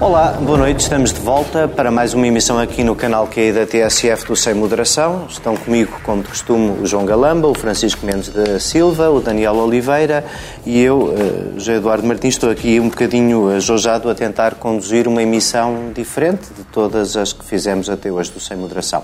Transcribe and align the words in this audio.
Olá, 0.00 0.30
boa 0.40 0.56
noite. 0.56 0.78
Estamos 0.78 1.12
de 1.12 1.18
volta 1.18 1.66
para 1.66 1.90
mais 1.90 2.14
uma 2.14 2.24
emissão 2.24 2.56
aqui 2.56 2.84
no 2.84 2.94
canal 2.94 3.26
QI 3.26 3.50
da 3.52 3.66
TSF 3.66 4.28
do 4.28 4.36
Sem 4.36 4.54
Moderação. 4.54 5.26
Estão 5.28 5.56
comigo, 5.56 5.98
como 6.04 6.22
de 6.22 6.28
costume, 6.28 6.80
o 6.80 6.86
João 6.86 7.04
Galamba, 7.04 7.48
o 7.48 7.54
Francisco 7.54 8.06
Mendes 8.06 8.28
da 8.28 8.60
Silva, 8.60 9.10
o 9.10 9.20
Daniel 9.20 9.56
Oliveira 9.56 10.24
e 10.64 10.80
eu, 10.80 11.12
eh, 11.18 11.58
José 11.58 11.74
Eduardo 11.74 12.06
Martins. 12.06 12.34
Estou 12.34 12.48
aqui 12.48 12.78
um 12.78 12.88
bocadinho 12.88 13.48
ajojado 13.48 14.08
a 14.08 14.14
tentar 14.14 14.54
conduzir 14.54 15.08
uma 15.08 15.20
emissão 15.20 15.90
diferente 15.92 16.46
de 16.56 16.62
todas 16.62 17.16
as 17.16 17.32
que 17.32 17.44
fizemos 17.44 17.90
até 17.90 18.08
hoje 18.08 18.30
do 18.30 18.38
Sem 18.38 18.56
Moderação. 18.56 19.02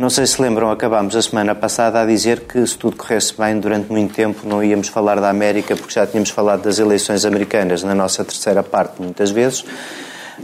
Não 0.00 0.08
sei 0.08 0.26
se 0.26 0.40
lembram, 0.40 0.70
acabámos 0.70 1.14
a 1.14 1.20
semana 1.20 1.54
passada 1.54 2.00
a 2.00 2.06
dizer 2.06 2.46
que 2.48 2.66
se 2.66 2.74
tudo 2.74 2.96
corresse 2.96 3.34
bem, 3.36 3.60
durante 3.60 3.92
muito 3.92 4.14
tempo 4.14 4.48
não 4.48 4.64
íamos 4.64 4.88
falar 4.88 5.20
da 5.20 5.28
América, 5.28 5.76
porque 5.76 5.92
já 5.92 6.06
tínhamos 6.06 6.30
falado 6.30 6.62
das 6.62 6.78
eleições 6.78 7.26
americanas 7.26 7.82
na 7.82 7.94
nossa 7.94 8.24
terceira 8.24 8.62
parte, 8.62 8.94
muitas 8.98 9.30
vezes. 9.30 9.62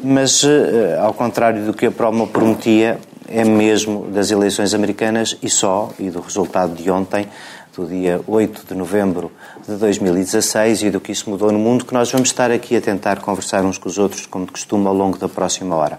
Mas, 0.04 0.44
eh, 0.44 0.98
ao 1.00 1.14
contrário 1.14 1.64
do 1.64 1.72
que 1.72 1.86
a 1.86 1.90
promo 1.90 2.26
prometia, 2.26 2.98
é 3.26 3.46
mesmo 3.46 4.08
das 4.10 4.30
eleições 4.30 4.74
americanas 4.74 5.38
e 5.42 5.48
só, 5.48 5.90
e 5.98 6.10
do 6.10 6.20
resultado 6.20 6.74
de 6.74 6.90
ontem, 6.90 7.26
do 7.74 7.86
dia 7.86 8.20
8 8.26 8.66
de 8.68 8.74
novembro 8.74 9.32
de 9.66 9.74
2016 9.76 10.82
e 10.82 10.90
do 10.90 11.00
que 11.00 11.12
isso 11.12 11.30
mudou 11.30 11.50
no 11.50 11.58
mundo, 11.58 11.86
que 11.86 11.94
nós 11.94 12.12
vamos 12.12 12.28
estar 12.28 12.50
aqui 12.50 12.76
a 12.76 12.80
tentar 12.82 13.20
conversar 13.20 13.64
uns 13.64 13.78
com 13.78 13.88
os 13.88 13.96
outros, 13.96 14.26
como 14.26 14.44
de 14.44 14.52
costume, 14.52 14.86
ao 14.86 14.92
longo 14.92 15.16
da 15.16 15.30
próxima 15.30 15.74
hora. 15.76 15.98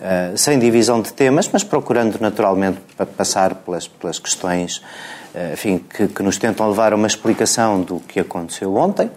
Uh, 0.00 0.34
sem 0.34 0.58
divisão 0.58 1.02
de 1.02 1.12
temas, 1.12 1.46
mas 1.52 1.62
procurando 1.62 2.18
naturalmente 2.20 2.78
passar 3.18 3.54
pelas, 3.54 3.86
pelas 3.86 4.18
questões 4.18 4.78
uh, 5.34 5.52
enfim, 5.52 5.76
que, 5.78 6.08
que, 6.08 6.22
nos 6.22 6.38
tentam 6.38 6.66
levar 6.70 6.94
a 6.94 6.96
uma 6.96 7.06
explicação 7.06 7.82
do 7.82 8.00
que 8.00 8.18
aconteceu 8.18 8.74
ontem. 8.76 9.10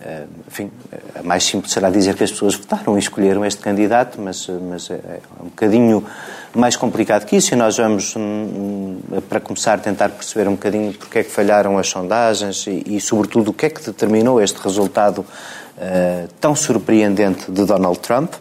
Uh, 0.00 0.28
enfim, 0.46 0.70
a 1.18 1.22
mais 1.24 1.42
simples 1.42 1.72
será 1.72 1.90
dizer 1.90 2.14
que 2.14 2.22
as 2.22 2.30
pessoas 2.30 2.54
votaram 2.54 2.96
e 2.96 3.00
escolheram 3.00 3.44
este 3.44 3.60
candidato, 3.60 4.20
mas, 4.20 4.48
mas 4.48 4.88
é, 4.88 5.18
um 5.40 5.46
bocadinho 5.46 6.06
mais 6.54 6.76
complicado 6.76 7.26
que 7.26 7.34
isso 7.34 7.52
e 7.52 7.56
nós 7.56 7.76
vamos, 7.76 8.14
hum, 8.16 9.00
para 9.28 9.40
começar, 9.40 9.80
tentar 9.80 10.10
perceber 10.10 10.48
um 10.48 10.52
bocadinho 10.52 10.94
porque 10.94 11.18
é 11.18 11.24
que 11.24 11.30
falharam 11.30 11.76
as 11.76 11.88
sondagens 11.88 12.68
e, 12.68 12.84
e 12.86 13.00
sobretudo, 13.00 13.50
o 13.50 13.52
que 13.52 13.66
é 13.66 13.68
que 13.68 13.82
determinou 13.82 14.40
este 14.40 14.58
resultado 14.58 15.26
uh, 15.80 16.28
tão 16.40 16.54
surpreendente 16.54 17.50
de 17.50 17.64
Donald 17.64 17.98
Trump. 18.00 18.34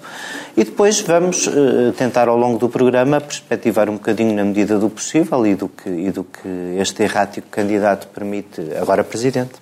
E 0.57 0.63
depois 0.63 0.99
vamos 1.01 1.47
uh, 1.47 1.93
tentar, 1.97 2.27
ao 2.27 2.37
longo 2.37 2.59
do 2.59 2.67
programa, 2.67 3.21
perspectivar 3.21 3.89
um 3.89 3.93
bocadinho, 3.93 4.35
na 4.35 4.43
medida 4.43 4.77
do 4.77 4.89
possível 4.89 5.47
e 5.47 5.55
do 5.55 5.69
que, 5.69 5.89
e 5.89 6.11
do 6.11 6.23
que 6.23 6.49
este 6.77 7.03
errático 7.03 7.47
candidato 7.49 8.07
permite, 8.07 8.61
agora 8.79 9.03
presidente, 9.03 9.53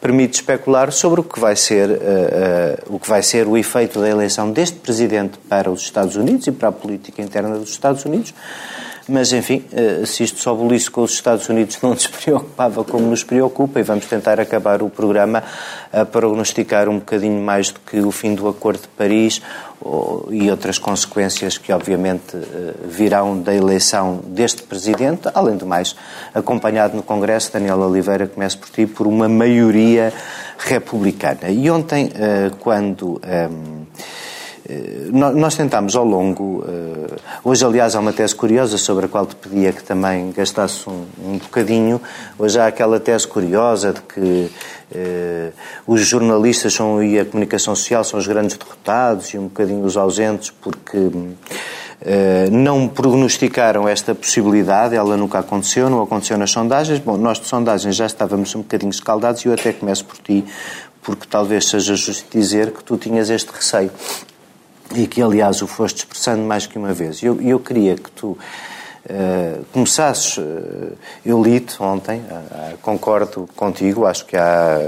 permite 0.00 0.34
especular 0.34 0.90
sobre 0.92 1.20
o 1.20 1.24
que 1.24 1.38
vai 1.38 1.54
ser 1.54 1.90
uh, 1.90 1.94
uh, 1.94 2.94
o 2.96 2.98
que 2.98 3.08
vai 3.08 3.22
ser 3.22 3.46
o 3.46 3.56
efeito 3.56 4.00
da 4.00 4.08
eleição 4.08 4.50
deste 4.50 4.78
presidente 4.78 5.38
para 5.48 5.70
os 5.70 5.82
Estados 5.82 6.16
Unidos 6.16 6.46
e 6.46 6.52
para 6.52 6.68
a 6.68 6.72
política 6.72 7.22
interna 7.22 7.56
dos 7.56 7.70
Estados 7.70 8.04
Unidos 8.04 8.34
mas, 9.08 9.32
enfim, 9.32 9.64
eh, 9.72 10.02
se 10.06 10.22
isto 10.22 10.38
só 10.40 10.54
bolisse 10.54 10.90
com 10.90 11.02
os 11.02 11.12
Estados 11.12 11.48
Unidos 11.48 11.78
não 11.82 11.90
nos 11.90 12.06
preocupava 12.06 12.84
como 12.84 13.06
nos 13.06 13.24
preocupa 13.24 13.80
e 13.80 13.82
vamos 13.82 14.06
tentar 14.06 14.40
acabar 14.40 14.82
o 14.82 14.88
programa 14.88 15.42
a 15.92 16.04
prognosticar 16.04 16.88
um 16.88 16.98
bocadinho 16.98 17.40
mais 17.42 17.70
do 17.70 17.80
que 17.80 18.00
o 18.00 18.10
fim 18.10 18.34
do 18.34 18.48
Acordo 18.48 18.82
de 18.82 18.88
Paris 18.88 19.42
e 20.30 20.50
outras 20.50 20.78
consequências 20.78 21.58
que, 21.58 21.72
obviamente, 21.72 22.36
eh, 22.36 22.74
virão 22.86 23.40
da 23.40 23.54
eleição 23.54 24.20
deste 24.26 24.62
Presidente, 24.62 25.28
além 25.34 25.56
do 25.56 25.66
mais, 25.66 25.96
acompanhado 26.34 26.96
no 26.96 27.02
Congresso, 27.02 27.52
Daniel 27.52 27.80
Oliveira, 27.80 28.26
começa 28.26 28.56
por 28.56 28.70
ti, 28.70 28.86
por 28.86 29.06
uma 29.06 29.28
maioria 29.28 30.12
republicana. 30.58 31.50
E 31.50 31.68
ontem, 31.68 32.10
eh, 32.14 32.50
quando 32.60 33.20
ehm, 33.24 33.82
eh, 33.98 34.21
nós 35.12 35.56
tentámos 35.56 35.96
ao 35.96 36.04
longo. 36.04 36.64
Eh, 36.66 37.16
hoje, 37.42 37.64
aliás, 37.64 37.96
há 37.96 38.00
uma 38.00 38.12
tese 38.12 38.34
curiosa 38.34 38.78
sobre 38.78 39.06
a 39.06 39.08
qual 39.08 39.26
te 39.26 39.34
pedia 39.34 39.72
que 39.72 39.82
também 39.82 40.30
gastasse 40.30 40.88
um, 40.88 41.04
um 41.24 41.38
bocadinho. 41.38 42.00
Hoje 42.38 42.60
há 42.60 42.66
aquela 42.66 43.00
tese 43.00 43.26
curiosa 43.26 43.92
de 43.92 44.00
que 44.02 44.50
eh, 44.94 45.50
os 45.86 46.06
jornalistas 46.06 46.74
são, 46.74 47.02
e 47.02 47.18
a 47.18 47.24
comunicação 47.24 47.74
social 47.74 48.04
são 48.04 48.20
os 48.20 48.26
grandes 48.26 48.56
derrotados 48.56 49.34
e 49.34 49.38
um 49.38 49.44
bocadinho 49.44 49.84
os 49.84 49.96
ausentes 49.96 50.50
porque. 50.50 50.98
Uh, 52.04 52.50
não 52.50 52.88
prognosticaram 52.88 53.88
esta 53.88 54.12
possibilidade, 54.12 54.96
ela 54.96 55.16
nunca 55.16 55.38
aconteceu, 55.38 55.88
não 55.88 56.02
aconteceu 56.02 56.36
nas 56.36 56.50
sondagens. 56.50 56.98
Bom, 56.98 57.16
nós 57.16 57.38
de 57.38 57.46
sondagens 57.46 57.94
já 57.94 58.06
estávamos 58.06 58.52
um 58.56 58.58
bocadinho 58.58 58.90
escaldados 58.90 59.44
e 59.44 59.46
eu 59.46 59.54
até 59.54 59.72
começo 59.72 60.04
por 60.04 60.18
ti, 60.18 60.44
porque 61.00 61.28
talvez 61.30 61.68
seja 61.68 61.94
justo 61.94 62.26
dizer 62.36 62.72
que 62.72 62.82
tu 62.82 62.96
tinhas 62.96 63.30
este 63.30 63.52
receio 63.52 63.88
e 64.94 65.06
que, 65.06 65.22
aliás, 65.22 65.62
o 65.62 65.66
foste 65.66 65.98
expressando 65.98 66.42
mais 66.42 66.66
que 66.66 66.78
uma 66.78 66.92
vez. 66.92 67.22
Eu, 67.22 67.40
eu 67.40 67.58
queria 67.58 67.96
que 67.96 68.10
tu 68.10 68.28
uh, 68.28 69.64
começasses. 69.72 70.36
Uh, 70.36 70.92
eu 71.24 71.42
li-te 71.42 71.82
ontem, 71.82 72.20
uh, 72.20 72.76
concordo 72.78 73.48
contigo, 73.56 74.06
acho 74.06 74.26
que 74.26 74.36
há. 74.36 74.78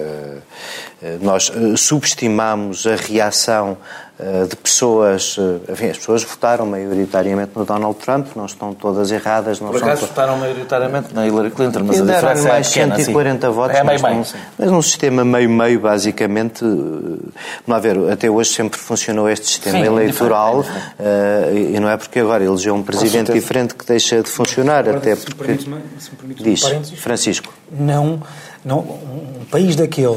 nós 1.20 1.52
subestimamos 1.76 2.86
a 2.86 2.96
reação 2.96 3.76
eh, 4.13 4.13
de 4.48 4.54
pessoas, 4.54 5.36
eh, 5.38 5.72
enfim, 5.72 5.88
as 5.90 5.98
pessoas 5.98 6.22
votaram 6.22 6.64
maioritariamente 6.66 7.50
no 7.56 7.64
Donald 7.64 7.98
Trump, 7.98 8.28
não 8.36 8.46
estão 8.46 8.72
todas 8.72 9.10
erradas. 9.10 9.58
Não 9.60 9.70
Por 9.70 9.82
acaso 9.82 10.00
são... 10.00 10.08
votaram 10.08 10.36
maioritariamente 10.36 11.12
na 11.12 11.26
Hillary 11.26 11.50
Clinton, 11.50 11.80
mas 11.82 12.00
a 12.00 12.04
diferença 12.04 12.48
mais 12.48 12.66
é 12.68 12.70
pequena, 12.70 12.96
140 12.96 13.46
sim. 13.46 13.52
votos, 13.52 13.76
é 13.76 13.82
mas, 13.82 14.02
meio, 14.02 14.24
mas 14.56 14.70
num 14.70 14.82
sistema 14.82 15.24
meio-meio, 15.24 15.80
basicamente, 15.80 16.64
vamos 16.64 17.32
lá 17.66 17.78
ver, 17.80 18.12
até 18.12 18.30
hoje 18.30 18.50
sempre 18.50 18.78
funcionou 18.78 19.28
este 19.28 19.46
sistema 19.46 19.78
sim, 19.78 19.84
eleitoral 19.84 20.62
diferente, 20.62 20.86
uh, 21.00 21.76
e 21.76 21.80
não 21.80 21.90
é 21.90 21.96
porque 21.96 22.20
agora 22.20 22.44
elegeu 22.44 22.74
um 22.74 22.84
presidente 22.84 23.32
diferente 23.32 23.74
que 23.74 23.84
deixa 23.84 24.22
de 24.22 24.30
funcionar, 24.30 24.80
agora, 24.80 24.98
até 24.98 25.16
porque... 25.16 25.58
Se 25.58 25.68
me 25.68 26.16
permites, 26.16 26.44
Diz, 26.44 27.00
Francisco. 27.00 27.52
Não 27.70 28.22
não, 28.64 28.78
um 28.78 29.44
país 29.50 29.76
daqueles, 29.76 30.16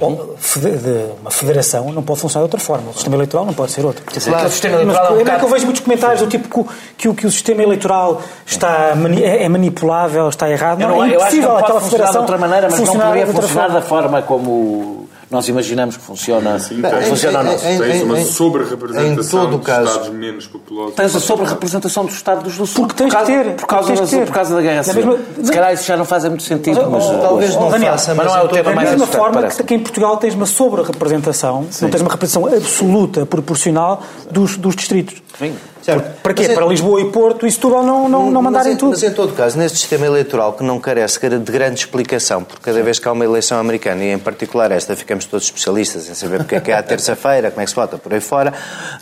uhum. 0.00 1.16
uma 1.20 1.30
federação, 1.30 1.92
não 1.92 2.02
pode 2.02 2.20
funcionar 2.20 2.46
de 2.46 2.54
outra 2.54 2.60
forma. 2.60 2.90
O 2.90 2.94
sistema 2.94 3.16
eleitoral 3.16 3.44
não 3.44 3.52
pode 3.52 3.72
ser 3.72 3.84
outro. 3.84 4.04
Claro, 4.04 4.46
o 4.46 4.50
sistema 4.50 4.76
eleitoral 4.76 5.02
mas, 5.02 5.10
é 5.10 5.14
um 5.14 5.18
bocado... 5.24 5.38
que 5.38 5.44
eu 5.44 5.50
vejo 5.50 5.64
muitos 5.64 5.82
comentários 5.82 6.20
do 6.20 6.28
tipo 6.28 6.48
que, 6.48 6.70
que, 6.96 7.14
que 7.14 7.26
o 7.26 7.30
sistema 7.30 7.62
eleitoral 7.62 8.22
está 8.46 8.94
é, 9.20 9.44
é 9.44 9.48
manipulável, 9.48 10.28
está 10.28 10.48
errado. 10.48 10.78
Não, 10.78 10.88
não, 10.88 11.04
é 11.04 11.08
impossível 11.08 11.50
eu 11.50 11.56
acho 11.56 11.64
que 11.64 11.72
aquela 11.72 11.80
federação 11.80 12.12
de 12.12 12.18
outra 12.18 12.38
maneira, 12.38 12.68
mas 12.70 12.80
não 12.80 12.96
poderia 12.96 13.26
funcionar 13.26 13.68
da 13.68 13.82
forma 13.82 14.22
como 14.22 15.08
nós 15.30 15.46
imaginamos 15.46 15.96
que 15.96 16.02
funciona, 16.02 16.58
Sim, 16.58 16.82
tens, 16.82 17.08
funciona 17.08 17.42
nosso. 17.44 17.64
Tens 17.64 18.02
uma 18.02 18.24
sobre-representação 18.24 19.50
dos 19.50 19.64
caso, 19.64 19.88
Estados 19.88 20.08
menos 20.10 20.46
populosos. 20.48 20.94
Tens 20.96 21.14
a 21.14 21.20
sobre-representação 21.20 22.04
dos 22.04 22.14
Estados 22.14 22.56
do 22.56 22.66
Sul. 22.66 22.86
Porque 22.86 22.96
tens 22.96 23.14
por 23.14 23.16
causa, 23.16 23.32
ter. 23.32 23.54
Por 23.54 23.66
causa, 23.66 23.94
da, 23.94 24.06
ter. 24.06 24.26
por 24.26 24.32
causa 24.32 24.54
da 24.56 24.60
guerra 24.60 24.82
civil. 24.82 25.06
Mesma, 25.06 25.44
Se 25.44 25.52
calhar 25.52 25.72
isso 25.72 25.84
já 25.84 25.96
não 25.96 26.04
faz 26.04 26.24
muito 26.24 26.42
sentido. 26.42 26.80
Mas, 26.90 27.06
mas 27.06 27.22
talvez 27.22 27.54
não 27.54 27.70
Daniel, 27.70 27.92
faça, 27.92 28.14
mas 28.14 28.26
não 28.26 28.36
é 28.36 28.42
o 28.42 28.48
tema 28.48 28.72
mais 28.72 28.90
Da 28.90 28.96
mesma 28.96 29.06
forma 29.06 29.42
que, 29.44 29.62
que, 29.62 29.74
em 29.74 29.78
Portugal 29.78 30.16
tens 30.16 30.34
uma 30.34 30.46
sobre-representação, 30.46 31.66
não 31.80 31.90
tens 31.90 32.00
uma 32.00 32.10
representação 32.10 32.46
absoluta, 32.46 33.24
proporcional 33.24 34.02
dos, 34.28 34.56
dos 34.56 34.74
distritos. 34.74 35.22
Sim. 35.38 35.54
Certo. 35.92 36.22
Para 36.22 36.34
quê? 36.34 36.48
Para 36.48 36.66
Lisboa 36.66 37.00
e 37.00 37.10
Porto 37.10 37.46
e 37.46 37.50
Setúbal 37.50 37.82
não, 37.82 38.08
não, 38.08 38.30
não 38.30 38.42
mandarem 38.42 38.72
mas, 38.72 38.78
tudo. 38.78 38.90
Mas 38.90 39.02
em 39.02 39.12
todo 39.12 39.32
caso, 39.34 39.58
neste 39.58 39.78
sistema 39.78 40.06
eleitoral 40.06 40.52
que 40.52 40.62
não 40.62 40.78
carece 40.78 41.18
de 41.28 41.52
grande 41.52 41.80
explicação, 41.80 42.44
porque 42.44 42.62
cada 42.62 42.82
vez 42.82 42.98
que 42.98 43.08
há 43.08 43.12
uma 43.12 43.24
eleição 43.24 43.58
americana, 43.58 44.04
e 44.04 44.12
em 44.12 44.18
particular 44.18 44.70
esta, 44.70 44.94
ficamos 44.94 45.24
todos 45.24 45.46
especialistas 45.46 46.08
em 46.08 46.14
saber 46.14 46.38
porque 46.38 46.56
é 46.56 46.60
que 46.60 46.70
é 46.70 46.74
a 46.74 46.82
terça-feira, 46.84 47.50
como 47.50 47.62
é 47.62 47.64
que 47.64 47.70
se 47.70 47.76
vota 47.76 47.98
por 47.98 48.12
aí 48.12 48.20
fora, 48.20 48.52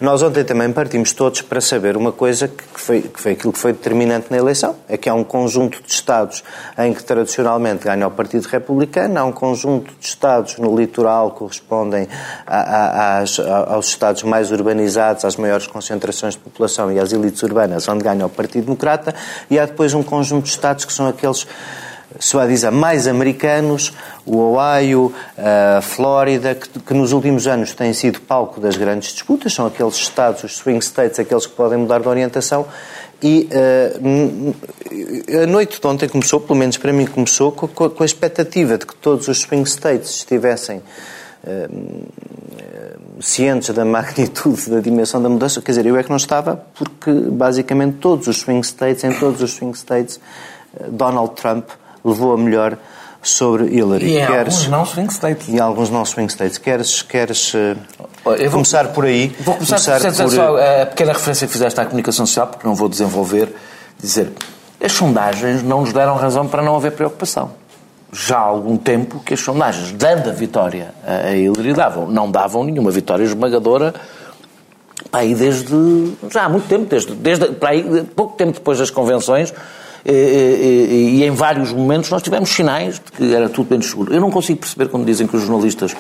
nós 0.01 0.23
ontem 0.23 0.45
também 0.45 0.71
partimos 0.73 1.13
todos 1.13 1.43
para 1.43 1.61
saber 1.61 1.97
uma 1.97 2.13
coisa 2.13 2.49
que 2.49 2.81
foi, 2.81 3.03
que 3.03 3.21
foi 3.21 3.33
aquilo 3.33 3.53
que 3.53 3.59
foi 3.59 3.73
determinante 3.73 4.27
na 4.31 4.37
eleição, 4.37 4.77
é 4.89 4.97
que 4.97 5.09
há 5.09 5.15
um 5.15 5.25
conjunto 5.25 5.83
de 5.83 5.93
Estados 5.93 6.43
em 6.79 6.95
que 6.95 7.03
tradicionalmente 7.03 7.85
ganha 7.85 8.07
o 8.07 8.11
Partido 8.11 8.47
Republicano, 8.47 9.19
há 9.19 9.25
um 9.25 9.33
conjunto 9.33 9.93
de 9.99 10.07
Estados 10.07 10.57
no 10.59 10.77
litoral 10.77 11.33
que 11.33 11.39
correspondem 11.39 12.09
a, 12.47 12.59
a, 12.59 13.19
a, 13.19 13.75
aos 13.75 13.87
Estados 13.87 14.23
mais 14.23 14.51
urbanizados, 14.51 15.25
às 15.25 15.37
maiores 15.37 15.67
concentrações 15.67 16.35
de 16.35 16.41
população 16.41 16.78
e 16.93 16.99
às 16.99 17.13
elites 17.13 17.43
urbanas, 17.43 17.89
onde 17.89 18.05
ganha 18.05 18.27
o 18.27 18.29
Partido 18.29 18.65
Democrata, 18.65 19.15
e 19.51 19.59
há 19.59 19.67
depois 19.67 19.95
um 19.95 20.03
conjunto 20.03 20.45
de 20.45 20.51
Estados 20.51 20.85
que 20.85 20.93
são 20.93 21.07
aqueles 21.07 21.47
se 22.19 22.37
dizer, 22.47 22.71
mais 22.71 23.07
americanos, 23.07 23.93
o 24.25 24.39
Ohio, 24.39 25.13
a 25.37 25.81
Flórida, 25.83 26.55
que, 26.55 26.69
que, 26.81 26.95
nos 26.95 27.13
últimos 27.13 27.47
anos 27.47 27.75
têm 27.75 27.93
sido 27.93 28.21
palco 28.21 28.61
das 28.61 28.77
grandes 28.77 29.13
disputas, 29.13 29.53
são 29.53 29.67
aqueles 29.67 29.95
estados, 29.95 30.43
os 30.43 30.57
swing 30.57 30.83
states, 30.83 31.19
aqueles 31.19 31.47
que 31.47 31.53
podem 31.53 31.79
mudar 31.79 32.01
de 32.01 32.09
orientação. 32.09 32.67
E 33.23 33.49
uh, 33.53 34.55
a 35.43 35.47
noite 35.47 35.81
de 35.81 35.87
ontem 35.87 36.09
começou, 36.09 36.41
pelo 36.41 36.59
menos 36.59 36.77
para 36.77 36.93
mim, 36.93 37.05
começou 37.05 37.53
com, 37.53 37.69
com 37.69 38.03
a 38.03 38.07
expectativa 38.07 38.79
de 38.79 38.87
que 38.87 38.95
todos 38.97 39.29
os 39.29 39.41
swing 39.41 39.69
states 39.69 40.11
estivessem 40.17 40.83
cientes 43.21 43.71
da 43.71 43.85
magnitude, 43.85 44.71
da 44.71 44.81
dimensão 44.81 45.23
da 45.23 45.29
mudança. 45.29 45.61
Quer 45.61 45.73
dizer, 45.73 45.87
eu 45.87 45.97
é 45.97 46.03
que 46.03 46.11
não 46.11 46.17
estava, 46.17 46.63
porque 46.75 47.11
basicamente 47.13 47.97
todos 47.99 48.27
os 48.27 48.39
swing 48.39 48.65
states, 48.67 49.05
em 49.05 49.13
todos 49.13 49.43
os 49.43 49.53
swing 49.53 49.77
states, 49.77 50.21
eh, 50.79 50.87
Donald 50.89 51.35
Trump 51.35 51.69
levou 52.05 52.33
a 52.35 52.39
melhor 52.39 52.79
sobre 53.23 53.67
Hillary. 53.75 54.17
E 54.17 54.27
queres, 54.27 54.55
alguns 54.55 54.69
não 54.69 54.87
swing 54.87 55.13
states. 55.13 55.49
E 55.49 55.61
alguns 55.61 55.91
não 55.91 56.05
swing 56.05 56.31
states. 56.33 56.59
Queres... 56.59 57.03
queres 57.03 57.53
oh, 58.25 58.31
vou 58.31 58.51
começar 58.51 58.89
por 58.89 59.05
aí. 59.05 59.35
Vou 59.41 59.55
começar, 59.55 60.01
começar 60.01 60.25
por... 60.25 60.33
só 60.33 60.57
a 60.57 60.87
pequena 60.87 61.13
referência 61.13 61.47
que 61.47 61.53
fizeste 61.53 61.81
à 61.81 61.85
comunicação 61.85 62.27
social, 62.27 62.47
porque 62.47 62.67
não 62.67 62.75
vou 62.75 62.89
desenvolver, 62.89 63.53
dizer, 64.01 64.33
as 64.83 64.93
sondagens 64.93 65.63
não 65.63 65.81
nos 65.81 65.93
deram 65.93 66.15
razão 66.15 66.47
para 66.47 66.63
não 66.63 66.77
haver 66.77 66.93
preocupação. 66.93 67.51
Já 68.13 68.39
há 68.39 68.43
algum 68.43 68.77
tempo 68.77 69.21
que 69.21 69.35
as 69.35 69.41
sondagens, 69.41 69.93
dando 69.93 70.31
a 70.31 70.33
vitória 70.33 70.95
a 71.07 71.35
Hillary, 71.35 71.75
davam, 71.75 72.07
não 72.07 72.31
davam 72.31 72.65
nenhuma 72.65 72.91
vitória 72.91 73.23
esmagadora 73.23 73.95
para 75.11 75.21
aí 75.21 75.35
desde 75.35 76.13
já 76.31 76.45
há 76.45 76.49
muito 76.49 76.69
tempo, 76.69 76.87
desde, 76.87 77.15
desde 77.15 77.47
para 77.53 77.71
aí, 77.71 78.05
pouco 78.15 78.37
tempo 78.37 78.53
depois 78.53 78.79
das 78.79 78.91
convenções, 78.91 79.53
e, 80.05 80.13
e, 80.13 81.19
e, 81.19 81.25
em 81.25 81.31
vários 81.31 81.73
momentos 81.73 82.11
nós 82.11 82.23
tivemos 82.23 82.51
sinais 82.51 82.95
de 82.95 83.13
que 83.13 83.35
era 83.35 83.49
tudo 83.49 83.71
menos 83.71 83.87
seguro. 83.87 84.15
Eu 84.15 84.21
não 84.21 84.31
consigo 84.31 84.61
perceber 84.61 84.89
quando 84.89 85.05
dizem 85.05 85.27
que 85.27 85.37
os 85.37 85.43
jornalistas 85.43 85.95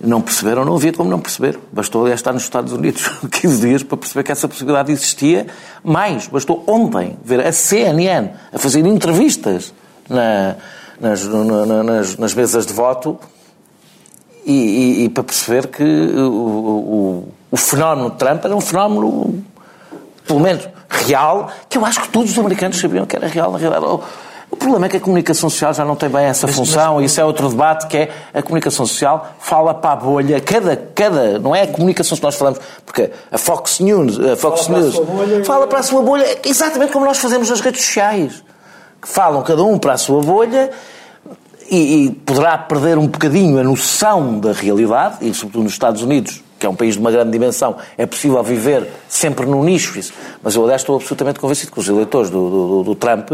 não 0.00 0.20
perceberam, 0.20 0.64
não 0.64 0.76
havia 0.76 0.92
como 0.92 1.10
não 1.10 1.20
perceber. 1.20 1.58
Bastou 1.72 2.02
aliás, 2.02 2.20
estar 2.20 2.32
nos 2.32 2.42
Estados 2.42 2.72
Unidos 2.72 3.08
15 3.30 3.60
dias 3.60 3.82
para 3.82 3.96
perceber 3.96 4.22
que 4.22 4.32
essa 4.32 4.48
possibilidade 4.48 4.92
existia. 4.92 5.46
Mais, 5.84 6.26
bastou 6.26 6.64
ontem 6.66 7.16
ver 7.24 7.44
a 7.44 7.52
CNN 7.52 8.30
a 8.52 8.58
fazer 8.58 8.84
entrevistas 8.86 9.74
na, 10.08 10.56
nas, 11.00 11.24
na, 11.24 11.82
nas, 11.82 12.16
nas 12.16 12.34
mesas 12.34 12.66
de 12.66 12.72
voto 12.72 13.18
e, 14.44 14.52
e, 14.52 15.04
e 15.04 15.08
para 15.08 15.22
perceber 15.22 15.66
que 15.68 15.82
o, 15.82 16.32
o, 16.32 17.28
o, 17.50 17.56
fenómeno 17.56 18.10
Trump 18.10 18.44
era 18.44 18.56
um 18.56 18.60
fenómeno, 18.60 19.44
pelo 20.26 20.40
menos 20.40 20.68
real, 20.88 21.50
que 21.68 21.76
eu 21.76 21.84
acho 21.84 22.00
que 22.00 22.08
todos 22.08 22.32
os 22.32 22.38
americanos 22.38 22.78
sabiam 22.80 23.04
que 23.04 23.14
era 23.14 23.28
real 23.28 23.52
na 23.52 23.58
realidade. 23.58 24.00
O 24.50 24.56
problema 24.56 24.86
é 24.86 24.88
que 24.88 24.96
a 24.96 25.00
comunicação 25.00 25.50
social 25.50 25.74
já 25.74 25.84
não 25.84 25.94
tem 25.94 26.08
bem 26.08 26.24
essa 26.24 26.46
mas, 26.46 26.56
função, 26.56 26.94
mas... 26.94 27.02
e 27.02 27.06
isso 27.06 27.20
é 27.20 27.24
outro 27.24 27.50
debate, 27.50 27.86
que 27.86 27.98
é 27.98 28.10
a 28.32 28.40
comunicação 28.40 28.86
social 28.86 29.34
fala 29.38 29.74
para 29.74 29.92
a 29.92 29.96
bolha, 29.96 30.40
cada, 30.40 30.74
cada, 30.94 31.38
não 31.38 31.54
é 31.54 31.62
a 31.62 31.66
comunicação 31.66 32.16
que 32.16 32.22
nós 32.22 32.34
falamos, 32.34 32.58
porque 32.86 33.10
a 33.30 33.36
Fox 33.36 33.80
News, 33.80 34.18
a 34.18 34.36
Fox 34.36 34.66
fala 34.66 34.80
News 34.80 34.98
para 34.98 35.44
fala 35.44 35.66
para 35.66 35.78
a 35.80 35.82
sua 35.82 36.00
bolha, 36.00 36.38
exatamente 36.42 36.90
como 36.92 37.04
nós 37.04 37.18
fazemos 37.18 37.50
nas 37.50 37.60
redes 37.60 37.84
sociais, 37.84 38.42
falam 39.02 39.42
cada 39.42 39.62
um 39.62 39.78
para 39.78 39.94
a 39.94 39.98
sua 39.98 40.22
bolha 40.22 40.70
e, 41.70 42.06
e 42.06 42.10
poderá 42.10 42.56
perder 42.58 42.98
um 42.98 43.06
bocadinho 43.06 43.58
a 43.58 43.64
noção 43.64 44.38
da 44.40 44.52
realidade, 44.52 45.18
e 45.20 45.32
sobretudo 45.34 45.64
nos 45.64 45.72
Estados 45.72 46.02
Unidos, 46.02 46.42
que 46.58 46.66
é 46.66 46.68
um 46.68 46.74
país 46.74 46.94
de 46.94 47.00
uma 47.00 47.10
grande 47.10 47.30
dimensão, 47.30 47.76
é 47.96 48.06
possível 48.06 48.42
viver 48.42 48.88
sempre 49.08 49.46
no 49.46 49.62
nicho. 49.62 50.00
Mas 50.42 50.54
eu, 50.54 50.62
aliás, 50.62 50.82
estou 50.82 50.96
absolutamente 50.96 51.38
convencido 51.38 51.70
que 51.70 51.78
os 51.78 51.88
eleitores 51.88 52.30
do, 52.30 52.50
do, 52.50 52.82
do 52.84 52.94
Trump 52.94 53.30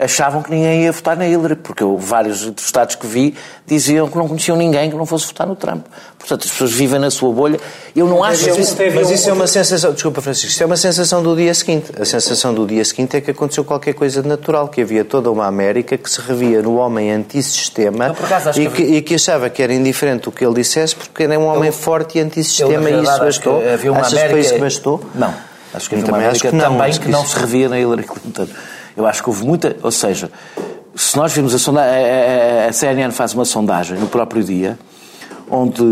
achavam 0.00 0.42
que 0.42 0.50
ninguém 0.50 0.84
ia 0.84 0.92
votar 0.92 1.16
na 1.16 1.26
Hillary, 1.26 1.56
porque 1.56 1.82
eu, 1.82 1.96
vários 1.96 2.50
estados 2.58 2.94
que 2.94 3.06
vi 3.06 3.34
diziam 3.66 4.08
que 4.08 4.16
não 4.16 4.26
conheciam 4.26 4.56
ninguém 4.56 4.90
que 4.90 4.96
não 4.96 5.04
fosse 5.04 5.26
votar 5.26 5.46
no 5.46 5.54
Trump. 5.54 5.84
Portanto, 6.18 6.44
as 6.44 6.50
pessoas 6.50 6.72
vivem 6.72 6.98
na 6.98 7.10
sua 7.10 7.32
bolha. 7.32 7.60
Eu 7.94 8.06
não 8.06 8.24
acho 8.24 8.48
mas 8.48 8.58
isso, 8.58 8.76
mas 8.94 9.10
isso 9.10 9.30
é 9.30 9.32
uma 9.32 9.46
sensação, 9.46 9.92
desculpa 9.92 10.20
Francisco, 10.20 10.48
isso 10.48 10.62
é 10.62 10.66
uma 10.66 10.76
sensação 10.76 11.22
do 11.22 11.36
dia 11.36 11.52
seguinte. 11.52 11.92
A 12.00 12.04
sensação 12.04 12.54
do 12.54 12.66
dia 12.66 12.84
seguinte 12.84 13.16
é 13.16 13.20
que 13.20 13.30
aconteceu 13.30 13.64
qualquer 13.64 13.92
coisa 13.92 14.22
de 14.22 14.28
natural, 14.28 14.68
que 14.68 14.80
havia 14.80 15.04
toda 15.04 15.30
uma 15.30 15.46
América 15.46 15.96
que 15.98 16.10
se 16.10 16.20
revia 16.20 16.62
no 16.62 16.76
homem 16.76 17.10
antissistema 17.12 18.14
e, 18.56 18.68
que, 18.68 18.82
e 18.82 19.02
que 19.02 19.14
achava 19.14 19.50
que 19.50 19.62
era 19.62 19.72
indiferente 19.72 20.28
o 20.28 20.32
que 20.32 20.44
ele 20.44 20.54
dissesse 20.54 20.96
porque 20.96 21.24
era 21.24 21.38
um 21.38 21.46
homem 21.46 21.68
eu, 21.68 21.72
forte 21.72 22.18
e 22.18 22.22
antissistema 22.22 22.88
e 22.90 23.02
isso 23.02 23.18
bastou. 23.18 23.62
Havia 23.72 23.92
uma 23.92 24.00
América... 24.00 24.22
que 24.22 24.30
foi 24.30 24.40
isso 24.40 24.54
que 24.54 24.60
bastou? 24.60 25.04
Não. 25.14 25.34
Acho 25.72 25.88
que 25.88 25.96
uma 25.96 26.16
América 26.16 26.50
que 26.50 26.56
não, 26.56 26.64
também 26.64 26.92
que 26.98 27.08
não 27.08 27.24
se 27.24 27.38
revia 27.38 27.68
na 27.68 27.78
Hillary 27.78 28.04
Clinton. 28.04 28.48
Eu 28.96 29.06
acho 29.06 29.22
que 29.22 29.28
houve 29.28 29.44
muita. 29.44 29.76
Ou 29.82 29.90
seja, 29.90 30.30
se 30.94 31.16
nós 31.16 31.32
vimos 31.32 31.54
a 31.54 31.58
sondagem. 31.58 32.04
A, 32.68 32.72
CNN 32.72 33.12
faz 33.12 33.34
uma 33.34 33.44
sondagem 33.44 33.98
no 33.98 34.06
próprio 34.06 34.42
dia, 34.44 34.78
onde, 35.50 35.82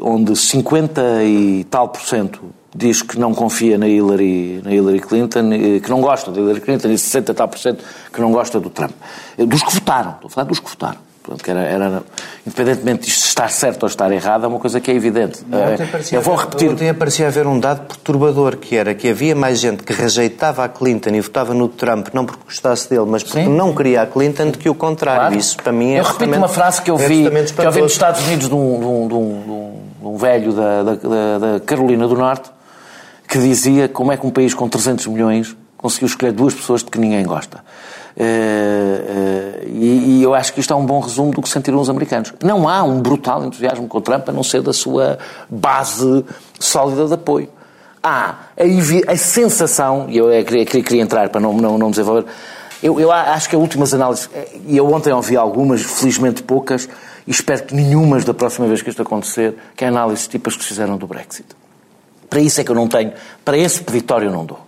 onde 0.00 0.36
50 0.36 1.22
e 1.24 1.64
tal 1.64 1.88
por 1.88 2.00
cento 2.02 2.40
diz 2.74 3.02
que 3.02 3.18
não 3.18 3.32
confia 3.32 3.78
na 3.78 3.86
Hillary, 3.86 4.60
na 4.64 4.74
Hillary 4.74 5.00
Clinton, 5.00 5.50
que 5.82 5.88
não 5.88 6.00
gosta 6.00 6.32
da 6.32 6.40
Hillary 6.40 6.60
Clinton, 6.60 6.88
e 6.88 6.98
60 6.98 7.30
e 7.30 7.34
tal 7.34 7.46
por 7.46 7.58
cento 7.58 7.84
que 8.12 8.20
não 8.20 8.32
gosta 8.32 8.58
do 8.58 8.68
Trump. 8.68 8.92
Dos 9.38 9.62
que 9.62 9.72
votaram, 9.72 10.12
estou 10.12 10.26
a 10.26 10.30
falar 10.30 10.46
dos 10.46 10.58
que 10.58 10.68
votaram. 10.68 10.98
Que 11.42 11.50
era, 11.50 11.60
era, 11.60 12.02
independentemente 12.46 13.06
de 13.06 13.08
estar 13.08 13.48
certo 13.48 13.84
ou 13.84 13.86
estar 13.86 14.12
errado, 14.12 14.44
é 14.44 14.46
uma 14.46 14.58
coisa 14.58 14.78
que 14.78 14.90
é 14.90 14.94
evidente. 14.94 15.42
eu 16.12 16.20
vou 16.20 16.36
repetir. 16.36 16.70
Ontem 16.70 16.90
aparecia 16.90 17.26
haver 17.28 17.46
um 17.46 17.58
dado 17.58 17.86
perturbador, 17.86 18.58
que 18.58 18.76
era 18.76 18.94
que 18.94 19.08
havia 19.08 19.34
mais 19.34 19.58
gente 19.58 19.82
que 19.82 19.92
rejeitava 19.94 20.62
a 20.64 20.68
Clinton 20.68 21.10
e 21.10 21.20
votava 21.22 21.54
no 21.54 21.66
Trump, 21.66 22.08
não 22.12 22.26
porque 22.26 22.44
gostasse 22.44 22.90
dele, 22.90 23.06
mas 23.06 23.22
porque 23.22 23.42
Sim. 23.42 23.48
não 23.48 23.74
queria 23.74 24.02
a 24.02 24.06
Clinton, 24.06 24.50
do 24.50 24.58
que 24.58 24.68
o 24.68 24.74
contrário. 24.74 25.20
Claro. 25.20 25.36
Isso, 25.38 25.56
para 25.56 25.72
mim, 25.72 25.94
é 25.94 26.00
Eu 26.00 26.04
repito 26.04 26.36
uma 26.36 26.48
frase 26.48 26.82
que 26.82 26.90
eu 26.90 26.96
é 26.96 27.08
vi, 27.08 27.30
que 27.30 27.66
eu 27.66 27.72
vi 27.72 27.80
nos 27.80 27.92
Estados 27.92 28.22
Unidos 28.26 28.48
de 28.48 28.54
um, 28.54 28.78
de 28.78 28.86
um, 28.86 29.08
de 29.08 29.14
um, 29.14 29.72
de 30.00 30.06
um 30.06 30.16
velho 30.18 30.52
da, 30.52 30.82
da, 30.82 31.38
da 31.38 31.60
Carolina 31.60 32.06
do 32.06 32.16
Norte, 32.16 32.50
que 33.26 33.38
dizia 33.38 33.88
como 33.88 34.12
é 34.12 34.16
que 34.18 34.26
um 34.26 34.30
país 34.30 34.52
com 34.52 34.68
300 34.68 35.06
milhões 35.06 35.56
conseguiu 35.76 36.06
escolher 36.06 36.32
duas 36.32 36.54
pessoas 36.54 36.82
de 36.82 36.90
que 36.90 36.98
ninguém 36.98 37.24
gosta. 37.24 37.64
Uh, 38.16 38.22
uh, 38.22 39.68
e, 39.68 40.18
e, 40.18 40.22
eu 40.22 40.34
acho 40.34 40.52
que 40.52 40.60
isto 40.60 40.72
é 40.72 40.76
um 40.76 40.86
bom 40.86 41.00
resumo 41.00 41.32
do 41.32 41.42
que 41.42 41.48
sentiram 41.48 41.80
os 41.80 41.90
americanos. 41.90 42.32
Não 42.42 42.68
há 42.68 42.82
um 42.84 43.00
brutal 43.00 43.44
entusiasmo 43.44 43.88
com 43.88 44.00
Trump, 44.00 44.28
a 44.28 44.32
não 44.32 44.44
ser 44.44 44.62
da 44.62 44.72
sua 44.72 45.18
base 45.50 46.24
sólida 46.58 47.06
de 47.06 47.14
apoio. 47.14 47.48
Há 48.02 48.36
a, 48.56 49.12
a 49.12 49.16
sensação, 49.16 50.06
e 50.08 50.16
eu 50.16 50.28
queria, 50.44 50.64
queria, 50.64 51.02
entrar 51.02 51.28
para 51.28 51.40
não, 51.40 51.54
não, 51.54 51.76
não 51.76 51.90
desenvolver, 51.90 52.26
eu, 52.80 53.00
eu 53.00 53.10
acho 53.10 53.48
que 53.48 53.56
as 53.56 53.62
últimas 53.62 53.92
análises, 53.92 54.30
e 54.66 54.76
eu 54.76 54.92
ontem 54.92 55.12
ouvi 55.12 55.36
algumas, 55.36 55.82
felizmente 55.82 56.42
poucas, 56.42 56.88
e 57.26 57.30
espero 57.30 57.64
que 57.64 57.74
nenhumas 57.74 58.24
da 58.24 58.34
próxima 58.34 58.68
vez 58.68 58.82
que 58.82 58.90
isto 58.90 59.02
acontecer, 59.02 59.56
que 59.74 59.84
é 59.84 59.88
análises 59.88 60.28
tipo 60.28 60.48
as 60.48 60.56
que 60.56 60.62
se 60.62 60.68
fizeram 60.68 60.96
do 60.96 61.06
Brexit. 61.06 61.46
Para 62.28 62.40
isso 62.40 62.60
é 62.60 62.64
que 62.64 62.70
eu 62.70 62.76
não 62.76 62.86
tenho, 62.86 63.12
para 63.44 63.56
esse 63.56 63.82
peditório 63.82 64.28
eu 64.28 64.32
não 64.32 64.44
dou 64.44 64.63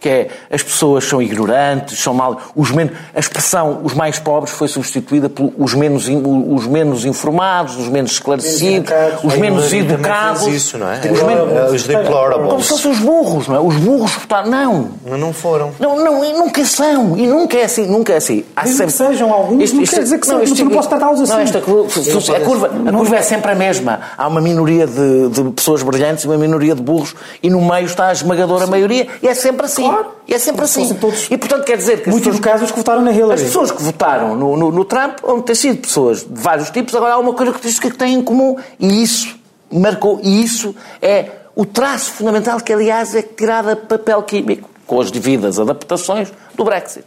que 0.00 0.08
é 0.08 0.28
as 0.50 0.62
pessoas 0.62 1.04
são 1.04 1.20
ignorantes, 1.20 1.98
são 1.98 2.14
mal. 2.14 2.40
Os 2.54 2.70
menos, 2.70 2.92
a 3.14 3.20
expressão 3.20 3.80
os 3.82 3.94
mais 3.94 4.18
pobres 4.18 4.52
foi 4.54 4.68
substituída 4.68 5.28
pelos 5.28 5.74
menos, 5.74 6.08
os 6.08 6.66
menos 6.66 7.04
informados, 7.04 7.76
os 7.76 7.88
menos 7.88 8.12
esclarecidos, 8.12 8.90
os 9.22 9.36
menos 9.36 9.72
educados. 9.72 10.46
Isso, 10.46 10.78
não 10.78 10.90
é? 10.90 11.00
Os, 11.10 11.22
menos, 11.22 11.52
é, 11.52 11.74
os 11.74 11.82
deplorables. 11.84 12.48
Como 12.48 12.62
se 12.62 12.68
fossem 12.68 12.90
os 12.90 12.98
burros, 12.98 13.48
não 13.48 13.56
é? 13.56 13.60
Os 13.60 13.76
burros 13.76 14.12
votaram. 14.12 14.50
Não. 14.50 14.90
Mas 15.08 15.20
não 15.20 15.32
foram. 15.32 15.72
Não, 15.78 16.02
não, 16.02 16.24
e 16.24 16.32
nunca 16.32 16.64
são. 16.64 17.16
E 17.16 17.26
nunca 17.26 17.56
é 17.56 17.64
assim. 17.64 17.86
Nunca 17.86 18.12
é 18.12 18.16
assim. 18.16 18.44
Há 18.54 18.66
sempre... 18.66 18.86
que 18.86 18.92
sejam 18.92 19.32
alguns, 19.32 19.62
isto, 19.64 19.80
isto, 19.80 19.92
não 19.92 19.98
quer 19.98 20.02
dizer 20.02 20.18
que 20.18 20.28
não, 20.28 20.42
isto, 20.42 20.58
não, 20.58 20.64
não 20.64 20.72
posso 20.72 20.88
tratá-los 20.88 21.20
assim. 21.20 21.32
Não, 21.32 21.40
esta, 21.40 21.58
a, 21.58 22.40
curva, 22.40 22.70
a 22.86 22.92
curva 22.92 23.16
é 23.16 23.22
sempre 23.22 23.52
a 23.52 23.54
mesma. 23.54 24.00
Há 24.16 24.26
uma 24.26 24.40
minoria 24.40 24.86
de, 24.86 25.28
de 25.28 25.50
pessoas 25.50 25.82
brilhantes 25.82 26.24
e 26.24 26.26
uma 26.26 26.38
minoria 26.38 26.74
de 26.74 26.82
burros 26.82 27.14
e 27.42 27.50
no 27.50 27.60
meio 27.60 27.86
está 27.86 28.08
a 28.08 28.12
esmagadora 28.12 28.66
maioria 28.66 29.06
e 29.22 29.28
é 29.28 29.34
sempre 29.34 29.66
assim. 29.66 29.84
Claro. 29.94 30.16
E 30.26 30.34
é 30.34 30.38
sempre 30.38 30.64
assim. 30.64 30.94
Todos, 30.94 31.28
e 31.30 31.38
portanto 31.38 31.64
quer 31.64 31.76
dizer 31.76 32.02
que. 32.02 32.10
Muitos 32.10 32.30
dos 32.30 32.40
casos 32.40 32.70
que 32.70 32.76
votaram 32.76 33.02
na 33.02 33.12
Hillary. 33.12 33.40
As 33.40 33.46
pessoas 33.46 33.70
que 33.70 33.82
votaram 33.82 34.34
no, 34.34 34.56
no, 34.56 34.70
no 34.72 34.84
Trump 34.84 35.18
vão 35.22 35.40
ter 35.40 35.54
sido 35.54 35.78
pessoas 35.78 36.24
de 36.24 36.40
vários 36.40 36.70
tipos, 36.70 36.94
agora 36.94 37.14
há 37.14 37.18
uma 37.18 37.34
característica 37.34 37.90
que 37.90 37.96
têm 37.96 38.14
em 38.14 38.22
comum 38.22 38.56
e 38.78 39.02
isso 39.02 39.38
marcou, 39.70 40.20
e 40.22 40.42
isso 40.42 40.74
é 41.00 41.30
o 41.54 41.64
traço 41.64 42.12
fundamental 42.12 42.60
que, 42.60 42.72
aliás, 42.72 43.14
é 43.14 43.22
tirado 43.22 43.70
a 43.70 43.76
papel 43.76 44.22
químico, 44.22 44.68
com 44.86 45.00
as 45.00 45.10
devidas 45.10 45.58
adaptações 45.58 46.32
do 46.54 46.64
Brexit. 46.64 47.06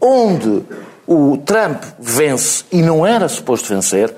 Onde 0.00 0.64
o 1.06 1.36
Trump 1.38 1.82
vence 1.98 2.64
e 2.72 2.82
não 2.82 3.06
era 3.06 3.28
suposto 3.28 3.68
vencer, 3.68 4.12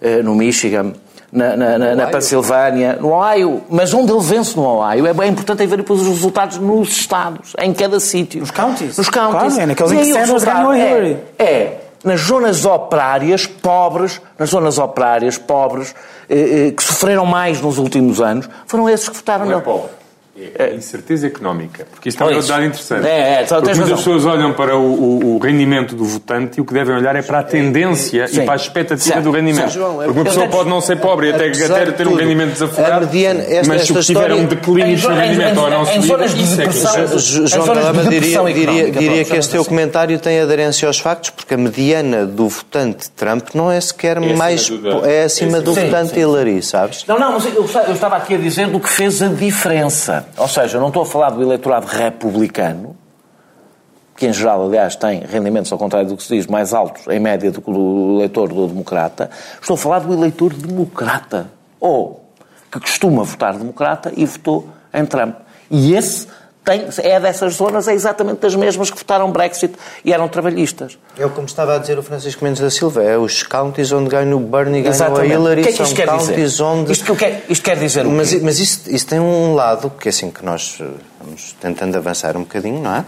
eh, 0.00 0.22
no 0.22 0.34
Michigan, 0.34 0.94
na, 1.34 1.56
na, 1.56 1.78
na, 1.78 1.94
na 1.96 2.06
Pensilvânia, 2.06 2.96
no 3.00 3.12
Ohio, 3.12 3.60
mas 3.68 3.92
onde 3.92 4.12
ele 4.12 4.20
vence 4.20 4.56
no 4.56 4.62
Ohio, 4.64 5.04
é 5.04 5.12
bem 5.12 5.30
importante 5.30 5.66
ver 5.66 5.78
depois 5.78 6.00
os 6.00 6.06
resultados 6.06 6.58
nos 6.58 6.90
estados, 6.90 7.54
em 7.58 7.74
cada 7.74 7.98
sítio. 7.98 8.40
Nos 8.40 8.52
counties. 8.52 8.96
Nos 8.96 9.08
counties. 9.08 9.54
Claro, 9.54 9.60
é 9.60 9.66
naqueles 9.66 9.92
em 9.92 9.96
que 9.98 10.12
Sanders 10.12 10.44
ganhou 10.44 10.70
a 10.70 10.78
Hillary. 10.78 11.18
É, 11.36 11.44
é, 11.44 11.80
nas 12.04 12.20
zonas 12.20 12.64
operárias 12.64 13.46
pobres, 13.46 14.20
nas 14.38 14.50
zonas 14.50 14.78
operárias 14.78 15.36
pobres, 15.36 15.94
eh, 16.28 16.68
eh, 16.68 16.70
que 16.70 16.82
sofreram 16.82 17.26
mais 17.26 17.60
nos 17.60 17.78
últimos 17.78 18.20
anos, 18.20 18.48
foram 18.66 18.88
esses 18.88 19.08
que 19.08 19.16
votaram 19.16 19.46
não 19.46 19.58
é 19.58 19.60
pobre. 19.60 19.90
É 20.58 20.64
a 20.64 20.74
incerteza 20.74 21.28
económica, 21.28 21.86
porque 21.88 22.08
isto 22.08 22.20
é 22.20 22.26
um 22.26 22.40
dado 22.44 22.64
interessante. 22.64 23.06
É, 23.06 23.44
é, 23.44 23.74
muitas 23.76 23.98
pessoas 23.98 24.26
olham 24.26 24.52
para 24.52 24.76
o, 24.76 24.82
o, 24.82 25.36
o, 25.36 25.38
rendimento 25.38 25.94
do 25.94 26.04
votante 26.04 26.58
e 26.58 26.60
o 26.60 26.64
que 26.64 26.74
devem 26.74 26.96
olhar 26.96 27.14
é 27.14 27.22
para 27.22 27.38
a 27.38 27.42
tendência 27.44 28.26
Sim. 28.26 28.42
e 28.42 28.44
para 28.44 28.54
a 28.54 28.56
expectativa 28.56 29.14
Sim. 29.14 29.22
do 29.22 29.30
rendimento. 29.30 29.70
Sim. 29.70 29.78
Porque 29.78 30.10
uma 30.10 30.24
pessoa 30.24 30.48
pode 30.48 30.68
não 30.68 30.80
ser 30.80 30.96
pobre 30.96 31.28
e 31.28 31.32
até, 31.32 31.50
até 31.50 31.92
ter 31.92 32.08
um 32.08 32.16
rendimento 32.16 32.52
desaforado, 32.54 33.08
mas 33.68 33.82
se 33.82 34.00
tiver 34.02 34.32
um 34.32 34.44
declínio 34.46 34.98
no 35.08 35.14
rendimento 35.14 35.60
ou 35.60 35.70
não 35.70 35.86
subir, 35.86 36.36
isso 36.36 36.60
é 36.60 36.66
que 36.66 37.48
João 37.48 37.66
Calama 37.66 38.04
diria, 38.04 38.42
diria, 38.52 38.90
diria 38.90 39.24
que 39.24 39.36
este 39.36 39.52
teu 39.52 39.64
comentário 39.64 40.18
tem 40.18 40.40
aderência 40.40 40.88
aos 40.88 40.98
factos, 40.98 41.30
porque 41.30 41.54
a 41.54 41.56
mediana 41.56 42.26
do 42.26 42.48
votante 42.48 43.08
Trump 43.10 43.50
não 43.54 43.70
é 43.70 43.80
sequer 43.80 44.16
é 44.16 44.34
mais... 44.34 44.68
É 45.04 45.22
acima 45.24 45.60
do 45.60 45.74
votante 45.74 46.18
Hillary, 46.18 46.60
sabes? 46.60 47.04
Não, 47.06 47.20
não, 47.20 47.34
mas 47.34 47.46
eu 47.46 47.64
estava 47.92 48.16
aqui 48.16 48.34
a 48.34 48.38
dizer 48.38 48.66
do 48.66 48.80
que 48.80 48.88
fez 48.88 49.22
a 49.22 49.28
diferença. 49.28 50.23
Ou 50.36 50.48
seja, 50.48 50.76
eu 50.76 50.80
não 50.80 50.88
estou 50.88 51.02
a 51.02 51.06
falar 51.06 51.30
do 51.30 51.42
eleitorado 51.42 51.86
republicano, 51.86 52.96
que 54.16 54.26
em 54.26 54.32
geral, 54.32 54.66
aliás, 54.66 54.96
tem 54.96 55.20
rendimentos, 55.20 55.72
ao 55.72 55.78
contrário 55.78 56.08
do 56.08 56.16
que 56.16 56.22
se 56.22 56.36
diz, 56.36 56.46
mais 56.46 56.72
altos, 56.72 57.06
em 57.08 57.18
média, 57.18 57.50
do 57.50 57.60
que 57.60 57.70
o 57.70 58.18
eleitor 58.18 58.48
do 58.48 58.66
democrata. 58.66 59.30
Estou 59.60 59.74
a 59.74 59.78
falar 59.78 60.00
do 60.00 60.12
eleitor 60.12 60.52
democrata. 60.52 61.50
Ou 61.80 62.24
que 62.70 62.80
costuma 62.80 63.22
votar 63.22 63.56
democrata 63.56 64.12
e 64.16 64.24
votou 64.26 64.68
em 64.92 65.04
Trump. 65.06 65.36
E 65.70 65.94
esse 65.94 66.26
tem, 66.64 66.86
é 66.98 67.20
dessas 67.20 67.54
zonas, 67.54 67.86
é 67.86 67.92
exatamente 67.92 68.38
das 68.38 68.54
mesmas 68.54 68.90
que 68.90 68.96
votaram 68.96 69.30
Brexit 69.30 69.74
e 70.02 70.12
eram 70.12 70.26
trabalhistas. 70.28 70.98
É 71.18 71.28
como 71.28 71.46
estava 71.46 71.76
a 71.76 71.78
dizer 71.78 71.98
o 71.98 72.02
Francisco 72.02 72.42
Mendes 72.42 72.62
da 72.62 72.70
Silva, 72.70 73.02
é 73.02 73.18
os 73.18 73.42
counties 73.42 73.92
onde 73.92 74.08
ganha 74.08 74.34
o 74.34 74.40
Bernie, 74.40 74.80
ganha 74.80 75.06
a 75.06 75.26
Hillary, 75.26 75.62
que 75.62 75.68
é 75.68 75.72
que 75.72 75.82
isto 75.82 75.94
quer 75.94 76.08
counties 76.08 76.52
dizer? 76.52 76.62
onde... 76.62 76.92
Isto, 76.92 77.14
quer, 77.14 77.44
isto 77.50 77.62
quer 77.62 77.76
dizer 77.76 78.04
Mas, 78.04 78.32
mas 78.40 78.58
isso, 78.58 78.90
isso, 78.90 79.06
tem 79.06 79.20
um 79.20 79.54
lado, 79.54 79.90
que 79.90 80.08
é 80.08 80.10
assim 80.10 80.30
que 80.30 80.42
nós 80.42 80.78
eh, 80.80 80.86
vamos 81.22 81.54
tentando 81.60 81.96
avançar 81.98 82.34
um 82.34 82.40
bocadinho, 82.40 82.80
não 82.80 82.96
é? 82.96 83.00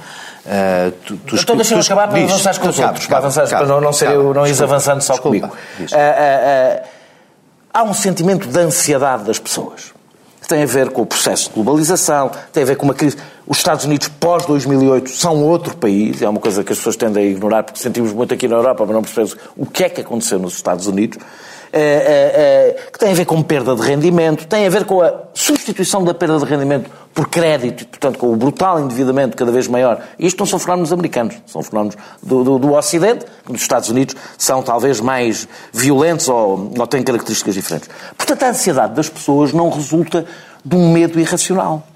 Uh, 0.47 0.91
tu, 1.05 1.17
tu, 1.17 1.37
então 1.37 1.57
deixa-me 1.57 1.81
acabar 1.81 2.09
para 2.09 2.23
avançar 2.23 2.61
com 2.61 2.69
os 2.69 2.79
outros, 2.79 3.07
para, 3.07 3.19
avançar, 3.19 3.49
para 3.49 3.67
não, 3.67 3.81
não, 3.81 3.93
ser 3.93 4.11
eu, 4.11 4.33
não 4.33 4.47
ires 4.47 4.63
avançando 4.63 5.01
só 5.01 5.15
desculpa, 5.15 5.49
comigo. 5.49 5.57
Uh, 5.93 5.97
uh, 5.97 6.89
há 7.75 7.83
um 7.83 7.95
sentimento 7.95 8.47
de 8.47 8.59
ansiedade 8.61 9.25
das 9.25 9.41
pessoas 9.41 9.96
que 10.47 10.55
tem 10.55 10.63
a 10.63 10.67
ver 10.67 10.91
com 10.91 11.03
o 11.03 11.07
processo 11.07 11.49
de 11.49 11.55
globalização, 11.57 12.31
tem 12.53 12.63
a 12.63 12.67
ver 12.67 12.77
com 12.77 12.85
uma 12.85 12.95
crise. 12.95 13.17
Os 13.45 13.59
Estados 13.59 13.85
Unidos 13.85 14.09
pós-2008 14.09 15.09
são 15.09 15.43
outro 15.43 15.77
país, 15.77 16.23
é 16.23 16.29
uma 16.29 16.39
coisa 16.39 16.63
que 16.63 16.73
as 16.73 16.79
pessoas 16.79 16.95
tendem 16.95 17.25
a 17.25 17.27
ignorar 17.27 17.65
porque 17.65 17.81
sentimos 17.81 18.13
muito 18.13 18.33
aqui 18.33 18.47
na 18.47 18.55
Europa, 18.55 18.87
mas 18.87 18.95
não 18.95 19.03
percebemos 19.03 19.37
o 19.57 19.67
que 19.67 19.83
é 19.83 19.89
que 19.89 20.01
aconteceu 20.01 20.39
nos 20.39 20.55
Estados 20.55 20.87
Unidos. 20.87 21.19
É, 21.73 21.81
é, 21.81 22.79
é, 22.79 22.91
que 22.93 22.99
tem 22.99 23.11
a 23.11 23.15
ver 23.15 23.25
com 23.25 23.43
perda 23.43 23.75
de 23.75 23.83
rendimento, 23.83 24.47
tem 24.47 24.67
a 24.67 24.71
ver 24.71 24.85
com 24.85 25.03
a 25.03 25.13
substituição 25.35 26.05
da 26.05 26.15
perda 26.15 26.39
de 26.39 26.45
rendimento 26.45 26.89
por 27.17 27.31
crédito, 27.31 27.87
portanto, 27.87 28.19
com 28.19 28.31
o 28.31 28.37
brutal 28.37 28.79
endividamento 28.79 29.39
cada 29.39 29.51
vez 29.51 29.67
maior. 29.67 30.03
Isto 30.19 30.41
não 30.41 30.47
são 30.47 30.59
fenómenos 30.59 30.93
americanos, 30.93 31.35
são 31.47 31.63
fenómenos 31.63 31.97
do, 32.23 32.45
do, 32.45 32.59
do 32.59 32.75
Ocidente, 32.75 33.25
que 33.43 33.51
nos 33.51 33.63
Estados 33.63 33.89
Unidos 33.89 34.15
são 34.37 34.63
talvez 34.63 35.01
mais 35.01 35.49
violentos 35.73 36.29
ou, 36.29 36.75
ou 36.79 36.87
têm 36.87 37.03
características 37.03 37.55
diferentes. 37.55 37.89
Portanto, 38.19 38.43
a 38.43 38.49
ansiedade 38.51 38.93
das 38.93 39.09
pessoas 39.09 39.55
não 39.55 39.71
resulta 39.71 40.27
de 40.63 40.77
um 40.77 40.93
medo 40.93 41.19
irracional. 41.19 41.87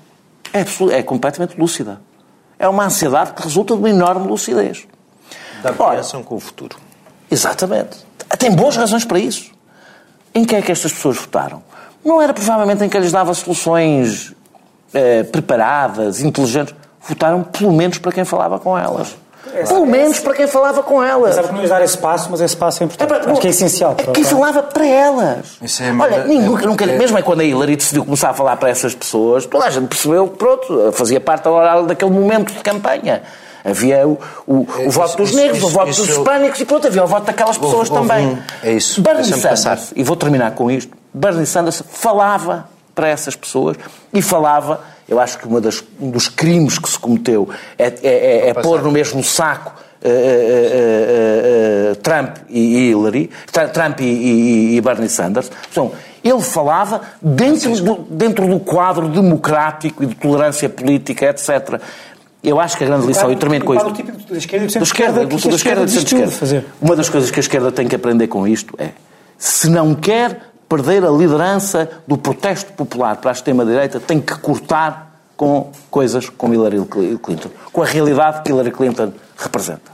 É, 0.55 0.65
é 0.97 1.03
completamente 1.03 1.55
lúcida. 1.61 2.01
É 2.59 2.67
uma 2.67 2.87
ansiedade 2.87 3.35
que 3.35 3.43
resulta 3.43 3.75
de 3.75 3.81
uma 3.81 3.91
enorme 3.91 4.27
lucidez. 4.27 4.87
Da 5.63 5.71
preocupação 5.71 6.23
com 6.23 6.37
o 6.37 6.41
futuro. 6.41 6.79
Exatamente. 7.31 7.99
Tem 8.39 8.51
boas 8.51 8.75
razões 8.75 9.05
para 9.05 9.19
isso. 9.19 9.51
Em 10.35 10.47
que 10.47 10.57
é 10.57 10.63
que 10.63 10.73
estas 10.73 10.95
pessoas 10.95 11.19
votaram? 11.19 11.63
Não 12.03 12.23
era 12.23 12.33
provavelmente 12.33 12.83
em 12.83 12.89
que 12.89 12.99
lhes 12.99 13.13
dava 13.13 13.35
soluções 13.35 14.35
eh, 14.93 15.23
preparadas, 15.25 16.21
inteligentes. 16.23 16.75
Votaram 17.07 17.43
pelo 17.43 17.73
menos 17.73 17.99
para 17.99 18.13
quem 18.13 18.25
falava 18.25 18.59
com 18.59 18.79
elas. 18.79 19.17
É, 19.55 19.65
pelo 19.65 19.87
menos 19.87 20.19
para 20.21 20.35
quem 20.35 20.47
falava 20.47 20.83
com 20.83 21.03
elas. 21.03 21.35
Sabe 21.35 21.49
que 21.49 21.55
não 21.55 21.67
dar 21.67 21.83
esse 21.83 21.95
espaço, 21.95 22.29
mas 22.31 22.41
esse 22.41 22.55
espaço 22.55 22.83
é 22.83 22.87
importante. 22.87 23.27
É, 23.27 23.31
Acho 23.31 23.41
que 23.41 23.47
é 23.47 23.51
essencial. 23.51 23.97
É 23.99 24.13
quem 24.13 24.25
falava 24.25 24.63
para 24.63 24.87
elas. 24.87 25.59
Isso 25.63 25.83
é 25.83 25.93
Olha, 25.93 26.25
ninguém, 26.25 26.47
é, 26.47 26.67
nunca, 26.67 26.85
é, 26.85 26.99
mesmo 26.99 27.19
é 27.19 27.23
quando 27.23 27.41
a 27.41 27.45
Hillary 27.45 27.77
decidiu 27.77 28.05
começar 28.05 28.31
a 28.31 28.35
falar 28.35 28.57
para 28.57 28.69
essas 28.69 28.95
pessoas, 28.95 29.47
toda 29.47 29.65
a 29.65 29.71
gente 29.71 29.89
percebeu 29.89 30.29
que, 30.29 30.37
pronto, 30.37 30.93
fazia 30.93 31.21
parte 31.21 31.49
daquele 31.87 32.11
momento 32.11 32.53
de 32.53 32.61
campanha. 32.61 33.23
Havia 33.65 34.07
o, 34.07 34.19
o, 34.47 34.55
o 34.55 34.69
é, 34.79 34.89
voto 34.89 35.19
dos 35.19 35.35
negros, 35.35 35.59
isso, 35.59 35.67
o 35.67 35.71
voto 35.71 35.91
isso, 35.91 36.07
dos 36.07 36.17
hispânicos 36.17 36.61
e 36.61 36.65
pronto, 36.65 36.87
havia 36.87 37.05
o 37.05 37.07
voto 37.07 37.27
daquelas 37.27 37.59
pessoas 37.59 37.91
também. 37.91 38.39
é 38.63 38.73
isso. 38.73 39.01
Bernie 39.03 39.25
Sanders, 39.25 39.65
passar. 39.65 39.79
e 39.95 40.03
vou 40.03 40.17
terminar 40.17 40.53
com 40.53 40.71
isto, 40.71 40.97
Bernie 41.13 41.45
Sanders 41.45 41.83
falava 41.91 42.67
para 42.95 43.09
essas 43.09 43.37
pessoas 43.37 43.77
e 44.13 44.21
falava, 44.23 44.81
eu 45.09 45.19
acho 45.19 45.39
que 45.39 45.47
uma 45.47 45.61
das, 45.61 45.83
um 46.01 46.11
dos 46.11 46.29
crimes 46.29 46.79
que 46.79 46.89
se 46.89 46.99
cometeu 46.99 47.49
é, 47.79 47.87
é, 47.87 47.99
é, 48.03 48.49
é 48.49 48.55
pôr 48.55 48.83
no 48.83 48.91
mesmo 48.91 49.23
saco 49.23 49.73
Uh, 50.03 50.09
uh, 50.09 51.93
uh, 51.93 51.97
Trump 51.97 52.39
e 52.49 52.89
Hillary, 52.89 53.29
Trump 53.75 54.01
e, 54.01 54.05
e, 54.05 54.77
e, 54.77 54.81
Bernie 54.81 55.11
Sanders. 55.11 55.51
Então, 55.71 55.93
ele 56.25 56.41
falava 56.41 57.03
dentro 57.21 57.77
do, 57.83 57.95
dentro 58.09 58.49
do 58.49 58.61
quadro 58.61 59.11
democrático 59.11 60.03
e 60.03 60.07
de 60.07 60.15
tolerância 60.15 60.71
política, 60.71 61.27
etc. 61.27 61.83
Eu 62.43 62.59
acho 62.59 62.79
que 62.79 62.85
a 62.85 62.87
grande 62.87 63.07
lição, 63.07 63.31
e 63.31 63.37
termino 63.37 63.65
com 63.65 63.75
isto. 63.75 63.93
Tipo 63.93 64.13
da 64.33 64.39
esquerda 64.39 64.67
do 64.67 64.73
centro-esquerda. 64.73 65.27
Da 65.27 65.27
esquerda 65.27 65.83
e 65.83 65.85
do 65.85 65.91
centro-esquerda. 65.91 66.67
Uma 66.81 66.97
das 66.97 67.11
coisas 67.11 67.31
que 67.31 67.39
a 67.39 67.43
esquerda 67.43 67.71
tem 67.71 67.87
que 67.87 67.95
aprender 67.95 68.29
com 68.29 68.49
isto 68.49 68.75
é: 68.79 68.91
se 69.37 69.69
não 69.69 69.95
quer 69.95 70.50
perder 70.71 71.05
a 71.05 71.11
liderança 71.11 71.91
do 72.07 72.17
protesto 72.17 72.73
popular 72.73 73.17
para 73.17 73.31
a 73.31 73.33
extrema-direita, 73.33 74.01
tem 74.01 74.21
que 74.21 74.39
cortar 74.39 75.11
com 75.37 75.73
coisas 75.91 76.29
como 76.29 76.55
Hillary 76.55 76.79
Clinton, 77.21 77.51
com 77.73 77.83
a 77.83 77.87
realidade 77.87 78.43
que 78.43 78.51
Hillary 78.51 78.71
Clinton 78.71 79.13
representa 79.37 79.91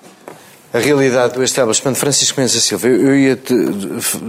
a 0.77 0.79
realidade 0.79 1.35
do 1.35 1.43
establishment. 1.43 1.95
Francisco 1.95 2.39
Mendes 2.39 2.63
Silva, 2.63 2.89
eu 2.89 3.17
ia 3.17 3.39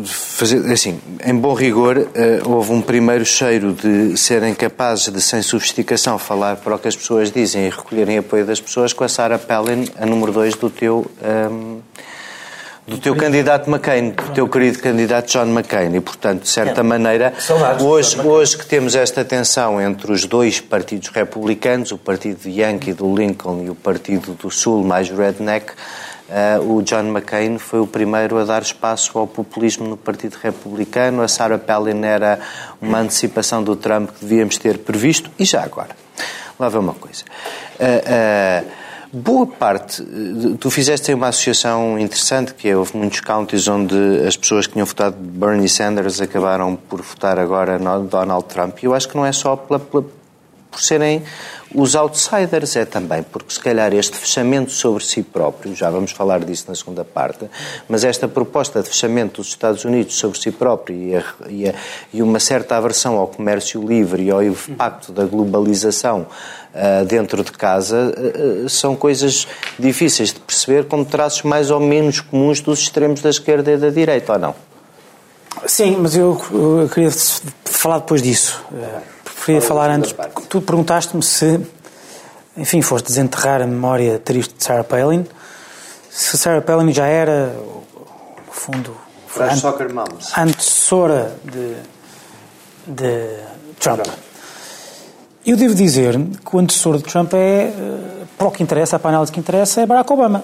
fazer, 0.06 0.72
assim, 0.72 1.00
em 1.25 1.36
bom 1.36 1.54
rigor, 1.54 1.98
uh, 1.98 2.50
houve 2.50 2.72
um 2.72 2.82
primeiro 2.82 3.25
cheiro 3.25 3.74
de 3.74 4.16
serem 4.16 4.54
capazes 4.54 5.12
de, 5.12 5.20
sem 5.20 5.42
sofisticação, 5.42 6.18
falar 6.18 6.56
para 6.56 6.75
o 6.75 6.80
que 6.80 6.88
as 6.88 6.96
pessoas 6.96 7.32
dizem 7.32 7.66
e 7.66 7.70
recolherem 7.70 8.20
apoio 8.20 8.46
das 8.46 8.62
pessoas 8.62 8.94
com 8.94 9.04
a 9.04 9.10
Sarah 9.10 9.38
Palin, 9.38 9.89
a 10.00 10.06
número 10.06 10.32
2 10.32 10.56
do 10.56 10.70
teu. 10.70 11.06
Um, 11.22 11.27
ehm, 11.27 11.82
do 12.88 12.98
teu 12.98 13.15
candidato 13.15 13.70
McCain, 13.70 14.12
do 14.12 14.32
teu 14.34 14.48
querido 14.48 14.79
candidato 14.79 15.27
John 15.27 15.48
McCain. 15.48 15.94
E, 15.94 16.00
portanto, 16.00 16.44
de 16.44 16.50
certa 16.50 16.82
maneira, 16.82 17.34
hoje, 17.82 18.20
hoje 18.22 18.58
que 18.58 18.65
temos 18.65 18.96
esta 18.96 19.25
tensão 19.25 19.82
entre 19.82 20.10
os 20.12 20.25
dois 20.25 20.62
partidos 20.62 21.10
republicanos, 21.10 21.91
o 21.91 21.98
partido 21.98 22.39
de 22.44 22.62
Yankee 22.62 22.94
do 22.94 23.13
Lincoln 23.13 23.63
e 23.65 23.70
o 23.70 23.75
partido 23.75 24.34
do 24.36 24.50
Sul, 24.50 24.84
mais 24.84 25.10
redneck, 25.10 25.74
Uh, 26.27 26.75
o 26.75 26.82
John 26.84 27.06
McCain 27.06 27.58
foi 27.58 27.79
o 27.79 27.88
primeiro 27.88 28.38
a 28.38 28.44
dar 28.44 28.62
espaço 28.62 29.17
ao 29.17 29.25
populismo 29.25 29.88
no 29.88 29.96
Partido 29.96 30.36
Republicano. 30.36 31.22
A 31.22 31.27
Sarah 31.29 31.58
Palin 31.58 32.03
era 32.03 32.38
uma 32.82 33.00
antecipação 33.00 33.63
do 33.63 33.77
Trump 33.77 34.10
que 34.10 34.25
devíamos 34.25 34.58
ter 34.58 34.79
previsto. 34.79 35.32
E 35.39 35.46
já 35.46 35.63
agora, 35.63 35.96
lá 36.60 36.67
vem 36.67 36.82
uma 36.82 36.94
coisa. 36.94 37.24
Uh, 37.79 38.65
uh, 38.65 38.77
boa 39.12 39.46
parte, 39.46 40.04
tu 40.60 40.70
fizeste 40.70 41.14
uma 41.14 41.28
associação 41.28 41.98
interessante, 42.00 42.54
que 42.54 42.70
é, 42.70 42.76
houve 42.76 42.96
muitos 42.98 43.20
counties 43.22 43.68
onde 43.68 43.96
as 44.26 44.36
pessoas 44.36 44.68
que 44.68 44.74
tinham 44.74 44.86
votado 44.86 45.16
Bernie 45.20 45.70
Sanders 45.70 46.20
acabaram 46.22 46.76
por 46.76 47.02
votar 47.02 47.40
agora 47.40 47.78
Donald 47.78 48.46
Trump. 48.46 48.82
E 48.82 48.86
eu 48.86 48.94
acho 48.94 49.08
que 49.08 49.16
não 49.16 49.26
é 49.26 49.32
só 49.32 49.56
pela, 49.56 49.80
pela, 49.80 50.06
por 50.70 50.82
serem 50.82 51.24
os 51.76 51.96
outsiders 51.96 52.76
é 52.76 52.86
também, 52.86 53.24
porque 53.24 53.54
se 53.54 53.60
calhar 53.60 53.94
este 53.94 54.16
fechamento 54.16 54.72
sobre 54.72 55.04
si 55.04 55.22
próprio, 55.22 55.76
já 55.76 55.90
vamos 55.90 56.12
falar 56.12 56.44
disso 56.44 56.66
na 56.70 56.76
segunda 56.76 57.04
parte, 57.04 57.50
mas 57.90 58.04
esta 58.04 58.28
proposta 58.28 58.82
de 58.82 58.88
fechamento 58.88 59.42
dos 59.42 59.50
Estados 59.50 59.84
Unidos 59.84 60.16
sobre 60.16 60.40
si 60.40 60.52
próprio 60.52 60.96
e, 60.96 61.16
a, 61.16 61.24
e, 61.50 61.70
a, 61.70 61.74
e 62.14 62.22
uma 62.22 62.40
certa 62.40 62.78
aversão 62.78 63.18
ao 63.18 63.28
comércio 63.28 63.86
livre 63.86 64.24
e 64.24 64.32
ao 64.32 64.42
impacto 64.42 65.12
da 65.12 65.26
globalização 65.26 66.28
uh, 66.74 67.06
dentro 67.06 67.44
de 67.44 67.52
casa 67.52 68.14
uh, 68.16 68.70
são 68.70 68.96
coisas 68.96 69.46
difíceis 69.78 70.34
de 70.34 70.40
perceber 70.40 70.86
como 70.86 71.04
traços 71.04 71.44
mais 71.44 71.70
ou 71.70 71.82
menos 71.82 72.22
comuns 72.22 72.62
dos 72.62 72.80
extremos 72.80 73.22
da 73.22 73.30
esquerda 73.30 73.74
e 73.74 73.78
da 73.78 73.90
direita, 73.90 74.34
ou 74.34 74.40
não? 74.40 74.56
Sim, 75.66 75.98
mas 76.00 76.16
eu, 76.16 76.40
eu 76.52 76.90
queria 76.94 77.12
falar 77.66 78.00
depois 78.00 78.22
disso 78.22 78.64
preferia 79.48 79.62
falar 79.62 79.89
antes. 79.89 80.13
Tu 80.50 80.62
perguntaste-me 80.62 81.24
se, 81.24 81.60
enfim, 82.58 82.82
foste 82.82 83.08
desenterrar 83.08 83.62
a 83.62 83.68
memória 83.68 84.20
triste 84.20 84.56
de 84.58 84.63
Sarah 84.63 84.84
Palin. 84.84 85.25
Se 86.10 86.38
Sarah 86.38 86.62
Palin 86.62 86.92
já 86.92 87.06
era, 87.08 87.54
no 87.54 88.51
fundo, 88.51 88.96
a 90.34 90.44
antecessora 90.44 91.34
de, 91.46 91.75
de 92.88 93.38
Trump. 93.80 94.06
Eu 95.46 95.56
devo 95.56 95.74
dizer 95.74 96.18
que 96.18 96.56
o 96.56 96.60
antecessor 96.60 96.98
de 96.98 97.04
Trump 97.04 97.34
é, 97.34 97.38
eh, 97.38 97.74
para 98.38 98.48
o 98.48 98.51
que 98.51 98.62
interessa, 98.62 99.00
para 99.00 99.12
a 99.12 99.13
análise 99.13 99.32
que 99.32 99.39
interessa, 99.39 99.80
é 99.80 99.86
Barack 99.86 100.12
Obama. 100.12 100.44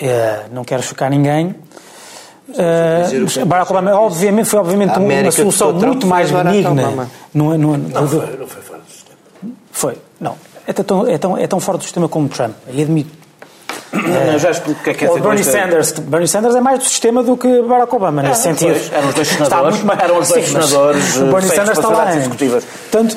É, 0.00 0.46
não 0.50 0.64
quero 0.64 0.82
chocar 0.82 1.08
ninguém, 1.10 1.54
Uh, 2.48 3.44
Barack 3.46 3.70
Obama, 3.70 3.94
obviamente, 3.94 4.46
foi 4.48 4.58
obviamente 4.58 4.98
uma 4.98 5.30
solução 5.30 5.72
muito 5.72 6.06
mais 6.06 6.30
benigna. 6.30 7.08
Não, 7.34 7.58
não, 7.58 7.76
não, 7.76 8.08
foi, 8.08 8.36
não 8.38 8.46
foi 8.46 8.62
fora 8.62 8.80
do 8.80 8.90
sistema. 8.90 9.18
Foi, 9.70 9.98
não. 10.18 10.34
É 10.66 10.72
tão, 10.72 11.06
é, 11.06 11.18
tão, 11.18 11.36
é 11.36 11.46
tão 11.46 11.60
fora 11.60 11.78
do 11.78 11.84
sistema 11.84 12.08
como 12.08 12.28
Trump, 12.28 12.54
aí 12.66 12.82
admito. 12.82 13.10
Não, 13.92 14.38
já 14.38 14.50
explico 14.50 14.80
o 14.80 14.84
que 14.84 14.90
é 14.90 14.94
que 14.94 15.04
é 15.04 15.20
Bernie 15.20 15.44
Sanders, 15.44 15.92
Bernie 15.92 16.28
Sanders 16.28 16.54
é 16.54 16.60
mais 16.60 16.78
do 16.78 16.84
sistema 16.84 17.22
do 17.22 17.36
que 17.36 17.62
Barack 17.62 17.94
Obama, 17.94 18.22
nesse 18.22 18.48
é, 18.48 18.54
sentido. 18.54 18.72
Pois, 18.72 18.92
eram 18.92 19.08
os 19.08 19.14
dois 19.14 19.28
senadores, 19.28 19.82
mais, 19.82 20.00
eram 20.00 20.18
os 20.18 20.28
dois 20.28 20.44
sim, 20.44 20.52
senadores. 20.52 21.16
O 21.16 21.24
Bernie 21.26 21.50
Sanders 21.50 21.78
está 21.78 21.88
lá. 21.88 22.06
Portanto, 22.90 23.16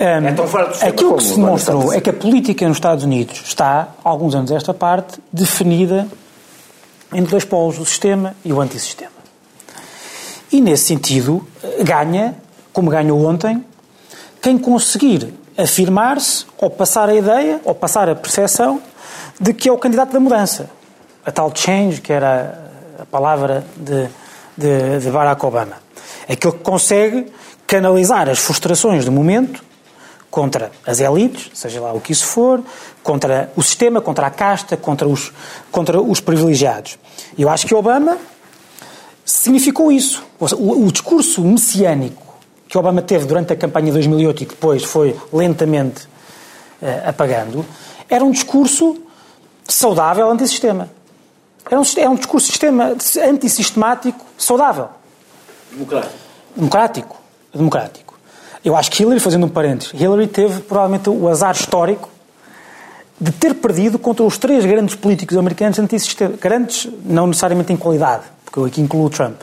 um, 0.00 0.26
é 0.26 0.32
tão 0.32 0.46
fora 0.46 0.66
do 0.66 0.72
sistema 0.72 0.90
aquilo 0.90 1.16
que 1.16 1.24
se 1.24 1.34
demonstrou 1.36 1.92
é 1.92 2.00
que 2.00 2.10
a 2.10 2.12
política 2.12 2.66
nos 2.68 2.76
Estados 2.76 3.04
Unidos 3.04 3.42
está, 3.46 3.88
há 4.04 4.08
alguns 4.08 4.34
anos 4.34 4.50
esta 4.50 4.74
parte, 4.74 5.18
definida 5.32 6.06
entre 7.14 7.30
dois 7.30 7.44
polos, 7.44 7.78
o 7.78 7.86
sistema 7.86 8.34
e 8.44 8.52
o 8.52 8.60
antissistema. 8.60 9.12
E, 10.52 10.60
nesse 10.60 10.84
sentido, 10.84 11.46
ganha, 11.82 12.36
como 12.72 12.90
ganhou 12.90 13.24
ontem, 13.24 13.64
quem 14.42 14.58
conseguir 14.58 15.32
afirmar-se 15.56 16.46
ou 16.58 16.68
passar 16.68 17.08
a 17.08 17.14
ideia 17.14 17.60
ou 17.64 17.74
passar 17.74 18.08
a 18.08 18.14
percepção 18.14 18.80
de 19.40 19.54
que 19.54 19.68
é 19.68 19.72
o 19.72 19.78
candidato 19.78 20.12
da 20.12 20.20
mudança. 20.20 20.70
A 21.24 21.32
tal 21.32 21.50
change, 21.54 22.00
que 22.00 22.12
era 22.12 22.70
a 22.98 23.06
palavra 23.06 23.64
de, 23.76 24.08
de, 24.56 25.00
de 25.00 25.10
Barack 25.10 25.44
Obama. 25.44 25.78
Aquele 26.28 26.52
que 26.52 26.62
consegue 26.62 27.32
canalizar 27.66 28.28
as 28.28 28.38
frustrações 28.38 29.04
do 29.04 29.12
momento 29.12 29.64
contra 30.30 30.70
as 30.86 31.00
elites, 31.00 31.50
seja 31.54 31.80
lá 31.80 31.92
o 31.92 32.00
que 32.00 32.12
isso 32.12 32.26
for, 32.26 32.60
contra 33.04 33.52
o 33.54 33.62
sistema, 33.62 34.00
contra 34.00 34.26
a 34.26 34.30
casta, 34.30 34.76
contra 34.76 35.06
os, 35.06 35.30
contra 35.70 36.00
os 36.00 36.20
privilegiados. 36.20 36.98
Eu 37.38 37.50
acho 37.50 37.66
que 37.66 37.74
Obama 37.74 38.16
significou 39.24 39.92
isso. 39.92 40.24
O, 40.40 40.86
o 40.86 40.90
discurso 40.90 41.42
messiânico 41.42 42.24
que 42.66 42.78
Obama 42.78 43.02
teve 43.02 43.26
durante 43.26 43.52
a 43.52 43.56
campanha 43.56 43.86
de 43.86 43.92
2008 43.92 44.42
e 44.42 44.46
que 44.46 44.54
depois 44.54 44.82
foi 44.82 45.14
lentamente 45.32 46.06
uh, 46.82 47.08
apagando, 47.08 47.64
era 48.08 48.24
um 48.24 48.30
discurso 48.30 48.96
saudável 49.68 50.28
antissistema. 50.30 50.90
Era 51.70 51.80
um, 51.80 51.84
é 51.98 52.08
um 52.08 52.16
discurso 52.16 52.46
sistema 52.46 52.96
antisistemático 53.28 54.24
saudável. 54.36 54.88
Democrático. 55.70 56.14
Democrático. 56.56 57.16
Democrático. 57.54 58.14
Eu 58.64 58.74
acho 58.74 58.90
que 58.90 59.02
Hillary, 59.02 59.20
fazendo 59.20 59.44
um 59.44 59.48
parênteses, 59.48 59.92
Hillary 59.92 60.26
teve 60.26 60.62
provavelmente 60.62 61.10
o 61.10 61.28
azar 61.28 61.54
histórico 61.54 62.08
de 63.20 63.30
ter 63.32 63.54
perdido 63.54 63.98
contra 63.98 64.24
os 64.24 64.38
três 64.38 64.64
grandes 64.64 64.94
políticos 64.94 65.36
americanos 65.36 65.78
antissistema. 65.78 66.34
Grandes, 66.40 66.88
não 67.04 67.26
necessariamente 67.26 67.72
em 67.72 67.76
qualidade, 67.76 68.24
porque 68.44 68.58
eu 68.58 68.64
aqui 68.64 68.80
incluo 68.80 69.06
o 69.06 69.10
Trump. 69.10 69.40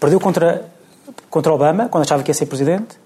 Perdeu 0.00 0.18
contra, 0.18 0.64
contra 1.28 1.52
Obama, 1.52 1.88
quando 1.88 2.04
achava 2.04 2.22
que 2.22 2.30
ia 2.30 2.34
ser 2.34 2.46
presidente. 2.46 3.00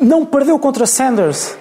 Não 0.00 0.24
perdeu 0.24 0.58
contra 0.58 0.86
Sanders, 0.86 1.56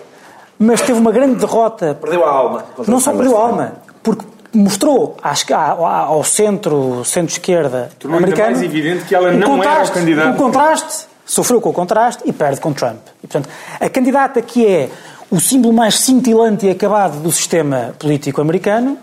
mas 0.57 0.81
teve 0.81 1.00
uma 1.00 1.12
grande 1.12 1.36
derrota. 1.36 1.95
Perdeu 1.95 2.25
a 2.25 2.29
alma. 2.29 2.65
Não 2.88 3.00
só 3.00 3.12
perdeu 3.12 3.38
a 3.38 3.41
alma, 3.41 3.74
porque 4.01 4.25
mostrou 4.53 5.17
ao 5.22 6.24
centro, 6.24 7.03
centro-esquerda 7.03 7.89
americano... 8.05 8.51
mais 8.51 8.62
evidente 8.62 9.05
que 9.05 9.15
ela 9.15 9.31
não 9.31 9.62
era 9.63 9.83
o 9.83 9.91
candidato. 9.91 10.36
O 10.36 10.38
contraste, 10.38 11.07
sofreu 11.25 11.60
com 11.60 11.69
o 11.69 11.74
contraste 11.74 12.24
e 12.25 12.31
perde 12.31 12.60
com 12.60 12.72
Trump. 12.74 13.00
E, 13.24 13.27
portanto, 13.27 13.50
a 13.79 13.89
candidata 13.89 14.41
que 14.41 14.65
é 14.65 14.89
o 15.33 15.39
símbolo 15.39 15.73
mais 15.73 15.95
cintilante 15.95 16.67
e 16.67 16.69
acabado 16.69 17.19
do 17.19 17.31
sistema 17.31 17.95
político 17.97 18.39
americano 18.39 18.99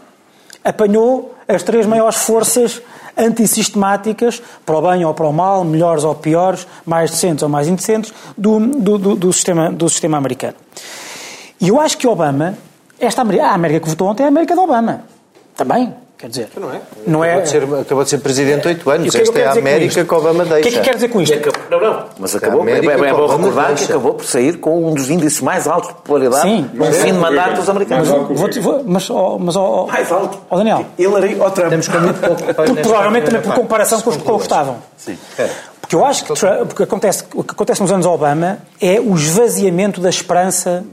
apanhou 0.62 1.34
as 1.48 1.64
três 1.64 1.84
maiores 1.86 2.18
forças 2.18 2.80
antissistemáticas, 3.18 4.40
para 4.64 4.78
o 4.78 4.80
bem 4.80 5.04
ou 5.04 5.12
para 5.12 5.26
o 5.26 5.32
mal, 5.32 5.64
melhores 5.64 6.04
ou 6.04 6.14
piores, 6.14 6.68
mais 6.86 7.10
decentes 7.10 7.42
ou 7.42 7.48
mais 7.48 7.66
indecentes, 7.66 8.14
do, 8.38 8.60
do, 8.60 8.96
do, 8.96 9.16
do 9.16 9.32
sistema, 9.32 9.72
do 9.72 9.88
sistema 9.88 10.18
americano. 10.18 10.54
E 11.60 11.66
eu 11.66 11.80
acho 11.80 11.98
que 11.98 12.06
Obama, 12.06 12.56
esta 13.00 13.22
América, 13.22 13.46
a 13.46 13.54
América 13.54 13.80
que 13.80 13.88
votou 13.88 14.06
ontem 14.06 14.22
é 14.22 14.26
a 14.26 14.28
América 14.28 14.54
de 14.54 14.60
Obama. 14.60 15.02
Também. 15.56 15.92
Quer 16.20 16.28
dizer, 16.28 16.48
não 16.60 16.70
é? 16.70 16.80
Não 17.06 17.24
é... 17.24 17.30
Acabou, 17.30 17.42
de 17.42 17.48
ser, 17.48 17.80
acabou 17.80 18.04
de 18.04 18.10
ser 18.10 18.18
presidente 18.18 18.68
oito 18.68 18.90
anos. 18.90 19.14
É 19.14 19.22
Esta 19.22 19.38
é 19.38 19.46
a 19.46 19.52
América 19.52 20.04
que 20.04 20.14
Obama 20.14 20.44
deixa. 20.44 20.58
O 20.58 20.62
que 20.62 20.68
é 20.68 20.72
que 20.72 20.80
quer 20.80 20.94
dizer 20.96 21.08
com 21.08 21.22
isto? 21.22 21.34
Não, 21.70 21.80
não. 21.80 22.04
Mas 22.18 22.36
acabou, 22.36 22.68
é, 22.68 22.72
é, 22.72 23.12
bom 23.14 23.26
recordar 23.26 23.74
que 23.74 23.84
acabou 23.84 24.12
por 24.12 24.26
sair 24.26 24.58
com 24.58 24.86
um 24.86 24.94
dos 24.94 25.08
índices 25.08 25.40
mais 25.40 25.66
altos 25.66 25.88
de 25.88 25.94
popularidade 25.94 26.42
Sim, 26.42 26.70
no 26.74 26.84
é, 26.84 26.92
fim 26.92 27.14
de 27.14 27.18
mandato 27.18 27.54
dos 27.54 27.70
americanos. 27.70 28.06
Mas, 28.06 28.38
vou, 28.38 28.62
vou, 28.62 28.84
mas, 28.86 29.08
oh, 29.08 29.38
mas 29.38 29.56
oh, 29.56 29.86
mais 29.86 30.12
alto. 30.12 30.38
Oh, 30.50 30.58
Daniel. 30.58 30.84
Hillary 30.98 31.40
ou 31.40 31.50
Trump. 31.52 31.70
Temos 31.70 31.88
muito 31.88 32.20
pouco. 32.20 32.42
Provavelmente 32.82 33.24
também 33.24 33.40
por 33.40 33.54
comparação 33.54 34.02
com 34.02 34.10
os 34.10 34.18
que 34.18 34.22
gostavam. 34.24 34.76
Sim. 34.98 35.16
Porque 35.80 35.96
eu 35.96 36.04
acho 36.04 36.24
que 36.24 36.32
o 36.32 36.66
que 36.66 36.82
acontece, 36.82 37.24
o 37.34 37.42
que 37.42 37.52
acontece 37.52 37.80
nos 37.80 37.90
anos 37.90 38.04
Obama 38.04 38.58
é 38.78 39.00
o 39.00 39.14
esvaziamento 39.14 40.02
da 40.02 40.10
esperança 40.10 40.84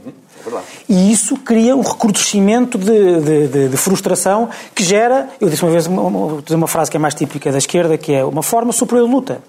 e 0.88 1.12
isso 1.12 1.36
cria 1.36 1.76
um 1.76 1.82
recrudescimento 1.82 2.78
de, 2.78 3.20
de, 3.20 3.48
de, 3.48 3.68
de, 3.68 3.76
frustração 3.76 4.48
que 4.74 4.82
gera, 4.82 5.28
eu 5.40 5.48
disse 5.48 5.62
uma 5.62 5.70
vez 5.70 5.86
uma, 5.86 6.02
uma, 6.02 6.42
uma 6.50 6.68
frase 6.68 6.90
que 6.90 6.96
é 6.96 7.00
mais 7.00 7.14
típica 7.14 7.50
da 7.52 7.58
esquerda, 7.58 7.96
que 7.98 8.12
é 8.12 8.24
uma 8.24 8.42
forma 8.42 8.72
superior 8.72 9.06
de 9.06 9.14
luta. 9.14 9.42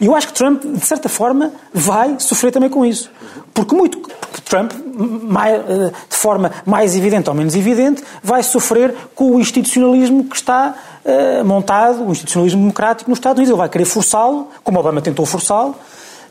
E 0.00 0.06
eu 0.06 0.14
acho 0.16 0.28
que 0.28 0.32
Trump, 0.32 0.64
de 0.64 0.86
certa 0.86 1.10
forma, 1.10 1.52
vai 1.74 2.16
sofrer 2.18 2.50
também 2.50 2.70
com 2.70 2.86
isso. 2.86 3.10
Porque 3.52 3.74
muito 3.74 3.98
porque 3.98 4.40
Trump, 4.42 4.72
mais, 4.94 5.54
eh, 5.54 5.92
de 6.08 6.16
forma 6.16 6.52
mais 6.64 6.96
evidente 6.96 7.28
ou 7.28 7.34
menos 7.34 7.54
evidente, 7.54 8.02
vai 8.22 8.42
sofrer 8.42 8.94
com 9.14 9.32
o 9.32 9.40
institucionalismo 9.40 10.24
que 10.24 10.36
está 10.36 10.74
uh, 11.04 11.44
montado, 11.44 12.06
o 12.06 12.12
institucionalismo 12.12 12.60
democrático 12.60 13.10
nos 13.10 13.18
Estados 13.18 13.38
Unidos. 13.38 13.50
Ele 13.50 13.58
vai 13.58 13.68
querer 13.68 13.84
forçá-lo, 13.84 14.48
como 14.62 14.78
Obama 14.78 15.02
tentou 15.02 15.26
forçá-lo, 15.26 15.74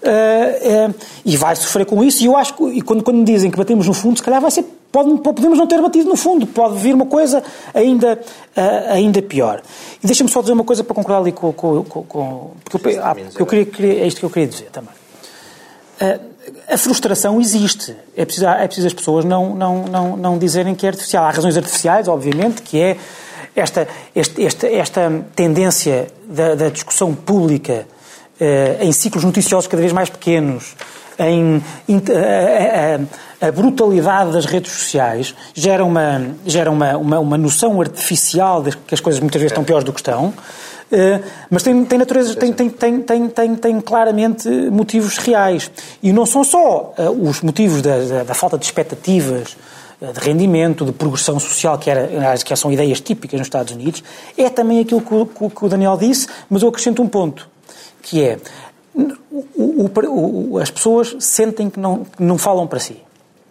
Uh, 0.02 0.90
uh, 0.90 0.96
e 1.26 1.36
vai 1.36 1.56
sofrer 1.56 1.86
com 1.86 2.02
isso. 2.04 2.24
E 2.24 2.26
eu 2.26 2.38
acho 2.38 2.54
que, 2.54 2.64
e 2.64 2.82
quando, 2.82 3.04
quando 3.04 3.18
me 3.18 3.26
dizem 3.26 3.52
que 3.52 3.58
batemos 3.58 3.86
no 3.86 3.94
fundo, 3.94 4.18
se 4.18 4.24
calhar 4.24 4.40
vai 4.40 4.50
ser, 4.50 4.64
pode, 4.92 5.18
podemos 5.20 5.58
não 5.58 5.68
ter 5.68 5.82
batido 5.82 6.08
no 6.08 6.16
fundo, 6.16 6.48
pode 6.48 6.78
vir 6.78 6.96
uma 6.96 7.06
coisa 7.06 7.44
ainda, 7.74 8.14
uh, 8.14 8.94
ainda 8.94 9.22
pior. 9.22 9.62
E 10.02 10.08
deixa-me 10.08 10.30
só 10.30 10.40
dizer 10.40 10.54
uma 10.54 10.64
coisa 10.64 10.84
para 10.84 10.96
concordar 10.96 11.20
ali 11.20 11.34
com. 11.34 11.52
com, 11.52 11.84
com, 11.84 12.04
com 12.04 12.52
porque 12.64 12.98
eu, 12.98 13.04
ah, 13.04 13.16
eu 13.38 13.46
queria, 13.46 13.66
queria, 13.66 14.04
é 14.04 14.08
isto 14.08 14.20
que 14.20 14.26
eu 14.26 14.30
queria 14.30 14.48
dizer 14.48 14.70
também. 14.72 14.94
a 16.70 16.78
frustração 16.78 17.42
existe. 17.42 17.94
É 18.16 18.24
preciso, 18.24 18.48
é 18.48 18.66
preciso 18.68 18.88
as 18.88 18.94
pessoas 18.94 19.26
não, 19.26 19.54
não, 19.54 19.84
não, 19.84 20.18
não 20.18 20.38
dizerem 20.38 20.76
que 20.76 20.86
é 20.86 20.90
artificial. 20.90 21.26
Há 21.26 21.32
razões 21.32 21.58
artificiais, 21.58 22.08
obviamente, 22.08 22.62
que 22.62 22.80
é 22.80 22.98
esta, 23.54 23.88
esta, 24.16 24.42
esta, 24.42 24.68
esta 24.68 25.26
tendência 25.36 26.08
da, 26.26 26.56
da 26.56 26.70
discussão 26.70 27.14
pública 27.14 27.86
em 28.82 28.92
ciclos 28.92 29.24
noticiosos 29.24 29.68
cada 29.68 29.82
vez 29.82 29.92
mais 29.92 30.10
pequenos, 30.10 30.76
em, 31.20 31.62
a, 33.42 33.46
a, 33.46 33.48
a, 33.48 33.52
brutalidade 33.52 34.32
das 34.32 34.46
redes 34.46 34.72
sociais 34.72 35.36
gera 35.54 35.84
uma, 35.84 36.34
gera 36.46 36.72
uma, 36.72 36.96
uma, 36.98 37.20
uma 37.20 37.38
noção 37.38 37.82
artificial 37.82 38.64
de 38.64 38.78
que 38.78 38.94
as 38.94 39.02
coisas 39.02 39.20
muitas 39.20 39.42
vezes 39.42 39.52
estão 39.52 39.64
piores 39.64 39.84
do 39.84 39.92
que 39.92 40.00
estão, 40.00 40.34
eh, 40.92 41.20
mas 41.50 41.62
tem, 41.62 41.84
tem 41.86 42.00
natureza, 42.00 42.36
tem, 42.36 42.54
tem, 42.54 42.70
tem, 42.70 43.02
tem, 43.02 43.28
tem, 43.28 43.56
tem 43.56 43.82
claramente 43.82 44.50
motivos 44.50 45.18
reais. 45.18 45.70
E 46.02 46.14
não 46.14 46.26
são 46.26 46.44
só 46.44 46.94
eh, 46.98 47.10
os 47.10 47.42
motivos 47.42 47.82
da, 47.82 48.00
da, 48.00 48.24
da 48.24 48.34
falta 48.34 48.58
de 48.58 48.66
expectativas, 48.66 49.58
de 50.02 50.20
rendimento, 50.22 50.86
de 50.86 50.94
progressão 50.94 51.38
social, 51.38 51.78
que, 51.78 51.90
era, 51.90 52.38
que 52.38 52.56
são 52.56 52.72
ideias 52.72 53.02
típicas 53.02 53.38
nos 53.38 53.48
Estados 53.48 53.74
Unidos, 53.74 54.02
é 54.38 54.50
também 54.50 54.80
aquilo 54.80 55.02
que 55.02 55.50
que 55.50 55.66
o 55.66 55.68
Daniel 55.68 55.98
disse, 55.98 56.26
mas 56.50 56.62
eu 56.62 56.70
acrescento 56.70 57.02
um 57.02 57.08
ponto 57.08 57.50
que 58.02 58.24
é 58.24 58.40
o, 58.94 59.86
o, 59.86 60.52
o, 60.52 60.58
as 60.60 60.70
pessoas 60.70 61.16
sentem 61.20 61.70
que 61.70 61.80
não, 61.80 62.04
que 62.04 62.22
não 62.22 62.38
falam 62.38 62.68
para 62.68 62.80
si. 62.80 63.02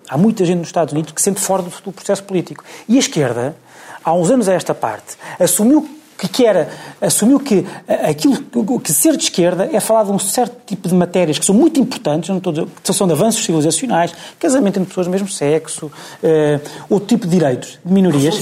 Há 0.08 0.16
muita 0.16 0.44
gente 0.44 0.58
nos 0.58 0.68
Estados 0.68 0.92
Unidos 0.92 1.12
que 1.12 1.20
sente 1.20 1.40
fora 1.40 1.62
do, 1.62 1.70
do 1.70 1.92
processo 1.92 2.22
político. 2.24 2.64
E 2.88 2.96
a 2.96 2.98
esquerda, 2.98 3.56
há 4.02 4.12
uns 4.12 4.30
anos 4.30 4.48
a 4.48 4.54
esta 4.54 4.74
parte, 4.74 5.16
assumiu 5.38 5.88
que, 6.18 6.26
que 6.26 6.44
era, 6.44 6.68
assumiu 7.00 7.38
que 7.38 7.64
aquilo 8.02 8.80
que 8.80 8.92
ser 8.92 9.16
de 9.16 9.22
esquerda 9.22 9.70
é 9.72 9.78
falar 9.78 10.02
de 10.02 10.10
um 10.10 10.18
certo 10.18 10.56
tipo 10.66 10.88
de 10.88 10.94
matérias 10.94 11.38
que 11.38 11.44
são 11.44 11.54
muito 11.54 11.78
importantes, 11.78 12.28
não 12.28 12.38
estou 12.38 12.52
dizer, 12.52 12.66
são 12.82 13.06
de 13.06 13.12
avanços 13.12 13.44
civilizacionais, 13.44 14.12
casamento 14.38 14.80
entre 14.80 14.88
pessoas 14.88 15.06
do 15.06 15.12
mesmo 15.12 15.28
sexo, 15.28 15.86
uh, 15.86 16.60
outro 16.90 17.06
tipo 17.06 17.24
de 17.26 17.38
direitos, 17.38 17.78
de 17.84 17.92
minorias. 17.92 18.34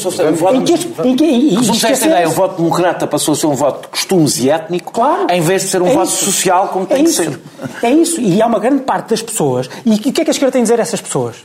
esta 1.93 2.07
ideia, 2.07 2.29
o 2.29 2.33
voto 2.33 2.57
democrata 2.57 3.07
passou 3.07 3.33
a 3.33 3.37
ser 3.37 3.47
um 3.47 3.55
voto 3.55 3.83
de 3.83 3.89
costumes 3.89 4.39
e 4.39 4.49
étnico, 4.49 4.93
claro, 4.93 5.31
em 5.31 5.43
vez 5.43 5.63
de 5.63 5.69
ser 5.69 5.83
um 5.83 5.89
é 5.89 5.93
voto 5.93 6.09
isso. 6.09 6.25
social 6.25 6.69
como 6.69 6.87
tem 6.87 7.03
é 7.03 7.05
que 7.05 7.11
ser. 7.11 7.39
É 7.83 7.91
isso, 7.91 8.19
e 8.21 8.41
há 8.41 8.47
uma 8.47 8.59
grande 8.59 8.83
parte 8.85 9.11
das 9.11 9.21
pessoas, 9.21 9.69
e 9.85 9.95
o 9.95 9.99
que 9.99 10.09
é 10.09 10.25
que 10.25 10.31
a 10.31 10.33
esquerda 10.33 10.53
tem 10.53 10.63
a 10.63 10.65
dizer 10.65 10.79
a 10.79 10.83
essas 10.83 11.01
pessoas? 11.01 11.37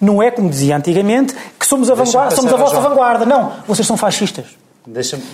Não 0.00 0.22
é 0.22 0.30
como 0.30 0.48
dizia 0.48 0.76
antigamente 0.76 1.34
que 1.58 1.66
somos 1.66 1.90
a, 1.90 1.94
vanguarda, 1.94 2.34
somos 2.34 2.52
a 2.52 2.56
vossa 2.56 2.80
vanguarda. 2.80 3.24
Não, 3.24 3.52
vocês 3.66 3.86
são 3.86 3.96
fascistas. 3.96 4.44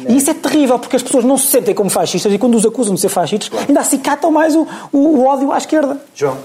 E 0.09 0.17
isso 0.17 0.31
é 0.31 0.35
terrível, 0.35 0.79
porque 0.79 0.97
as 0.97 1.03
pessoas 1.03 1.25
não 1.25 1.37
se 1.37 1.49
sentem 1.49 1.75
como 1.75 1.91
fascistas 1.91 2.33
e 2.33 2.39
quando 2.39 2.55
os 2.55 2.65
acusam 2.65 2.95
de 2.95 3.01
ser 3.01 3.11
fascistas, 3.11 3.51
claro. 3.51 3.67
ainda 3.69 3.81
assim 3.81 3.99
catam 3.99 4.31
mais 4.31 4.57
o, 4.57 4.67
o, 4.91 4.99
o, 4.99 5.25
ódio 5.27 5.53
à 5.53 5.59
esquerda. 5.59 6.01
João, 6.15 6.39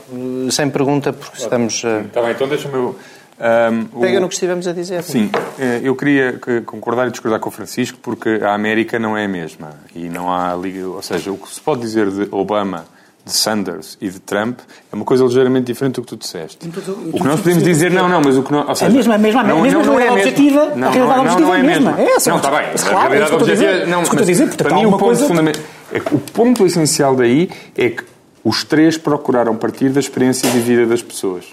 sem 0.51 0.69
pergunta, 0.69 1.13
porque 1.13 1.37
estamos. 1.41 1.83
Uh... 1.83 2.01
Está 2.01 2.21
bem, 2.21 2.31
então 2.31 2.47
deixa-me. 2.47 2.75
Um, 2.75 3.85
Pega 4.01 4.17
o... 4.17 4.21
no 4.21 4.27
que 4.27 4.33
estivemos 4.33 4.67
a 4.67 4.73
dizer. 4.73 5.03
Sim, 5.03 5.29
eh, 5.59 5.81
eu 5.83 5.95
queria 5.95 6.39
concordar 6.65 7.07
e 7.07 7.11
discordar 7.11 7.39
com 7.39 7.49
o 7.49 7.51
Francisco, 7.51 7.97
porque 8.01 8.39
a 8.41 8.53
América 8.53 8.97
não 8.97 9.15
é 9.15 9.25
a 9.25 9.27
mesma. 9.27 9.75
E 9.95 10.09
não 10.09 10.31
há. 10.33 10.55
Ou 10.55 11.01
seja, 11.01 11.31
o 11.31 11.37
que 11.37 11.53
se 11.53 11.61
pode 11.61 11.81
dizer 11.81 12.09
de 12.09 12.27
Obama 12.31 12.85
de 13.27 13.33
Sanders 13.33 13.97
e 14.01 14.09
de 14.09 14.19
Trump 14.19 14.59
é 14.91 14.95
uma 14.95 15.05
coisa 15.05 15.23
ligeiramente 15.23 15.65
diferente 15.65 15.95
do 15.95 16.01
que 16.01 16.07
tu 16.07 16.17
disseste. 16.17 16.67
Então, 16.67 16.81
o 16.93 17.13
que 17.13 17.23
nós 17.23 17.39
podemos 17.39 17.63
dizer, 17.63 17.91
não, 17.91 18.09
não, 18.09 18.21
mas 18.21 18.37
o 18.37 18.43
que 18.43 18.51
nós. 18.51 18.67
Ou 18.67 18.75
seja, 18.75 18.89
a 18.91 18.93
mesma, 18.93 19.15
a 19.15 19.17
mesma, 19.17 19.43
não, 19.43 19.61
mesma, 19.61 19.83
não, 19.83 19.99
é 19.99 20.07
a 20.07 20.13
objetiva, 20.13 20.65
não, 20.75 20.87
a 20.87 20.91
realidade 20.91 21.17
não, 21.17 21.25
objetiva 21.25 21.47
não 21.47 21.55
é 21.55 21.59
a 21.59 21.63
mesma. 21.63 21.95
É 21.99 22.15
essa. 22.15 22.29
Não, 22.29 22.37
está 22.37 22.49
bem. 22.49 22.67
Claro, 22.73 22.97
a 22.97 23.01
realidade 23.01 23.35
objetiva. 23.35 23.85
Não, 23.85 24.01
mas, 24.01 24.25
dizer, 24.25 24.55
para 24.55 24.73
mim, 24.73 24.85
o 24.85 24.91
ponto, 24.91 25.03
coisa... 25.03 25.27
fundamental, 25.27 25.61
é 25.91 25.99
que 25.99 26.15
o 26.15 26.19
ponto 26.19 26.65
essencial 26.65 27.15
daí 27.15 27.49
é 27.77 27.89
que 27.89 28.03
os 28.43 28.63
três 28.63 28.97
procuraram 28.97 29.55
partir 29.55 29.89
da 29.89 29.99
experiência 29.99 30.49
de 30.49 30.59
vida 30.59 30.85
das 30.85 31.01
pessoas. 31.01 31.45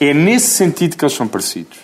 É 0.00 0.12
nesse 0.12 0.48
sentido 0.48 0.96
que 0.96 1.04
eles 1.04 1.14
são 1.14 1.28
parecidos. 1.28 1.78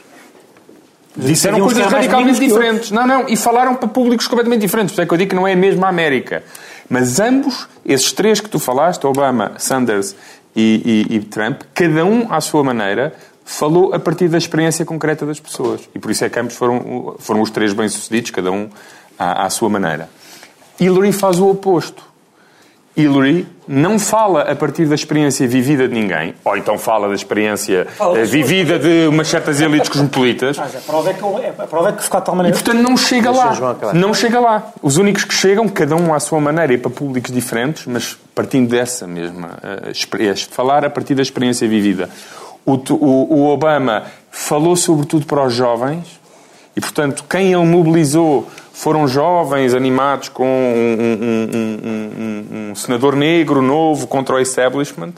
Disseram 1.17 1.61
coisas 1.61 1.87
radicalmente 1.87 2.39
diferentes. 2.39 2.91
Não, 2.91 3.07
não, 3.07 3.29
e 3.29 3.37
falaram 3.37 3.75
para 3.75 3.89
públicos 3.89 4.27
completamente 4.27 4.61
diferentes. 4.61 4.93
Por 4.93 4.95
isso 4.95 5.03
é 5.03 5.07
que 5.07 5.15
eu 5.15 5.19
digo 5.19 5.31
que 5.31 5.37
não 5.37 5.47
é 5.47 5.53
a 5.53 5.57
mesma 5.57 5.89
América. 5.89 6.43
Mas 6.91 7.21
ambos, 7.21 7.69
esses 7.87 8.13
três 8.13 8.41
que 8.41 8.49
tu 8.49 8.59
falaste, 8.59 9.07
Obama, 9.07 9.53
Sanders 9.59 10.17
e, 10.57 11.07
e, 11.09 11.15
e 11.15 11.21
Trump, 11.21 11.63
cada 11.73 12.05
um 12.05 12.27
à 12.33 12.41
sua 12.41 12.65
maneira, 12.65 13.15
falou 13.45 13.95
a 13.95 13.99
partir 14.01 14.29
da 14.29 14.37
experiência 14.37 14.85
concreta 14.85 15.25
das 15.25 15.39
pessoas. 15.39 15.89
E 15.95 16.01
por 16.01 16.11
isso 16.11 16.25
é 16.25 16.29
que 16.29 16.39
ambos 16.41 16.57
foram, 16.57 17.15
foram 17.21 17.43
os 17.43 17.51
três 17.51 17.73
bem-sucedidos, 17.73 18.33
cada 18.33 18.51
um 18.51 18.69
à, 19.17 19.47
à, 19.47 19.51
sua 19.51 19.69
maneira. 19.69 20.11
Hillary 20.81 21.13
faz 21.13 21.39
o 21.39 21.49
oposto. 21.49 22.10
Hillary 22.97 23.47
não 23.69 23.99
fala 23.99 24.43
a 24.43 24.57
partir 24.57 24.87
da 24.87 24.95
experiência 24.95 25.47
vivida 25.47 25.87
de 25.87 25.95
ninguém, 25.95 26.35
ou 26.45 26.57
então 26.57 26.77
fala 26.77 27.09
da 27.09 27.15
experiência 27.15 27.87
fala 27.97 28.25
vivida 28.25 28.79
de 28.79 29.07
umas 29.07 29.29
certas 29.29 29.61
elites 29.61 29.89
cosmopolitas. 29.89 30.59
Mas 30.59 30.75
a 30.75 30.81
prova 30.81 31.11
é 31.11 31.15
que, 31.15 31.21
a 31.23 31.67
prova 31.67 31.89
é 31.91 31.93
que 31.93 32.03
ficou 32.03 32.21
de 32.21 32.27
tal 32.27 32.35
maneira. 32.35 32.57
E 32.57 32.61
portanto 32.61 32.83
não 32.83 32.97
chega 32.97 33.31
lá. 33.31 33.93
Não 33.95 34.13
chega 34.13 34.41
lá. 34.41 34.73
Os 34.83 34.97
únicos 34.97 35.25
que 35.25 35.35
chegam, 35.35 35.69
cada 35.69 35.95
um 35.95 36.13
à 36.13 36.19
sua 36.19 36.41
maneira 36.41 36.73
e 36.73 36.79
para 36.79 36.91
públicos 36.91 37.33
diferentes, 37.33 37.87
mas 37.87 38.19
partindo 38.35 38.69
dessa 38.69 39.07
mesma, 39.07 39.59
é 40.19 40.35
falar 40.35 40.85
a 40.85 40.91
partir 40.91 41.15
da 41.15 41.23
experiência 41.23 41.69
vivida. 41.69 42.11
O, 42.67 42.75
o, 42.75 43.35
o 43.35 43.49
Obama 43.49 44.05
falou 44.31 44.77
sobretudo 44.77 45.27
para 45.27 45.45
os 45.45 45.55
jovens 45.55 46.21
e, 46.77 46.81
portanto, 46.81 47.25
quem 47.29 47.53
ele 47.53 47.65
mobilizou 47.65 48.49
foram 48.81 49.07
jovens 49.07 49.75
animados 49.75 50.31
com 50.31 50.47
um, 50.47 50.97
um, 51.21 51.59
um, 51.59 52.71
um, 52.71 52.75
senador 52.75 53.15
negro 53.15 53.61
novo 53.61 54.07
contra 54.07 54.37
o 54.37 54.41
establishment. 54.41 55.13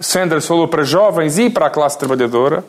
Sanders 0.00 0.46
falou 0.46 0.66
para 0.66 0.82
jovens 0.82 1.38
e 1.38 1.50
para 1.50 1.66
a 1.66 1.70
classe 1.70 1.98
trabalhadora. 1.98 2.64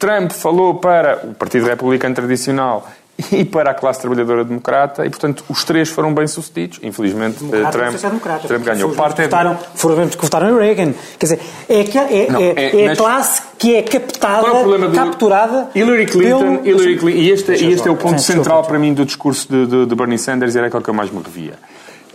Trump 0.00 0.32
falou 0.32 0.74
para 0.74 1.24
o 1.24 1.34
Partido 1.34 1.66
Republicano 1.66 2.12
Tradicional 2.12 2.88
e 3.32 3.44
para 3.44 3.70
a 3.70 3.74
classe 3.74 4.00
trabalhadora 4.00 4.44
democrata, 4.44 5.04
e 5.06 5.10
portanto 5.10 5.44
os 5.48 5.64
três 5.64 5.88
foram 5.88 6.14
bem-sucedidos. 6.14 6.80
Infelizmente, 6.82 7.38
democrata, 7.38 7.78
Trump, 7.78 8.00
democrata, 8.00 8.48
Trump 8.48 8.64
ganhou. 8.64 8.90
Parte 8.92 9.20
é 9.20 9.24
votaram, 9.24 9.58
foram 9.74 10.08
que 10.08 10.16
votaram 10.16 10.50
em 10.50 10.58
Reagan. 10.58 10.92
Quer 11.18 11.26
dizer, 11.26 11.40
é, 11.68 11.80
é, 11.80 12.30
não, 12.30 12.40
é, 12.40 12.52
é, 12.56 12.80
é 12.82 12.88
a 12.90 12.96
classe 12.96 13.42
que 13.58 13.76
é 13.76 13.82
captada, 13.82 14.46
é 14.48 14.94
capturada. 14.94 15.70
Hillary 15.74 16.06
Clinton, 16.06 16.56
pelo... 16.58 16.66
Hillary 16.66 16.98
Clinton 16.98 17.18
e 17.18 17.30
este, 17.30 17.52
e 17.52 17.72
este 17.72 17.88
é 17.88 17.90
o 17.90 17.96
ponto 17.96 18.20
central 18.20 18.64
para 18.64 18.78
mim 18.78 18.94
do 18.94 19.04
discurso 19.04 19.48
de, 19.48 19.66
de, 19.66 19.86
de 19.86 19.94
Bernie 19.94 20.18
Sanders, 20.18 20.54
e 20.54 20.58
era 20.58 20.66
aquilo 20.66 20.82
que 20.82 20.90
eu 20.90 20.94
mais 20.94 21.10
me 21.10 21.22
revia. 21.22 21.54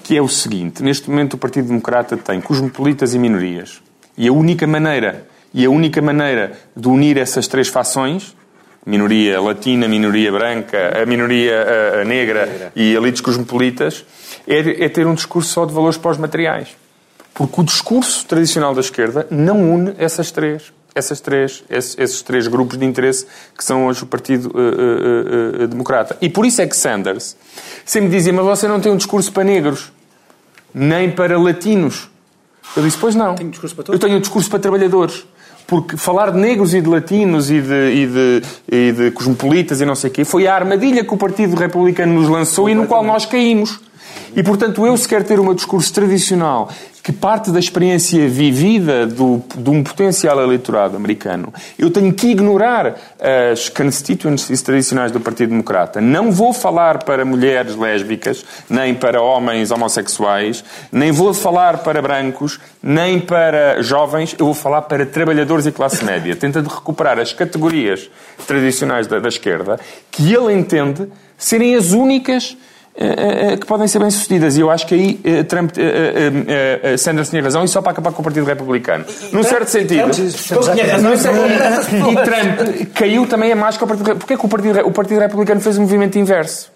Que 0.03 0.17
é 0.17 0.21
o 0.21 0.27
seguinte: 0.27 0.83
neste 0.83 1.09
momento 1.09 1.35
o 1.35 1.37
Partido 1.37 1.67
Democrata 1.67 2.17
tem 2.17 2.41
cosmopolitas 2.41 3.13
e 3.13 3.19
minorias. 3.19 3.81
E 4.17 4.27
a 4.27 4.33
única 4.33 4.65
maneira, 4.65 5.27
e 5.53 5.65
a 5.65 5.69
única 5.69 6.01
maneira 6.01 6.53
de 6.75 6.87
unir 6.87 7.17
essas 7.17 7.47
três 7.47 7.67
fações 7.67 8.35
minoria 8.87 9.41
latina, 9.41 9.87
minoria 9.87 10.31
branca, 10.31 11.01
a 11.01 11.05
minoria 11.05 11.61
a, 11.61 12.01
a 12.01 12.05
negra, 12.05 12.45
negra, 12.45 12.71
e 12.73 12.95
elites 12.95 13.21
cosmopolitas, 13.21 14.05
é, 14.47 14.85
é 14.85 14.89
ter 14.89 15.05
um 15.05 15.13
discurso 15.13 15.51
só 15.51 15.65
de 15.65 15.73
valores 15.73 15.97
pós-materiais. 15.97 16.69
Porque 17.33 17.61
o 17.61 17.63
discurso 17.63 18.25
tradicional 18.25 18.73
da 18.73 18.79
esquerda 18.79 19.27
não 19.29 19.61
une 19.61 19.93
essas 19.97 20.31
três, 20.31 20.73
essas 20.95 21.19
três, 21.19 21.63
esses, 21.69 21.97
esses 21.99 22.21
três 22.21 22.47
grupos 22.47 22.79
de 22.79 22.85
interesse 22.85 23.27
que 23.55 23.63
são 23.63 23.85
hoje 23.85 24.03
o 24.03 24.07
Partido 24.07 24.49
uh, 24.55 25.61
uh, 25.61 25.63
uh, 25.63 25.67
Democrata. 25.67 26.17
E 26.21 26.29
por 26.29 26.45
isso 26.45 26.61
é 26.61 26.65
que 26.65 26.75
Sanders 26.75 27.35
sempre 27.85 28.09
dizia, 28.09 28.31
mas 28.31 28.45
você 28.45 28.67
não 28.67 28.79
tem 28.79 28.91
um 28.91 28.97
discurso 28.97 29.31
para 29.33 29.43
negros, 29.43 29.91
nem 30.73 31.11
para 31.11 31.37
latinos. 31.37 32.09
Eu 32.75 32.83
disse, 32.83 32.97
pois 32.97 33.13
não. 33.13 33.35
Tenho 33.35 33.51
discurso 33.51 33.75
para 33.75 33.83
todos. 33.83 34.01
Eu 34.01 34.07
tenho 34.07 34.17
um 34.17 34.21
discurso 34.21 34.49
para 34.49 34.59
trabalhadores 34.59 35.25
porque 35.67 35.97
falar 35.97 36.31
de 36.31 36.39
negros 36.39 36.73
e 36.73 36.81
de 36.81 36.87
latinos 36.87 37.51
e 37.51 37.61
de, 37.61 37.91
e 37.91 38.07
de, 38.07 38.41
e 38.71 38.91
de 38.93 39.11
cosmopolitas 39.11 39.81
e 39.81 39.85
não 39.85 39.95
sei 39.95 40.09
o 40.09 40.13
quê 40.13 40.23
foi 40.23 40.47
a 40.47 40.55
armadilha 40.55 41.03
que 41.03 41.13
o 41.13 41.17
Partido 41.17 41.55
Republicano 41.57 42.13
nos 42.13 42.29
lançou 42.29 42.69
e 42.69 42.73
no 42.73 42.87
qual 42.87 43.03
nós 43.03 43.25
caímos. 43.25 43.79
E, 44.35 44.41
portanto, 44.41 44.85
eu 44.85 44.95
se 44.97 45.07
quero 45.07 45.23
ter 45.23 45.39
um 45.39 45.53
discurso 45.53 45.93
tradicional 45.93 46.69
que 47.07 47.13
parte 47.13 47.51
da 47.51 47.59
experiência 47.59 48.27
vivida 48.27 49.07
do, 49.07 49.41
de 49.55 49.69
um 49.69 49.81
potencial 49.81 50.41
eleitorado 50.43 50.97
americano, 50.97 51.53
eu 51.79 51.89
tenho 51.89 52.11
que 52.13 52.27
ignorar 52.27 52.97
as 53.49 53.69
constituencies 53.69 54.61
tradicionais 54.61 55.09
do 55.09 55.21
Partido 55.21 55.51
Democrata. 55.51 56.01
Não 56.01 56.33
vou 56.33 56.51
falar 56.51 57.05
para 57.05 57.23
mulheres 57.23 57.77
lésbicas, 57.77 58.43
nem 58.69 58.93
para 58.93 59.21
homens 59.21 59.71
homossexuais, 59.71 60.65
nem 60.91 61.13
vou 61.13 61.33
falar 61.33 61.77
para 61.77 62.01
brancos, 62.01 62.59
nem 62.83 63.21
para 63.21 63.81
jovens, 63.81 64.35
eu 64.37 64.43
vou 64.43 64.53
falar 64.53 64.81
para 64.81 65.05
trabalhadores 65.05 65.65
e 65.65 65.71
classe 65.71 66.03
média, 66.03 66.35
tentando 66.35 66.67
recuperar 66.67 67.19
as 67.19 67.31
categorias 67.31 68.09
tradicionais 68.45 69.07
da, 69.07 69.17
da 69.17 69.29
esquerda 69.29 69.79
que 70.11 70.33
ele 70.33 70.51
entende 70.51 71.07
serem 71.37 71.73
as 71.73 71.93
únicas 71.93 72.57
que 73.59 73.65
podem 73.65 73.87
ser 73.87 73.99
bem-sucedidas. 73.99 74.57
E 74.57 74.61
eu 74.61 74.71
acho 74.71 74.87
que 74.87 74.95
aí 74.95 75.19
eh, 75.23 75.43
Trump, 75.43 75.71
Sanders 76.97 77.29
tinha 77.29 77.43
razão, 77.43 77.63
e 77.63 77.67
só 77.67 77.81
para 77.81 77.91
acabar 77.91 78.11
com 78.11 78.21
o 78.21 78.23
Partido 78.23 78.45
Republicano. 78.45 79.05
Num 79.31 79.43
certo 79.43 79.67
sentido. 79.67 80.09
E 82.01 82.15
Trump 82.25 82.93
caiu 82.93 83.27
também 83.27 83.51
a 83.51 83.55
mais 83.55 83.77
que 83.77 83.83
o 83.83 83.87
Partido 83.87 84.15
Porquê 84.15 84.37
que 84.37 84.45
o 84.45 84.49
Partido, 84.49 84.79
o 84.87 84.91
Partido 84.91 85.19
Republicano 85.19 85.61
fez 85.61 85.77
um 85.77 85.81
movimento 85.81 86.17
inverso? 86.17 86.71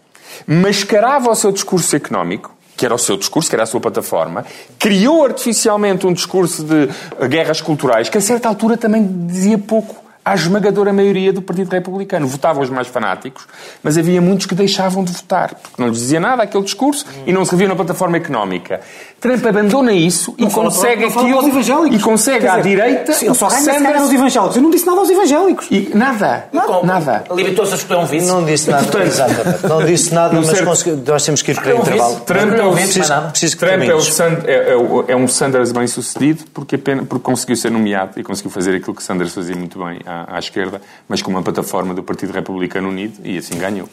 Mascarava 0.45 1.31
o 1.31 1.35
seu 1.35 1.51
discurso 1.51 1.95
económico, 1.95 2.51
que 2.77 2.85
era 2.85 2.93
o 2.93 2.97
seu 2.97 3.17
discurso, 3.17 3.49
que 3.49 3.55
era 3.55 3.63
a 3.63 3.67
sua 3.67 3.79
plataforma, 3.79 4.45
criou 4.79 5.25
artificialmente 5.25 6.05
um 6.05 6.13
discurso 6.13 6.63
de 6.63 6.89
guerras 7.27 7.61
culturais, 7.61 8.09
que 8.09 8.17
a 8.17 8.21
certa 8.21 8.47
altura 8.47 8.77
também 8.77 9.07
dizia 9.27 9.57
pouco 9.57 10.10
à 10.23 10.33
esmagadora 10.35 10.93
maioria 10.93 11.33
do 11.33 11.41
Partido 11.41 11.71
Republicano. 11.71 12.27
Votavam 12.27 12.63
os 12.63 12.69
mais 12.69 12.87
fanáticos, 12.87 13.47
mas 13.83 13.97
havia 13.97 14.21
muitos 14.21 14.45
que 14.45 14.55
deixavam 14.55 15.03
de 15.03 15.11
votar, 15.11 15.55
porque 15.55 15.81
não 15.81 15.89
lhes 15.89 15.99
dizia 15.99 16.19
nada 16.19 16.43
aquele 16.43 16.63
discurso 16.63 17.05
hum. 17.07 17.23
e 17.27 17.33
não 17.33 17.45
se 17.45 17.51
revia 17.51 17.67
na 17.67 17.75
plataforma 17.75 18.17
económica. 18.17 18.81
Trump 19.19 19.45
abandona 19.45 19.93
isso 19.93 20.33
não 20.37 20.47
e 20.47 20.51
fala, 20.51 20.65
consegue 20.65 21.01
não 21.01 21.09
aquilo 21.09 21.87
e 21.93 21.99
consegue 21.99 22.47
à 22.47 22.59
direita 22.59 23.11
ele 23.21 23.35
só 23.35 23.47
ganha 23.47 23.61
Sanders... 23.61 24.01
aos 24.01 24.11
evangélicos. 24.11 24.55
Eu 24.55 24.61
não 24.63 24.69
disse 24.69 24.85
nada 24.85 24.99
aos 24.99 25.09
evangélicos. 25.09 25.67
E 25.69 25.91
nada. 25.93 26.45
Nada. 26.51 26.83
nada. 26.83 27.23
Limitou-se 27.31 27.73
a 27.73 27.75
escolher 27.75 27.99
um 27.99 28.05
vice. 28.05 28.27
Não 28.27 28.43
disse 28.43 28.69
nada. 28.69 28.83
Portanto, 28.83 29.07
exatamente. 29.07 29.67
Não 29.67 29.85
disse 29.85 30.13
nada, 30.15 30.35
mas 30.35 30.47
certo. 30.47 30.65
nós 31.07 31.25
temos 31.25 31.41
que 31.41 31.51
ir 31.51 31.55
para 31.55 31.75
o 31.75 31.79
intervalo. 31.79 32.19
Trump 32.21 32.53
é, 32.53 32.63
um, 32.63 32.73
preciso, 32.73 33.13
preciso 33.29 33.57
Trump 33.57 33.83
é, 33.83 33.95
o, 33.95 33.99
é, 34.47 34.53
é, 34.53 35.11
é, 35.13 35.15
um 35.15 35.27
Sanders 35.27 35.71
bem 35.71 35.87
sucedido 35.87 36.43
porque, 36.53 36.75
apenas, 36.75 37.07
porque 37.07 37.23
conseguiu 37.23 37.55
ser 37.55 37.71
nomeado 37.71 38.19
e 38.19 38.23
conseguiu 38.23 38.51
fazer 38.51 38.75
aquilo 38.75 38.95
que 38.95 39.03
Sanders 39.03 39.33
fazia 39.33 39.55
muito 39.55 39.77
bem 39.83 39.99
à, 40.11 40.35
à 40.35 40.39
esquerda, 40.39 40.81
mas 41.07 41.21
com 41.21 41.31
uma 41.31 41.41
plataforma 41.41 41.93
do 41.93 42.03
Partido 42.03 42.33
Republicano 42.33 42.89
Unido 42.89 43.19
e 43.23 43.37
assim 43.37 43.57
ganhou. 43.57 43.87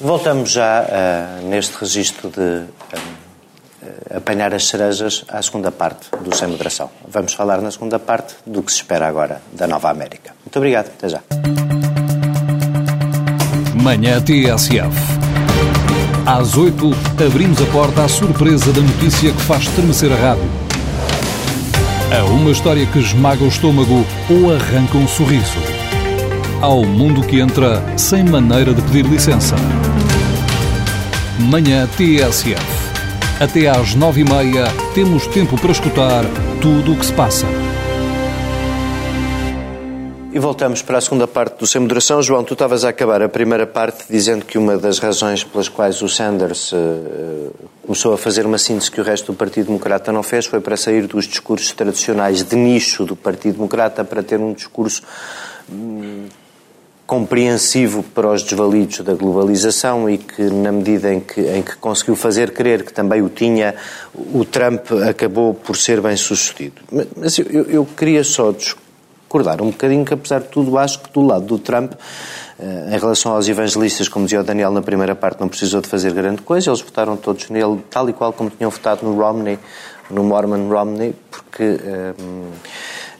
Voltamos 0.00 0.50
já 0.50 0.82
uh, 0.82 1.48
neste 1.48 1.76
registro 1.78 2.28
de 2.28 2.40
uh, 2.40 4.16
apanhar 4.16 4.52
as 4.54 4.66
cerejas 4.66 5.24
à 5.28 5.40
segunda 5.42 5.70
parte 5.70 6.08
do 6.20 6.34
Sem 6.34 6.48
Moderação. 6.48 6.90
Vamos 7.08 7.34
falar 7.34 7.60
na 7.60 7.70
segunda 7.70 7.98
parte 7.98 8.34
do 8.46 8.62
que 8.62 8.72
se 8.72 8.78
espera 8.78 9.06
agora 9.06 9.40
da 9.52 9.66
Nova 9.66 9.90
América. 9.90 10.34
Muito 10.44 10.56
obrigado, 10.56 10.88
até 10.88 11.08
já. 11.08 11.20
Manhã 13.80 14.20
TSF. 14.20 15.22
Às 16.24 16.56
8, 16.56 16.90
abrimos 17.26 17.60
a 17.60 17.66
porta 17.66 18.04
à 18.04 18.08
surpresa 18.08 18.72
da 18.72 18.80
notícia 18.80 19.32
que 19.32 19.40
faz 19.42 19.64
estremecer 19.64 20.12
a 20.12 20.16
rádio. 20.16 20.61
A 22.12 22.24
uma 22.24 22.50
história 22.50 22.84
que 22.84 22.98
esmaga 22.98 23.42
o 23.42 23.48
estômago 23.48 24.04
ou 24.28 24.54
arranca 24.54 24.98
um 24.98 25.08
sorriso. 25.08 25.56
Ao 26.60 26.84
mundo 26.84 27.22
que 27.22 27.40
entra 27.40 27.82
sem 27.96 28.22
maneira 28.22 28.74
de 28.74 28.82
pedir 28.82 29.06
licença. 29.06 29.56
Manhã 31.38 31.88
TSF. 31.96 32.82
Até 33.40 33.66
às 33.66 33.94
nove 33.94 34.20
e 34.20 34.24
meia 34.24 34.66
temos 34.94 35.26
tempo 35.26 35.58
para 35.58 35.72
escutar 35.72 36.22
tudo 36.60 36.92
o 36.92 36.96
que 36.96 37.06
se 37.06 37.14
passa. 37.14 37.46
E 40.34 40.38
voltamos 40.38 40.80
para 40.80 40.96
a 40.96 41.00
segunda 41.02 41.28
parte 41.28 41.58
do 41.58 41.66
Sem 41.66 41.82
Moderação. 41.82 42.22
João, 42.22 42.42
tu 42.42 42.54
estavas 42.54 42.86
a 42.86 42.88
acabar 42.88 43.20
a 43.20 43.28
primeira 43.28 43.66
parte 43.66 44.04
dizendo 44.08 44.46
que 44.46 44.56
uma 44.56 44.78
das 44.78 44.98
razões 44.98 45.44
pelas 45.44 45.68
quais 45.68 46.00
o 46.00 46.08
Sanders 46.08 46.72
uh, 46.72 47.54
começou 47.82 48.14
a 48.14 48.16
fazer 48.16 48.46
uma 48.46 48.56
síntese 48.56 48.90
que 48.90 48.98
o 48.98 49.04
resto 49.04 49.30
do 49.30 49.36
Partido 49.36 49.66
Democrata 49.66 50.10
não 50.10 50.22
fez 50.22 50.46
foi 50.46 50.58
para 50.58 50.74
sair 50.74 51.06
dos 51.06 51.26
discursos 51.26 51.70
tradicionais 51.72 52.42
de 52.42 52.56
nicho 52.56 53.04
do 53.04 53.14
Partido 53.14 53.56
Democrata 53.56 54.04
para 54.04 54.22
ter 54.22 54.40
um 54.40 54.54
discurso 54.54 55.02
hum, 55.70 56.24
compreensivo 57.06 58.02
para 58.02 58.32
os 58.32 58.42
desvalidos 58.42 59.00
da 59.00 59.12
globalização 59.12 60.08
e 60.08 60.16
que, 60.16 60.44
na 60.44 60.72
medida 60.72 61.12
em 61.12 61.20
que, 61.20 61.42
em 61.42 61.60
que 61.60 61.76
conseguiu 61.76 62.16
fazer 62.16 62.52
crer 62.52 62.86
que 62.86 62.92
também 62.94 63.20
o 63.20 63.28
tinha, 63.28 63.74
o 64.14 64.46
Trump 64.46 64.92
acabou 65.06 65.52
por 65.52 65.76
ser 65.76 66.00
bem 66.00 66.16
sucedido. 66.16 66.80
Mas 67.14 67.38
eu, 67.38 67.64
eu 67.68 67.84
queria 67.84 68.24
só 68.24 68.50
discordar 69.32 69.62
um 69.62 69.70
bocadinho 69.70 70.04
que, 70.04 70.12
apesar 70.12 70.40
de 70.40 70.48
tudo, 70.48 70.76
acho 70.76 71.00
que 71.00 71.10
do 71.12 71.22
lado 71.22 71.46
do 71.46 71.58
Trump, 71.58 71.92
eh, 72.58 72.90
em 72.94 72.98
relação 72.98 73.32
aos 73.32 73.48
evangelistas, 73.48 74.08
como 74.08 74.26
dizia 74.26 74.40
o 74.40 74.44
Daniel 74.44 74.70
na 74.70 74.82
primeira 74.82 75.14
parte, 75.14 75.40
não 75.40 75.48
precisou 75.48 75.80
de 75.80 75.88
fazer 75.88 76.12
grande 76.12 76.42
coisa, 76.42 76.68
eles 76.68 76.82
votaram 76.82 77.16
todos 77.16 77.48
nele, 77.48 77.80
tal 77.90 78.08
e 78.10 78.12
qual 78.12 78.32
como 78.32 78.50
tinham 78.50 78.70
votado 78.70 79.06
no 79.06 79.18
Romney, 79.18 79.58
no 80.10 80.22
Mormon 80.22 80.68
Romney, 80.68 81.14
porque. 81.30 81.80
Um, 82.20 82.50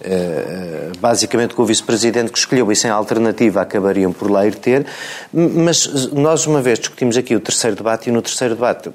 eh, 0.05 0.91
eh, 0.91 0.93
basicamente 0.99 1.55
com 1.55 1.63
o 1.63 1.65
vice-presidente 1.65 2.33
que 2.33 2.39
escolheu 2.39 2.73
e 2.73 2.75
sem 2.75 2.91
alternativa 2.91 3.61
acabariam 3.61 4.13
por 4.13 4.29
lá 4.29 4.45
ir 4.45 4.57
ter. 4.57 4.85
Mas 5.33 6.11
nós 6.11 6.45
uma 6.45 6.61
vez 6.61 6.81
discutimos 6.81 7.17
aqui 7.17 7.37
o 7.37 7.41
terceiro 7.41 7.77
debate 7.77 8.11
e 8.11 8.13
no 8.13 8.21
terceiro 8.21 8.57
debate 8.57 8.91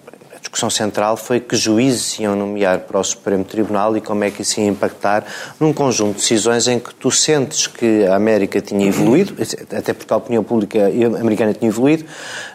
discussão 0.48 0.70
central 0.70 1.18
foi 1.18 1.42
que 1.42 1.56
juízes 1.56 2.20
iam 2.20 2.36
nomear 2.36 2.80
para 2.80 2.98
o 3.00 3.04
Supremo 3.04 3.44
Tribunal 3.44 3.98
e 3.98 4.02
como 4.02 4.24
é 4.24 4.32
que 4.32 4.42
isso 4.44 4.60
ia 4.60 4.68
impactar 4.68 5.26
num 5.60 5.74
conjunto 5.74 6.16
de 6.16 6.22
decisões 6.22 6.68
em 6.68 6.80
que 6.80 6.96
tu 6.96 7.12
sentes 7.12 7.68
que 7.68 8.06
a 8.06 8.16
América 8.16 8.62
tinha 8.62 8.88
evoluído, 8.88 9.36
até 9.78 9.94
porque 9.94 10.14
a 10.14 10.18
opinião 10.18 10.44
pública 10.44 10.88
americana 11.20 11.54
tinha 11.54 11.70
evoluído. 11.70 12.06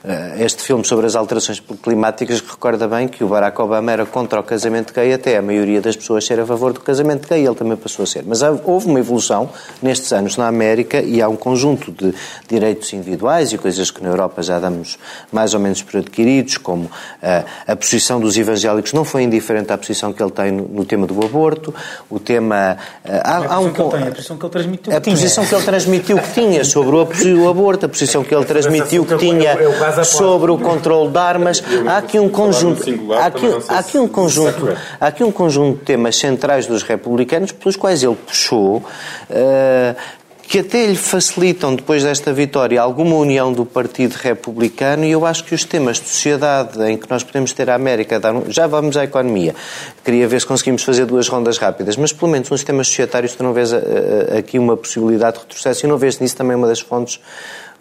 Eh, 0.04 0.44
este 0.44 0.62
filme 0.62 0.84
sobre 0.84 1.06
as 1.06 1.14
alterações 1.14 1.60
climáticas 1.60 2.40
recorda 2.40 2.88
bem 2.88 3.06
que 3.06 3.22
o 3.22 3.28
Barack 3.28 3.60
Obama 3.60 3.92
era 3.92 4.06
contra 4.06 4.40
o 4.40 4.42
casamento 4.42 4.94
gay, 4.94 5.12
até 5.12 5.36
a 5.36 5.42
maioria 5.42 5.80
das 5.80 5.94
pessoas 5.94 6.24
ser 6.24 6.40
a 6.40 6.46
favor 6.46 6.72
do 6.72 6.80
casamento 6.80 7.28
gay, 7.28 7.44
ele 7.44 7.54
também 7.54 7.76
passou 7.76 8.04
a 8.04 8.06
ser. 8.06 8.24
Mas 8.26 8.40
houve 8.64 8.86
uma 8.86 9.00
evolução 9.00 9.50
nestes 9.82 10.12
anos 10.12 10.36
na 10.38 10.48
América 10.48 11.02
e 11.02 11.20
há 11.20 11.28
um 11.28 11.36
conjunto 11.36 11.92
de 11.92 12.14
direitos 12.48 12.90
individuais 12.92 13.52
e 13.52 13.58
coisas 13.58 13.90
que 13.90 14.02
na 14.02 14.08
Europa 14.08 14.42
já 14.42 14.58
damos 14.58 14.98
mais 15.30 15.52
ou 15.52 15.60
menos 15.60 15.82
por 15.82 15.98
adquiridos, 15.98 16.56
como 16.56 16.84
uh, 16.84 16.90
a 17.66 17.76
posição 17.82 18.20
dos 18.20 18.38
evangélicos 18.38 18.92
não 18.92 19.04
foi 19.04 19.22
indiferente 19.22 19.72
à 19.72 19.76
posição 19.76 20.12
que 20.12 20.22
ele 20.22 20.30
tem 20.30 20.52
no, 20.52 20.68
no 20.68 20.84
tema 20.84 21.06
do 21.06 21.24
aborto, 21.24 21.74
o 22.08 22.18
tema... 22.18 22.76
Uh, 23.04 23.10
há, 23.24 23.36
a, 23.36 23.54
há 23.54 23.58
um, 23.58 23.72
que 23.72 23.82
ele 23.82 23.90
tem, 23.90 24.02
a 24.02 24.10
posição 24.12 24.36
que 24.36 24.44
ele 24.44 24.52
transmitiu 24.52 24.96
A 24.96 25.00
posição 25.00 25.46
que 25.46 25.54
ele 25.54 25.64
transmitiu 25.64 26.18
que 26.18 26.32
tinha 26.32 26.64
sobre 26.64 26.96
o, 26.96 27.02
o 27.44 27.48
aborto, 27.48 27.86
a 27.86 27.88
posição 27.88 28.22
que 28.22 28.34
ele 28.34 28.44
transmitiu 28.44 29.04
que 29.04 29.16
tinha 29.16 29.56
sobre 30.04 30.50
o 30.50 30.58
controle 30.58 31.10
de 31.10 31.18
armas. 31.18 31.62
Há 31.86 31.98
aqui 31.98 32.18
um 32.18 32.28
conjunto... 32.28 33.12
Há 33.12 33.26
aqui, 33.26 33.46
há 33.68 33.78
aqui 33.78 33.98
um 33.98 34.08
conjunto... 34.08 34.76
Há 35.00 35.06
aqui 35.08 35.24
um 35.24 35.32
conjunto 35.32 35.78
de 35.78 35.84
temas 35.84 36.16
centrais 36.16 36.66
dos 36.66 36.82
republicanos 36.82 37.52
pelos 37.52 37.76
quais 37.76 38.02
ele 38.02 38.16
puxou 38.16 38.76
uh, 38.76 39.96
que 40.52 40.58
até 40.58 40.84
lhe 40.84 40.96
facilitam, 40.96 41.74
depois 41.74 42.02
desta 42.02 42.30
vitória, 42.30 42.78
alguma 42.78 43.16
união 43.16 43.50
do 43.50 43.64
Partido 43.64 44.12
Republicano, 44.16 45.02
e 45.02 45.10
eu 45.10 45.24
acho 45.24 45.44
que 45.44 45.54
os 45.54 45.64
temas 45.64 45.98
de 45.98 46.06
sociedade 46.10 46.78
em 46.90 46.98
que 46.98 47.08
nós 47.08 47.24
podemos 47.24 47.54
ter 47.54 47.70
a 47.70 47.74
América, 47.74 48.20
já 48.48 48.66
vamos 48.66 48.98
à 48.98 49.04
economia, 49.04 49.54
queria 50.04 50.28
ver 50.28 50.42
se 50.42 50.46
conseguimos 50.46 50.82
fazer 50.82 51.06
duas 51.06 51.26
rondas 51.26 51.56
rápidas, 51.56 51.96
mas 51.96 52.12
pelo 52.12 52.30
menos 52.30 52.52
uns 52.52 52.62
temas 52.62 52.88
societários, 52.88 53.34
tu 53.34 53.42
não 53.42 53.54
vês 53.54 53.72
eh, 53.72 53.78
eh, 54.28 54.38
aqui 54.40 54.58
uma 54.58 54.76
possibilidade 54.76 55.38
de 55.38 55.44
retrocesso, 55.44 55.86
e 55.86 55.88
não 55.88 55.96
vês 55.96 56.18
nisso 56.18 56.36
também 56.36 56.54
uma 56.54 56.66
das 56.66 56.80
fontes 56.80 57.18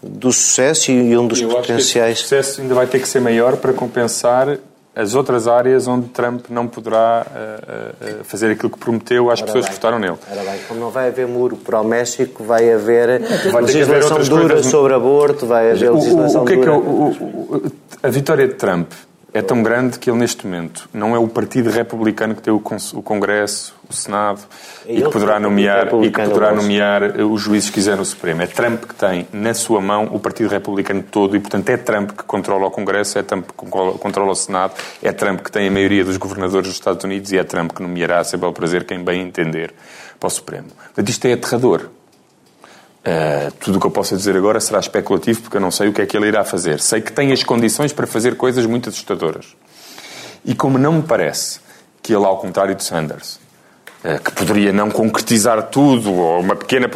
do 0.01 0.31
sucesso 0.31 0.91
e 0.91 1.17
um 1.17 1.27
dos 1.27 1.41
eu 1.41 1.49
potenciais. 1.49 2.19
Acho 2.19 2.29
que 2.29 2.35
o 2.35 2.41
sucesso 2.41 2.61
ainda 2.61 2.73
vai 2.73 2.87
ter 2.87 3.01
que 3.01 3.07
ser 3.09 3.19
maior 3.19 3.57
para 3.57 3.73
compensar 3.73 4.57
as 4.95 5.15
outras 5.15 5.47
áreas 5.47 5.87
onde 5.87 6.09
Trump 6.09 6.45
não 6.49 6.67
poderá 6.67 7.25
uh, 7.25 8.21
uh, 8.21 8.23
fazer 8.25 8.51
aquilo 8.51 8.69
que 8.69 8.77
prometeu 8.77 9.31
às 9.31 9.39
Ora 9.39 9.45
pessoas 9.47 9.65
bem. 9.65 9.69
que 9.69 9.75
votaram 9.75 9.99
nele. 9.99 10.17
Ora 10.29 10.43
bem, 10.43 10.59
como 10.67 10.79
não 10.79 10.89
vai 10.89 11.07
haver 11.07 11.27
muro 11.27 11.55
para 11.55 11.79
o 11.79 11.83
México, 11.83 12.43
vai 12.43 12.71
haver 12.73 13.21
vai 13.51 13.61
legislação 13.63 14.17
haver 14.17 14.29
dura 14.29 14.53
coisas... 14.55 14.65
sobre 14.71 14.93
aborto, 14.93 15.45
vai 15.45 15.71
haver 15.71 15.91
legislação 15.91 16.41
o, 16.41 16.43
o, 16.43 16.45
o 16.45 16.47
que 16.47 16.53
é 16.53 16.57
que 16.57 16.67
é 16.67 16.71
o, 16.71 17.71
a 18.03 18.09
vitória 18.09 18.47
de 18.47 18.55
Trump 18.55 18.91
é 19.33 19.41
tão 19.41 19.63
grande 19.63 19.97
que 19.97 20.09
ele, 20.09 20.19
neste 20.19 20.45
momento, 20.45 20.89
não 20.93 21.15
é 21.15 21.19
o 21.19 21.27
Partido 21.27 21.69
Republicano 21.69 22.35
que 22.35 22.41
tem 22.41 22.53
o 22.53 22.59
Congresso, 22.59 23.73
o 23.89 23.93
Senado, 23.93 24.41
é 24.85 24.93
e 24.93 25.01
que 25.01 25.09
poderá 25.09 25.39
nomear, 25.39 25.87
e 26.03 26.11
que 26.11 26.21
poderá 26.21 26.51
nomear 26.53 27.03
eh, 27.03 27.23
os 27.23 27.41
juízes 27.41 27.69
que 27.69 27.75
quiser 27.75 27.95
no 27.97 28.03
Supremo. 28.03 28.41
É 28.41 28.47
Trump 28.47 28.83
que 28.83 28.95
tem 28.95 29.27
na 29.31 29.53
sua 29.53 29.79
mão 29.79 30.09
o 30.11 30.19
Partido 30.19 30.49
Republicano 30.49 31.01
todo 31.03 31.35
e, 31.35 31.39
portanto, 31.39 31.69
é 31.69 31.77
Trump 31.77 32.11
que 32.11 32.23
controla 32.23 32.67
o 32.67 32.71
Congresso, 32.71 33.19
é 33.19 33.23
Trump 33.23 33.47
que 33.47 33.65
controla 33.99 34.31
o 34.31 34.35
Senado, 34.35 34.73
é 35.01 35.11
Trump 35.13 35.41
que 35.41 35.51
tem 35.51 35.67
a 35.67 35.71
maioria 35.71 36.03
dos 36.03 36.17
governadores 36.17 36.67
dos 36.67 36.75
Estados 36.75 37.03
Unidos 37.03 37.31
e 37.31 37.37
é 37.37 37.43
Trump 37.43 37.71
que 37.71 37.81
nomeará, 37.81 38.23
sempre 38.23 38.45
ao 38.45 38.53
prazer, 38.53 38.83
quem 38.83 39.03
bem 39.03 39.21
entender 39.21 39.73
para 40.19 40.27
o 40.27 40.29
Supremo. 40.29 40.67
Portanto, 40.67 41.09
isto 41.09 41.25
é 41.25 41.33
aterrador. 41.33 41.89
Uh, 43.01 43.51
tudo 43.59 43.77
o 43.77 43.81
que 43.81 43.87
eu 43.87 43.91
posso 43.91 44.15
dizer 44.15 44.35
agora 44.35 44.59
será 44.59 44.79
especulativo 44.79 45.41
porque 45.41 45.57
eu 45.57 45.61
não 45.61 45.71
sei 45.71 45.89
o 45.89 45.93
que 45.93 46.01
é 46.01 46.05
que 46.05 46.15
ele 46.15 46.27
irá 46.27 46.43
fazer. 46.43 46.79
Sei 46.79 47.01
que 47.01 47.11
tem 47.11 47.31
as 47.31 47.43
condições 47.43 47.91
para 47.91 48.05
fazer 48.05 48.37
coisas 48.37 48.65
muito 48.65 48.89
assustadoras. 48.89 49.55
E 50.45 50.53
como 50.53 50.77
não 50.77 50.93
me 50.93 51.01
parece 51.01 51.59
que 52.01 52.13
ele, 52.13 52.25
ao 52.25 52.37
contrário 52.37 52.75
de 52.75 52.83
Sanders, 52.83 53.39
uh, 54.03 54.21
que 54.23 54.31
poderia 54.31 54.71
não 54.71 54.91
concretizar 54.91 55.63
tudo, 55.69 56.13
ou 56.13 56.39
uma 56.39 56.55
pequena. 56.55 56.89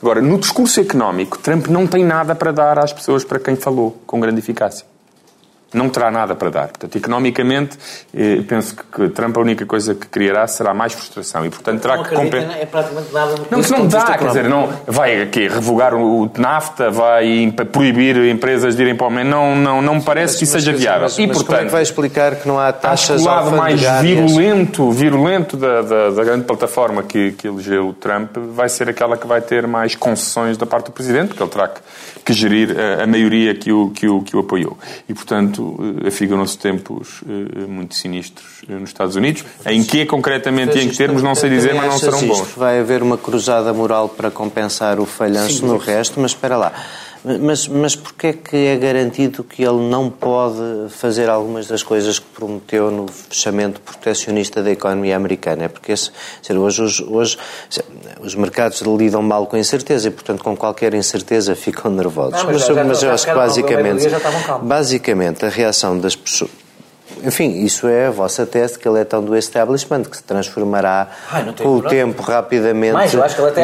Agora, 0.00 0.22
no 0.22 0.38
discurso 0.38 0.80
económico, 0.80 1.38
Trump 1.38 1.66
não 1.66 1.86
tem 1.86 2.04
nada 2.04 2.34
para 2.34 2.52
dar 2.52 2.78
às 2.78 2.92
pessoas 2.92 3.24
para 3.24 3.40
quem 3.40 3.56
falou, 3.56 4.00
com 4.06 4.20
grande 4.20 4.38
eficácia 4.38 4.91
não 5.72 5.88
terá 5.88 6.10
nada 6.10 6.34
para 6.34 6.50
dar. 6.50 6.68
Portanto, 6.68 6.96
economicamente, 6.96 7.78
eh, 8.14 8.42
penso 8.46 8.76
que 8.76 9.08
Trump 9.10 9.36
a 9.36 9.40
única 9.40 9.66
coisa 9.66 9.94
que 9.94 10.06
criará 10.06 10.46
será 10.46 10.74
mais 10.74 10.92
frustração 10.92 11.44
e, 11.46 11.50
portanto, 11.50 11.80
terá 11.80 11.96
não 11.96 12.04
que 12.04 12.14
compensar. 12.14 12.58
É 12.58 12.66
praticamente 12.66 13.12
nada 13.12 13.34
não, 13.50 13.60
isso 13.60 13.72
não 13.72 13.86
dá, 13.86 14.18
quer 14.18 14.26
dizer, 14.26 14.48
não, 14.48 14.68
vai 14.86 15.22
aqui, 15.22 15.48
revogar 15.48 15.94
o 15.94 16.30
NAFTA, 16.36 16.90
vai 16.90 17.52
proibir 17.72 18.16
empresas 18.28 18.76
de 18.76 18.82
irem 18.82 18.94
para 18.94 19.06
o 19.06 19.10
meio, 19.10 19.26
não, 19.26 19.56
não, 19.56 19.82
não 19.82 19.94
me 19.96 20.02
parece 20.02 20.34
mas, 20.34 20.38
que 20.38 20.44
isso 20.44 20.52
seja 20.52 20.72
viável. 20.72 21.02
Mas, 21.02 21.18
e, 21.18 21.26
mas 21.26 21.36
portanto, 21.36 21.46
como 21.46 21.60
é 21.60 21.64
que 21.66 21.72
vai 21.72 21.82
explicar 21.82 22.36
que 22.36 22.48
não 22.48 22.58
há 22.58 22.72
taxas 22.72 23.10
acho 23.10 23.24
que 23.24 23.28
o 23.28 23.32
lado 23.32 23.52
mais 23.52 23.80
virulento, 24.00 24.90
virulento 24.90 25.56
da, 25.56 25.82
da, 25.82 26.10
da, 26.10 26.24
grande 26.24 26.44
plataforma 26.44 27.02
que, 27.02 27.32
que 27.32 27.48
elegeu 27.48 27.88
o 27.88 27.92
Trump 27.92 28.36
vai 28.54 28.68
ser 28.68 28.88
aquela 28.88 29.16
que 29.16 29.26
vai 29.26 29.40
ter 29.40 29.66
mais 29.66 29.94
concessões 29.94 30.56
da 30.56 30.66
parte 30.66 30.86
do 30.86 30.92
Presidente, 30.92 31.28
porque 31.28 31.42
ele 31.42 31.50
terá 31.50 31.68
que, 31.68 31.80
que 32.24 32.32
gerir 32.32 32.76
a, 32.78 33.04
a 33.04 33.06
maioria 33.06 33.54
que 33.54 33.72
o, 33.72 33.90
que, 33.90 34.08
o, 34.08 34.22
que 34.22 34.36
o 34.36 34.40
apoiou. 34.40 34.76
E, 35.08 35.14
portanto, 35.14 35.61
portanto, 35.62 36.06
afigam-se 36.06 36.58
tempos 36.58 37.22
eh, 37.28 37.66
muito 37.66 37.94
sinistros 37.94 38.62
eh, 38.68 38.72
nos 38.72 38.90
Estados 38.90 39.16
Unidos. 39.16 39.44
Em 39.66 39.82
que 39.82 40.04
concretamente 40.04 40.78
e 40.78 40.82
em 40.82 40.88
que 40.88 40.96
termos, 40.96 41.22
não 41.22 41.34
sei 41.34 41.50
dizer, 41.50 41.74
mas 41.74 41.86
não 41.86 41.98
serão 41.98 42.26
bons. 42.26 42.52
Vai 42.56 42.80
haver 42.80 43.02
uma 43.02 43.16
cruzada 43.16 43.72
moral 43.72 44.08
para 44.08 44.30
compensar 44.30 44.98
o 44.98 45.06
falhanço 45.06 45.66
no 45.66 45.76
resto, 45.76 46.20
mas 46.20 46.32
espera 46.32 46.56
lá. 46.56 46.72
Mas, 47.24 47.68
mas 47.68 47.94
porquê 47.94 48.28
é 48.28 48.32
que 48.32 48.56
é 48.56 48.76
garantido 48.76 49.44
que 49.44 49.62
ele 49.62 49.88
não 49.88 50.10
pode 50.10 50.90
fazer 50.90 51.28
algumas 51.28 51.68
das 51.68 51.82
coisas 51.82 52.18
que 52.18 52.26
prometeu 52.26 52.90
no 52.90 53.06
fechamento 53.06 53.80
protecionista 53.80 54.62
da 54.62 54.70
economia 54.72 55.14
americana? 55.14 55.64
É 55.64 55.68
porque 55.68 55.92
esse, 55.92 56.10
dizer, 56.40 56.56
hoje, 56.58 56.82
hoje, 56.82 57.04
hoje 57.08 57.38
os 58.20 58.34
mercados 58.34 58.80
lidam 58.80 59.22
mal 59.22 59.46
com 59.46 59.54
a 59.54 59.58
incerteza 59.58 60.08
e, 60.08 60.10
portanto, 60.10 60.42
com 60.42 60.56
qualquer 60.56 60.94
incerteza 60.94 61.54
ficam 61.56 61.92
nervosos. 61.92 62.42
Não, 62.42 62.52
mas, 62.52 62.68
mas, 62.68 62.86
mas 62.86 63.02
eu 63.02 63.12
acho 63.12 63.26
que 63.26 63.34
basicamente, 63.34 64.06
basicamente 64.62 65.44
a 65.44 65.48
reação 65.48 65.98
das 65.98 66.16
pessoas 66.16 66.61
enfim, 67.24 67.64
isso 67.64 67.86
é 67.86 68.06
a 68.06 68.10
vossa 68.10 68.44
tese, 68.44 68.78
que 68.78 68.86
ele 68.88 69.00
é 69.00 69.04
tão 69.04 69.24
do 69.24 69.36
establishment 69.36 70.02
que 70.04 70.16
se 70.16 70.22
transformará 70.22 71.08
Ai, 71.30 71.54
com 71.54 71.76
o 71.76 71.82
tempo 71.82 72.22
rapidamente 72.22 72.92
mais, 72.92 73.12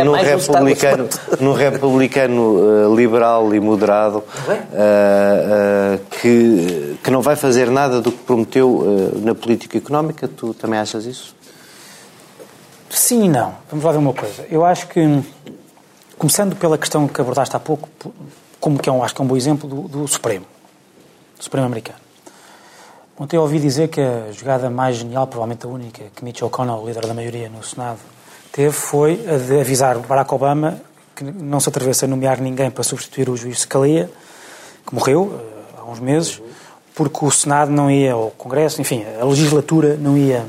num, 0.04 0.12
republicano, 0.12 1.08
num 1.40 1.52
republicano 1.52 2.42
uh, 2.86 2.96
liberal 2.96 3.54
e 3.54 3.60
moderado 3.60 4.18
uh, 4.18 4.22
uh, 4.22 6.00
que, 6.20 6.98
que 7.02 7.10
não 7.10 7.20
vai 7.20 7.36
fazer 7.36 7.70
nada 7.70 8.00
do 8.00 8.12
que 8.12 8.18
prometeu 8.18 9.12
na 9.22 9.34
política 9.34 9.76
económica. 9.76 10.28
Tu 10.28 10.54
também 10.54 10.78
achas 10.78 11.04
isso? 11.04 11.34
Sim 12.88 13.24
e 13.24 13.28
não. 13.28 13.54
Vamos 13.70 13.84
lá 13.84 13.92
ver 13.92 13.98
uma 13.98 14.14
coisa. 14.14 14.46
Eu 14.50 14.64
acho 14.64 14.86
que, 14.88 15.00
começando 16.16 16.56
pela 16.56 16.78
questão 16.78 17.06
que 17.06 17.20
abordaste 17.20 17.54
há 17.56 17.60
pouco, 17.60 17.88
como 18.60 18.78
que 18.78 18.88
é 18.88 18.92
um, 18.92 19.02
acho 19.02 19.14
que 19.14 19.20
é 19.20 19.24
um 19.24 19.28
bom 19.28 19.36
exemplo 19.36 19.68
do, 19.68 19.82
do 19.88 20.08
Supremo, 20.08 20.46
do 21.36 21.44
Supremo 21.44 21.66
americano. 21.66 22.07
Ontem 23.20 23.36
eu 23.36 23.42
ouvi 23.42 23.58
dizer 23.58 23.88
que 23.88 24.00
a 24.00 24.30
jogada 24.30 24.70
mais 24.70 24.96
genial, 24.96 25.26
provavelmente 25.26 25.66
a 25.66 25.68
única, 25.68 26.04
que 26.14 26.24
Mitch 26.24 26.40
O'Connell, 26.40 26.86
líder 26.86 27.04
da 27.04 27.12
maioria 27.12 27.48
no 27.48 27.64
Senado, 27.64 27.98
teve 28.52 28.70
foi 28.70 29.20
a 29.28 29.36
de 29.36 29.60
avisar 29.60 29.98
Barack 29.98 30.32
Obama 30.32 30.80
que 31.16 31.24
não 31.24 31.58
se 31.58 31.68
atrevesse 31.68 32.04
a 32.04 32.08
nomear 32.08 32.40
ninguém 32.40 32.70
para 32.70 32.84
substituir 32.84 33.28
o 33.28 33.36
juiz 33.36 33.62
Scalia, 33.62 34.08
que 34.86 34.94
morreu 34.94 35.34
eh, 35.34 35.80
há 35.80 35.84
uns 35.90 35.98
meses, 35.98 36.40
porque 36.94 37.24
o 37.24 37.30
Senado 37.32 37.72
não 37.72 37.90
ia, 37.90 38.14
ou 38.14 38.28
o 38.28 38.30
Congresso, 38.30 38.80
enfim, 38.80 39.04
a 39.20 39.24
legislatura 39.24 39.96
não 39.96 40.16
ia 40.16 40.46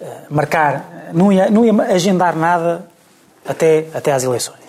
eh, 0.00 0.22
marcar, 0.28 1.12
não 1.12 1.32
ia, 1.32 1.48
não 1.48 1.64
ia 1.64 1.72
agendar 1.94 2.34
nada 2.34 2.88
até, 3.46 3.86
até 3.94 4.12
às 4.12 4.24
eleições. 4.24 4.66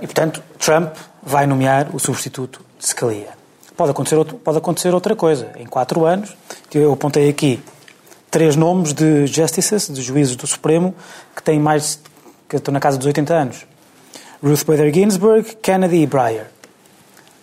e, 0.00 0.06
portanto, 0.06 0.40
Trump 0.56 0.94
vai 1.20 1.48
nomear 1.48 1.88
o 1.92 1.98
substituto 1.98 2.60
de 2.78 2.86
Scalia. 2.86 3.43
Pode 3.76 3.90
acontecer, 3.90 4.16
outro, 4.16 4.36
pode 4.36 4.58
acontecer 4.58 4.94
outra 4.94 5.16
coisa. 5.16 5.48
Em 5.56 5.66
quatro 5.66 6.04
anos, 6.04 6.36
eu 6.72 6.92
apontei 6.92 7.28
aqui 7.28 7.60
três 8.30 8.54
nomes 8.54 8.92
de 8.92 9.26
justices, 9.26 9.88
de 9.88 10.00
juízes 10.00 10.36
do 10.36 10.46
Supremo, 10.46 10.94
que 11.34 11.42
têm 11.42 11.58
mais, 11.58 12.00
que 12.48 12.56
estão 12.56 12.72
na 12.72 12.78
casa 12.78 12.96
dos 12.96 13.06
80 13.06 13.34
anos. 13.34 13.66
Ruth 14.42 14.64
Bader 14.64 14.92
Ginsburg, 14.92 15.56
Kennedy 15.60 16.02
e 16.02 16.06
Breyer. 16.06 16.46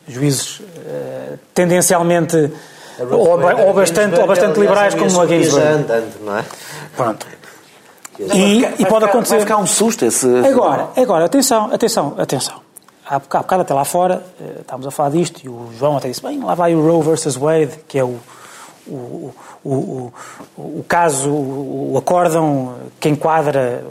Juízes 0.07 0.59
uh, 0.59 1.37
tendencialmente 1.53 2.51
ou, 2.99 3.29
ou, 3.29 3.73
bastante, 3.73 4.19
ou 4.19 4.27
bastante 4.27 4.59
liberais 4.59 4.95
como 4.95 5.21
a 5.21 5.27
Ginsburg. 5.27 5.65
Andando, 5.65 6.13
não 6.23 6.37
é? 6.37 6.45
Pronto. 6.95 7.27
E, 8.19 8.65
e 8.79 8.85
pode 8.85 9.05
acontecer. 9.05 9.35
Vai 9.35 9.41
ficar 9.41 9.57
um 9.57 9.67
susto 9.67 10.05
esse. 10.05 10.27
Agora, 10.45 10.89
agora, 10.95 11.25
atenção, 11.25 11.73
atenção, 11.73 12.15
atenção 12.17 12.70
há 13.11 13.19
bocado 13.19 13.61
até 13.61 13.73
lá 13.73 13.83
fora, 13.83 14.23
eh, 14.39 14.61
estávamos 14.61 14.87
a 14.87 14.91
falar 14.91 15.09
disto, 15.09 15.43
e 15.43 15.49
o 15.49 15.69
João 15.77 15.97
até 15.97 16.07
disse, 16.07 16.21
bem, 16.21 16.39
lá 16.39 16.55
vai 16.55 16.73
o 16.73 16.81
Roe 16.81 17.03
versus 17.03 17.35
Wade, 17.35 17.71
que 17.85 17.99
é 17.99 18.03
o, 18.03 18.17
o, 18.87 19.33
o, 19.65 20.13
o, 20.57 20.85
caso, 20.87 21.29
o 21.29 21.95
acórdão 21.97 22.75
que 23.01 23.09
enquadra 23.09 23.83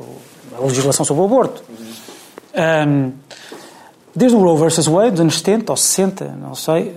a 0.57 0.65
legislação 0.65 1.05
sobre 1.05 1.23
o 1.23 1.27
aborto. 1.27 1.63
Desde 4.17 4.37
o 4.37 4.41
Roe 4.41 4.59
versus 4.59 4.87
Wade, 4.87 5.11
dos 5.13 5.21
anos 5.21 5.39
70 5.39 5.73
ou 5.73 5.77
60, 5.77 6.25
não 6.41 6.55
sei, 6.55 6.95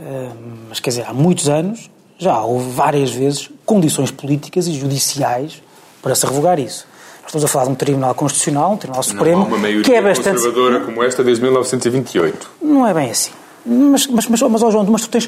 mas 0.70 0.80
quer 0.80 0.90
dizer, 0.92 1.06
há 1.08 1.14
muitos 1.14 1.50
anos, 1.50 1.92
já 2.18 2.42
houve 2.42 2.72
várias 2.72 3.12
vezes 3.12 3.50
condições 3.66 4.12
políticas 4.12 4.68
e 4.68 4.74
judiciais 4.74 5.62
para 6.02 6.16
se 6.16 6.26
revogar 6.26 6.58
isso. 6.58 6.88
Estamos 7.34 7.46
a 7.46 7.48
falar 7.48 7.66
de 7.66 7.72
um 7.72 7.76
Tribunal 7.76 8.14
Constitucional, 8.14 8.74
um 8.74 8.78
Tribunal 8.78 9.02
Supremo, 9.02 9.48
que 9.84 9.92
é 9.92 10.00
bastante 10.00 10.36
conservadora 10.36 10.82
como 10.82 11.04
esta 11.04 11.24
desde 11.24 11.42
1928. 11.42 12.52
Não 12.62 12.86
é 12.86 12.94
bem 12.94 13.10
assim. 13.10 13.32
Mas, 13.66 14.06
mas, 14.06 14.28
mas, 14.28 14.42
mas, 14.44 14.62
oh 14.62 14.70
João, 14.70 14.86
mas 14.86 15.02
tu 15.02 15.10
tens 15.10 15.28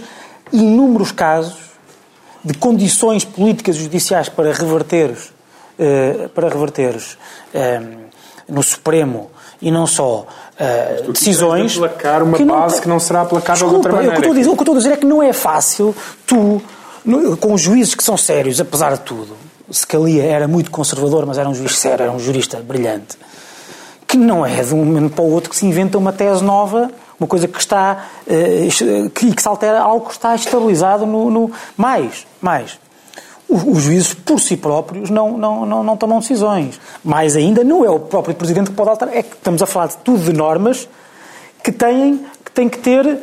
inúmeros 0.53 1.11
casos 1.11 1.57
de 2.43 2.53
condições 2.53 3.25
políticas 3.25 3.77
e 3.77 3.79
judiciais 3.79 4.29
para 4.29 4.53
reverteres, 4.53 5.33
uh, 5.79 6.29
para 6.29 6.47
reverteres 6.47 7.13
uh, 7.55 7.97
no 8.47 8.61
Supremo 8.61 9.31
e 9.59 9.71
não 9.71 9.87
só 9.87 10.27
uh, 11.07 11.11
decisões. 11.11 11.75
aplacar 11.75 12.21
uma 12.21 12.37
que 12.37 12.45
não, 12.45 12.59
base 12.59 12.81
que 12.81 12.87
não 12.87 12.99
será 12.99 13.23
Desculpa, 13.23 13.55
de 13.55 13.63
outra 13.63 13.93
maneira. 13.93 14.19
O 14.19 14.21
que, 14.21 14.29
dizer, 14.29 14.49
o 14.49 14.53
que 14.53 14.59
eu 14.59 14.61
estou 14.61 14.75
a 14.75 14.77
dizer 14.77 14.91
é 14.91 14.97
que 14.97 15.07
não 15.07 15.23
é 15.23 15.33
fácil 15.33 15.95
tu, 16.27 16.61
no, 17.03 17.35
com 17.35 17.51
os 17.51 17.61
juízes 17.61 17.95
que 17.95 18.03
são 18.03 18.15
sérios, 18.15 18.61
apesar 18.61 18.93
de 18.93 18.99
tudo, 18.99 19.35
Scalia 19.71 20.23
era 20.23 20.47
muito 20.47 20.71
conservador, 20.71 21.25
mas 21.25 21.37
era 21.37 21.47
um 21.49 21.53
juiz 21.55 21.77
sério, 21.77 22.03
era 22.03 22.11
um 22.11 22.19
jurista 22.19 22.57
brilhante, 22.57 23.17
que 24.07 24.17
não 24.17 24.45
é 24.45 24.63
de 24.63 24.73
um 24.73 24.85
momento 24.85 25.13
para 25.13 25.23
o 25.23 25.31
outro 25.31 25.49
que 25.49 25.55
se 25.55 25.65
inventa 25.65 25.97
uma 25.97 26.13
tese 26.13 26.43
nova, 26.43 26.91
uma 27.19 27.27
coisa 27.27 27.47
que 27.47 27.59
está, 27.59 28.05
uh, 28.27 29.09
que, 29.11 29.33
que 29.33 29.41
se 29.41 29.47
altera 29.47 29.79
algo 29.79 30.07
que 30.07 30.13
está 30.13 30.35
estabilizado 30.35 31.05
no, 31.05 31.31
no 31.31 31.51
mais, 31.77 32.27
mais 32.41 32.77
os 33.47 33.83
juízes 33.83 34.13
por 34.13 34.39
si 34.39 34.57
próprios 34.57 35.09
não, 35.09 35.37
não, 35.37 35.65
não, 35.65 35.83
não 35.83 35.97
tomam 35.97 36.19
decisões. 36.19 36.79
Mais 37.03 37.35
ainda, 37.35 37.63
não 37.63 37.85
é 37.85 37.89
o 37.89 37.99
próprio 37.99 38.35
Presidente 38.35 38.71
que 38.71 38.75
pode 38.75 38.89
alterar. 38.89 39.15
É 39.15 39.23
que 39.23 39.35
estamos 39.35 39.61
a 39.61 39.65
falar 39.65 39.87
de 39.87 39.97
tudo 39.97 40.23
de 40.23 40.33
normas 40.33 40.87
que 41.63 41.71
têm 41.71 42.25
que, 42.43 42.51
têm 42.51 42.69
que 42.69 42.77
ter 42.79 43.05
uh, 43.05 43.19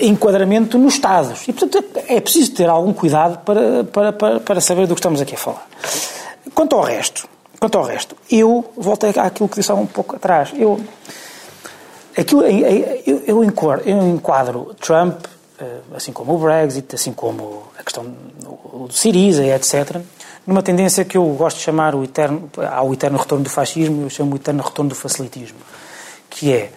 enquadramento 0.00 0.78
nos 0.78 0.94
Estados. 0.94 1.46
E, 1.48 1.52
portanto, 1.52 1.85
é 2.08 2.20
preciso 2.20 2.54
ter 2.54 2.68
algum 2.68 2.92
cuidado 2.92 3.38
para, 3.38 3.84
para, 3.84 4.12
para, 4.12 4.40
para 4.40 4.60
saber 4.60 4.86
do 4.86 4.94
que 4.94 5.00
estamos 5.00 5.20
aqui 5.20 5.34
a 5.34 5.38
falar. 5.38 5.66
Quanto 6.54 6.76
ao 6.76 6.82
resto, 6.82 7.28
quanto 7.58 7.78
ao 7.78 7.84
resto 7.84 8.16
eu 8.30 8.64
voltei 8.76 9.10
àquilo 9.10 9.48
que 9.48 9.56
disse 9.56 9.70
há 9.70 9.74
um 9.74 9.86
pouco 9.86 10.16
atrás. 10.16 10.50
Eu, 10.54 10.80
aquilo, 12.16 12.42
eu, 12.44 13.22
eu, 13.26 13.44
enquadro, 13.44 13.88
eu 13.88 14.02
enquadro 14.08 14.74
Trump 14.80 15.24
eh, 15.58 15.78
assim 15.94 16.12
como 16.12 16.34
o 16.34 16.38
Brexit, 16.38 16.94
assim 16.94 17.12
como 17.12 17.64
a 17.78 17.82
questão 17.82 18.04
do 18.04 18.92
Siriza 18.92 19.44
etc., 19.46 20.00
numa 20.46 20.62
tendência 20.62 21.04
que 21.04 21.16
eu 21.16 21.24
gosto 21.30 21.56
de 21.56 21.64
chamar 21.64 21.94
o 21.94 22.04
eterno, 22.04 22.48
ao 22.70 22.92
eterno 22.92 23.18
retorno 23.18 23.42
do 23.42 23.50
fascismo, 23.50 24.02
eu 24.02 24.10
chamo 24.10 24.34
o 24.34 24.36
eterno 24.36 24.62
retorno 24.62 24.90
do 24.90 24.94
facilitismo, 24.94 25.58
que 26.30 26.52
é 26.52 26.70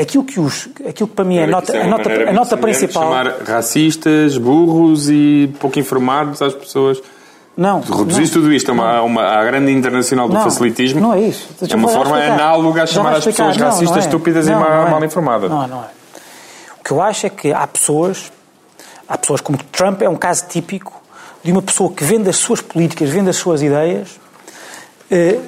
aquilo 0.00 0.24
que, 0.24 0.40
os, 0.40 0.68
aquilo 0.88 1.08
que 1.08 1.14
para 1.14 1.24
mim 1.24 1.36
é 1.36 1.44
a 1.44 1.46
nota, 1.46 1.76
é 1.76 1.82
a 1.82 1.86
nota, 1.86 2.10
a 2.30 2.32
nota 2.32 2.56
principal. 2.56 3.02
chamar 3.02 3.42
racistas, 3.46 4.36
burros 4.38 5.08
e 5.10 5.52
pouco 5.58 5.78
informados 5.78 6.40
às 6.42 6.54
pessoas. 6.54 7.02
Não. 7.56 7.80
Reduzir 7.80 8.28
tudo 8.30 8.52
isto 8.52 8.70
a 8.70 8.72
uma, 8.72 9.02
uma, 9.02 9.22
à 9.22 9.44
grande 9.44 9.72
internacional 9.72 10.28
do 10.28 10.34
não, 10.34 10.42
facilitismo. 10.42 11.00
Não 11.00 11.12
é 11.12 11.20
isso. 11.20 11.48
é 11.68 11.76
uma 11.76 11.88
forma 11.88 12.16
análoga 12.16 12.84
a 12.84 12.86
chamar 12.86 13.16
as 13.16 13.24
pessoas 13.24 13.56
racistas, 13.56 13.90
não, 13.90 13.96
é. 13.96 14.00
estúpidas 14.00 14.48
e 14.48 14.50
mal, 14.50 14.86
é. 14.86 14.90
mal 14.90 15.04
informadas. 15.04 15.50
Não, 15.50 15.66
não 15.66 15.82
é. 15.82 15.88
O 16.80 16.82
que 16.82 16.90
eu 16.90 17.02
acho 17.02 17.26
é 17.26 17.30
que 17.30 17.52
há 17.52 17.66
pessoas, 17.66 18.32
há 19.06 19.18
pessoas 19.18 19.40
como 19.40 19.58
Trump, 19.70 20.00
é 20.00 20.08
um 20.08 20.16
caso 20.16 20.46
típico 20.48 21.00
de 21.42 21.52
uma 21.52 21.62
pessoa 21.62 21.92
que 21.92 22.04
vende 22.04 22.30
as 22.30 22.36
suas 22.36 22.60
políticas, 22.60 23.10
vende 23.10 23.30
as 23.30 23.36
suas 23.36 23.62
ideias, 23.62 24.18
eh, 25.10 25.38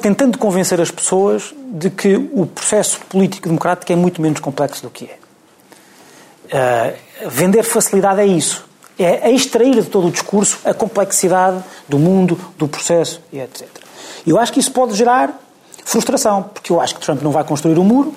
tentando 0.00 0.38
convencer 0.38 0.80
as 0.80 0.90
pessoas 0.90 1.54
de 1.68 1.90
que 1.90 2.16
o 2.16 2.46
processo 2.46 2.98
político 3.08 3.46
democrático 3.48 3.92
é 3.92 3.96
muito 3.96 4.22
menos 4.22 4.40
complexo 4.40 4.82
do 4.82 4.90
que 4.90 5.04
é. 5.04 5.18
Uh, 6.46 7.28
vender 7.28 7.62
facilidade 7.62 8.20
é 8.20 8.26
isso. 8.26 8.64
É, 8.98 9.28
é 9.28 9.30
extrair 9.30 9.74
de 9.74 9.90
todo 9.90 10.08
o 10.08 10.10
discurso 10.10 10.58
a 10.64 10.72
complexidade 10.72 11.62
do 11.86 11.98
mundo, 11.98 12.38
do 12.56 12.66
processo 12.66 13.20
e 13.30 13.38
etc. 13.38 13.68
Eu 14.26 14.38
acho 14.38 14.52
que 14.52 14.60
isso 14.60 14.72
pode 14.72 14.94
gerar 14.94 15.38
frustração, 15.84 16.42
porque 16.42 16.72
eu 16.72 16.80
acho 16.80 16.94
que 16.94 17.00
Trump 17.00 17.20
não 17.22 17.30
vai 17.30 17.44
construir 17.44 17.78
um 17.78 17.84
muro, 17.84 18.14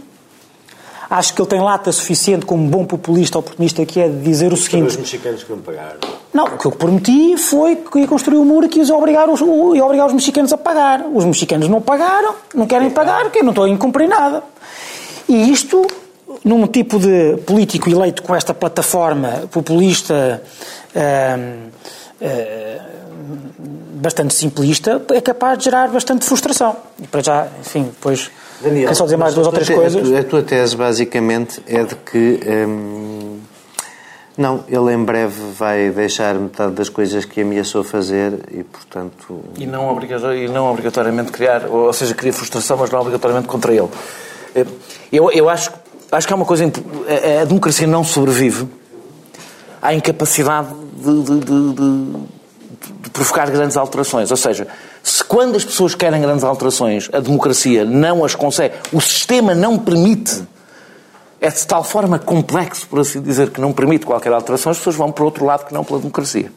Acho 1.10 1.34
que 1.34 1.42
ele 1.42 1.50
tem 1.50 1.60
lata 1.60 1.92
suficiente 1.92 2.46
como 2.46 2.68
bom 2.68 2.86
populista 2.86 3.40
oportunista 3.40 3.84
que 3.86 4.00
é 4.00 4.08
de 4.08 4.22
dizer 4.22 4.54
o 4.54 4.58
seguinte... 4.58 4.90
os 4.90 4.98
mexicanos 4.98 5.44
que 5.44 5.52
não 5.52 5.60
pagaram. 5.60 5.98
Não, 6.32 6.46
o 6.46 6.58
que 6.58 6.68
eu 6.68 6.72
prometi 6.72 7.36
foi 7.38 7.78
que 7.78 8.00
ia 8.00 8.08
construir 8.08 8.38
o 8.38 8.42
um 8.42 8.46
muro 8.46 8.68
e 8.68 8.70
que 8.70 8.80
ia 8.80 8.96
obrigar, 8.96 9.28
os, 9.28 9.42
ia 9.42 9.84
obrigar 9.84 10.06
os 10.06 10.14
mexicanos 10.14 10.54
a 10.54 10.58
pagar. 10.58 11.04
Os 11.12 11.26
mexicanos 11.26 11.68
não 11.68 11.82
pagaram, 11.82 12.36
não 12.54 12.68
querem 12.68 12.92
pagar, 12.92 13.24
porque 13.24 13.40
eu 13.40 13.44
não 13.44 13.52
estou 13.52 13.66
a 13.66 13.70
incumprir 13.70 14.08
nada. 14.08 14.44
E 15.28 15.52
isto, 15.52 15.86
num 16.46 16.68
tipo 16.68 17.00
de 17.00 17.38
político 17.38 17.90
eleito 17.90 18.22
com 18.22 18.36
esta 18.36 18.54
plataforma 18.54 19.48
populista... 19.52 20.44
Hum, 20.96 21.70
bastante 24.00 24.34
simplista, 24.34 25.02
é 25.12 25.22
capaz 25.22 25.58
de 25.58 25.66
gerar 25.66 25.90
bastante 25.90 26.26
frustração. 26.26 26.76
E 27.02 27.08
para 27.08 27.22
já, 27.22 27.48
enfim, 27.60 27.84
depois 27.84 28.32
Daniel, 28.62 28.86
quero 28.86 28.96
só 28.96 29.04
dizer 29.04 29.18
mais 29.18 29.34
duas 29.34 29.48
ou 29.48 29.54
três 29.54 29.70
coisas. 29.70 30.14
A 30.14 30.24
tua 30.24 30.42
tese, 30.42 30.76
basicamente, 30.76 31.62
é 31.68 31.84
de 31.84 31.96
que. 31.96 32.40
Hum, 32.48 33.40
não, 34.38 34.64
ele 34.70 34.94
em 34.94 35.04
breve 35.04 35.52
vai 35.58 35.90
deixar 35.90 36.34
metade 36.36 36.72
das 36.72 36.88
coisas 36.88 37.26
que 37.26 37.42
ameaçou 37.42 37.84
fazer 37.84 38.40
e, 38.52 38.64
portanto. 38.64 39.42
E 39.58 39.66
não, 39.66 39.90
obrigatoriamente, 39.90 40.50
e 40.50 40.54
não 40.54 40.72
obrigatoriamente 40.72 41.32
criar, 41.32 41.66
ou 41.66 41.92
seja, 41.92 42.14
cria 42.14 42.32
frustração, 42.32 42.78
mas 42.78 42.90
não 42.90 43.02
obrigatoriamente 43.02 43.50
contra 43.50 43.74
ele. 43.74 43.90
Eh, 44.56 44.66
eu, 45.12 45.30
eu 45.32 45.50
acho, 45.50 45.72
acho 46.10 46.26
que 46.26 46.32
há 46.32 46.36
uma 46.38 46.46
coisa. 46.46 46.64
A, 46.64 47.42
a 47.42 47.46
democracia 47.46 47.86
não 47.86 48.02
sobrevive 48.02 48.66
à 49.82 49.94
incapacidade 49.94 50.70
de, 50.96 51.22
de, 51.22 51.40
de, 51.40 51.74
de 51.74 52.39
provocar 53.12 53.50
grandes 53.50 53.78
alterações. 53.78 54.32
Ou 54.32 54.38
seja, 54.38 54.68
se 55.04 55.24
quando 55.24 55.56
as 55.56 55.66
pessoas 55.66 55.96
querem 55.96 56.22
grandes 56.22 56.44
alterações, 56.44 57.10
a 57.12 57.20
democracia 57.20 57.86
não 57.86 58.24
as 58.24 58.36
consegue, 58.36 58.76
o 58.92 59.02
sistema 59.02 59.54
não 59.54 59.78
permite, 59.78 60.44
é 61.42 61.50
de 61.50 61.66
tal 61.66 61.84
forma 61.84 62.20
complexo, 62.20 62.88
por 62.88 63.00
assim 63.00 63.22
dizer, 63.22 63.50
que 63.50 63.62
não 63.62 63.72
permite 63.72 64.06
qualquer 64.06 64.34
alteração, 64.34 64.72
as 64.72 64.78
pessoas 64.78 64.96
vão 64.96 65.12
para 65.12 65.24
outro 65.24 65.46
lado 65.46 65.66
que 65.66 65.74
não 65.74 65.84
pela 65.84 66.00
democracia. 66.00 66.52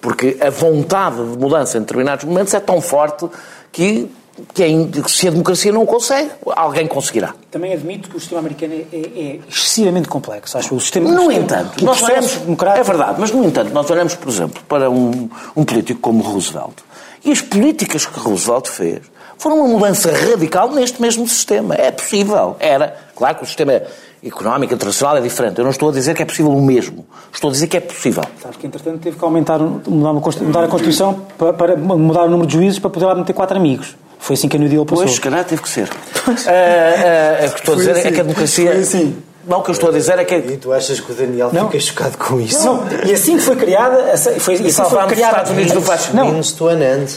Porque 0.00 0.36
a 0.40 0.50
vontade 0.50 1.16
de 1.16 1.38
mudança 1.38 1.76
em 1.76 1.80
determinados 1.80 2.24
momentos 2.24 2.54
é 2.54 2.60
tão 2.60 2.80
forte 2.80 3.26
que 3.72 4.10
que 4.54 4.62
é, 4.62 4.68
se 5.08 5.28
a 5.28 5.30
democracia 5.30 5.72
não 5.72 5.84
consegue, 5.86 6.30
alguém 6.56 6.86
conseguirá. 6.86 7.34
Também 7.50 7.72
admito 7.72 8.08
que 8.08 8.16
o 8.16 8.20
sistema 8.20 8.40
americano 8.40 8.74
é, 8.74 8.86
é, 8.92 8.98
é 8.98 9.40
excessivamente 9.48 10.08
complexo. 10.08 10.58
Acho 10.58 10.74
o 10.74 10.80
sistema, 10.80 11.10
no 11.10 11.30
entanto, 11.30 11.84
nós 11.84 12.02
olhamos, 12.02 12.32
democrático... 12.36 12.80
é 12.80 12.84
verdade, 12.84 13.20
mas 13.20 13.30
no 13.30 13.44
entanto, 13.44 13.72
nós 13.72 13.90
olhamos, 13.90 14.14
por 14.14 14.28
exemplo, 14.28 14.62
para 14.68 14.90
um, 14.90 15.28
um 15.56 15.64
político 15.64 16.00
como 16.00 16.22
Roosevelt 16.22 16.76
e 17.24 17.32
as 17.32 17.40
políticas 17.40 18.06
que 18.06 18.18
Roosevelt 18.18 18.68
fez 18.68 19.00
foram 19.36 19.58
uma 19.60 19.68
mudança 19.68 20.10
radical 20.10 20.70
neste 20.72 21.00
mesmo 21.00 21.26
sistema. 21.28 21.74
É 21.74 21.90
possível. 21.90 22.56
Era. 22.58 22.96
Claro 23.14 23.36
que 23.36 23.44
o 23.44 23.46
sistema 23.46 23.82
económico 24.24 24.74
internacional 24.74 25.16
é 25.16 25.20
diferente. 25.20 25.58
Eu 25.58 25.64
não 25.64 25.70
estou 25.70 25.90
a 25.90 25.92
dizer 25.92 26.14
que 26.14 26.22
é 26.22 26.24
possível 26.24 26.50
o 26.50 26.62
mesmo. 26.62 27.06
Estou 27.32 27.50
a 27.50 27.52
dizer 27.52 27.66
que 27.68 27.76
é 27.76 27.80
possível. 27.80 28.24
Sabes 28.42 28.56
que, 28.56 28.66
entretanto, 28.66 28.98
teve 29.00 29.16
que 29.16 29.24
aumentar, 29.24 29.58
mudar, 29.60 30.12
mudar 30.12 30.64
a 30.64 30.68
Constituição 30.68 31.20
para, 31.36 31.52
para, 31.52 31.76
mudar 31.76 32.24
o 32.24 32.28
número 32.28 32.46
de 32.46 32.54
juízes 32.54 32.78
para 32.78 32.90
poder 32.90 33.06
lá 33.06 33.14
meter 33.14 33.32
quatro 33.32 33.56
amigos. 33.56 33.96
Foi 34.18 34.34
assim 34.34 34.48
que 34.48 34.56
a 34.56 34.60
New 34.60 34.68
Deal 34.68 34.84
passou. 34.84 35.04
Pois, 35.04 35.14
se 35.14 35.20
calhar 35.20 35.44
teve 35.44 35.62
que 35.62 35.68
ser. 35.68 35.88
uh, 35.88 36.30
uh, 36.30 36.32
uh, 36.32 37.46
o 37.48 37.52
que 37.52 37.58
estou 37.60 37.74
a 37.74 37.76
dizer 37.78 37.90
assim. 37.92 38.08
é 38.08 38.12
que 38.12 38.20
a 38.20 38.22
democracia... 38.22 38.72
Foi 38.72 38.80
assim. 38.80 39.16
Não, 39.48 39.60
o 39.60 39.62
que 39.62 39.70
eu 39.70 39.72
estou 39.72 39.88
a 39.88 39.92
dizer 39.92 40.18
é 40.18 40.24
que. 40.24 40.34
E 40.34 40.56
tu 40.58 40.72
achas 40.72 41.00
que 41.00 41.10
o 41.10 41.14
Daniel 41.14 41.50
não. 41.52 41.66
fica 41.66 41.80
chocado 41.80 42.18
com 42.18 42.38
isso? 42.38 42.66
Não. 42.66 42.84
E 43.06 43.14
assim 43.14 43.38
que 43.38 43.42
foi 43.42 43.56
criada. 43.56 44.14
Foi, 44.38 44.56
e, 44.56 44.66
e 44.68 44.72
salvámos 44.72 45.12
os 45.12 45.18
Estados 45.18 45.50
Unidos 45.50 45.72
do 45.72 45.80
fascismo. 45.80 46.16
Não. 46.16 46.42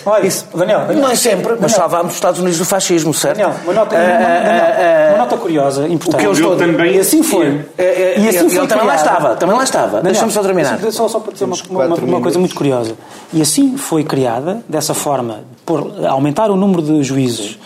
Olha, 0.05 0.25
isso, 0.25 0.47
Daniel, 0.55 0.79
Daniel. 0.87 1.01
Não 1.01 1.11
é 1.11 1.15
sempre, 1.15 1.57
mas 1.59 1.73
salvámos 1.73 2.11
os 2.11 2.15
Estados 2.15 2.39
Unidos 2.39 2.57
do 2.57 2.65
fascismo, 2.65 3.13
certo? 3.13 3.37
Daniel, 3.37 3.55
uma 3.65 3.73
nota, 3.73 3.95
uma, 3.95 4.05
uma, 4.05 5.09
uma 5.09 5.17
nota 5.17 5.37
curiosa, 5.37 5.87
importante. 5.87 6.15
O 6.15 6.17
que 6.19 6.25
eu 6.25 6.31
estou 6.31 6.55
também. 6.55 6.95
E 6.95 6.99
assim 6.99 7.21
foi. 7.21 7.65
E 7.77 8.29
assim 8.29 8.49
foi. 8.49 8.65
Também 8.65 8.87
lá 8.87 8.95
estava, 8.95 9.35
também 9.35 9.55
lá 9.57 9.63
estava. 9.63 10.01
Deixa-me 10.01 10.31
só 10.31 10.41
terminar. 10.41 10.79
Só, 10.91 11.09
só 11.09 11.19
para 11.19 11.33
dizer 11.33 11.45
uma, 11.45 11.85
uma 11.85 12.21
coisa 12.21 12.39
muito 12.39 12.55
curiosa. 12.55 12.95
E 13.33 13.41
assim 13.41 13.75
foi 13.75 14.05
criada, 14.05 14.61
dessa 14.69 14.93
forma, 14.93 15.41
por 15.65 16.05
aumentar 16.05 16.49
o 16.49 16.55
número 16.55 16.81
de 16.81 17.03
juízes, 17.03 17.59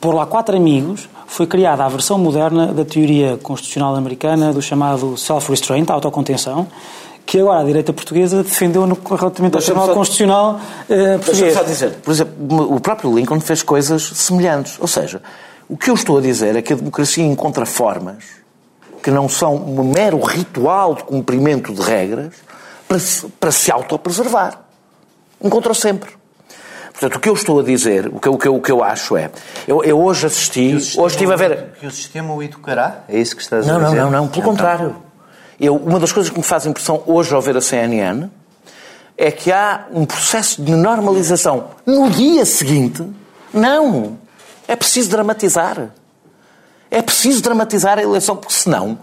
por 0.00 0.14
lá 0.14 0.26
quatro 0.26 0.56
amigos 0.56 1.08
foi 1.26 1.46
criada 1.46 1.84
a 1.84 1.88
versão 1.88 2.18
moderna 2.18 2.68
da 2.68 2.84
teoria 2.84 3.36
constitucional 3.36 3.94
americana 3.94 4.52
do 4.52 4.60
chamado 4.60 5.16
self-restraint, 5.16 5.88
a 5.90 5.94
autocontenção, 5.94 6.66
que 7.24 7.38
agora 7.38 7.60
a 7.60 7.64
direita 7.64 7.92
portuguesa 7.92 8.42
defendeu 8.42 8.86
no, 8.86 8.98
relativamente 9.08 9.54
ao 9.54 9.62
Tribunal 9.62 9.94
Constitucional 9.94 10.60
uh, 10.88 11.18
português. 11.20 11.54
só 11.54 11.62
dizer, 11.62 11.92
por 12.02 12.10
exemplo, 12.10 12.74
o 12.74 12.80
próprio 12.80 13.14
Lincoln 13.14 13.40
fez 13.40 13.62
coisas 13.62 14.02
semelhantes. 14.02 14.76
Ou 14.80 14.88
seja, 14.88 15.22
o 15.68 15.76
que 15.76 15.90
eu 15.90 15.94
estou 15.94 16.18
a 16.18 16.20
dizer 16.20 16.56
é 16.56 16.62
que 16.62 16.72
a 16.72 16.76
democracia 16.76 17.24
encontra 17.24 17.64
formas 17.64 18.24
que 19.00 19.10
não 19.10 19.28
são 19.28 19.54
um 19.54 19.84
mero 19.84 20.18
ritual 20.20 20.94
de 20.94 21.04
cumprimento 21.04 21.72
de 21.72 21.80
regras 21.80 22.34
para 22.88 22.98
se, 22.98 23.28
para 23.38 23.52
se 23.52 23.70
autopreservar. 23.70 24.62
Encontrou 25.40 25.74
sempre. 25.74 26.19
Portanto, 27.00 27.16
o 27.16 27.20
que 27.20 27.30
eu 27.30 27.32
estou 27.32 27.60
a 27.60 27.62
dizer, 27.62 28.08
o 28.08 28.20
que, 28.20 28.28
o 28.28 28.36
que, 28.36 28.48
o 28.50 28.60
que 28.60 28.70
eu 28.70 28.84
acho 28.84 29.16
é. 29.16 29.30
Eu, 29.66 29.82
eu 29.82 29.98
hoje 29.98 30.26
assisti. 30.26 30.76
Hoje 30.98 31.14
estive 31.14 31.32
a 31.32 31.36
ver. 31.36 31.68
Que 31.80 31.86
o 31.86 31.90
sistema 31.90 32.34
o 32.34 32.42
educará? 32.42 33.04
É 33.08 33.18
isso 33.18 33.34
que 33.34 33.40
estás 33.40 33.66
não, 33.66 33.76
a 33.76 33.84
dizer? 33.84 33.96
Não, 33.96 34.10
não, 34.10 34.20
não. 34.20 34.28
Pelo 34.28 34.42
então. 34.42 34.52
contrário. 34.52 34.96
Eu, 35.58 35.76
uma 35.76 35.98
das 35.98 36.12
coisas 36.12 36.30
que 36.30 36.36
me 36.36 36.44
faz 36.44 36.66
impressão 36.66 37.02
hoje 37.06 37.34
ao 37.34 37.40
ver 37.40 37.56
a 37.56 37.60
CNN 37.62 38.28
é 39.16 39.30
que 39.30 39.50
há 39.50 39.86
um 39.90 40.04
processo 40.04 40.60
de 40.60 40.72
normalização 40.72 41.68
no 41.86 42.10
dia 42.10 42.44
seguinte. 42.44 43.02
Não! 43.50 44.18
É 44.68 44.76
preciso 44.76 45.08
dramatizar. 45.08 45.88
É 46.90 47.00
preciso 47.00 47.40
dramatizar 47.40 47.98
a 47.98 48.02
eleição, 48.02 48.36
porque 48.36 48.52
senão 48.52 48.98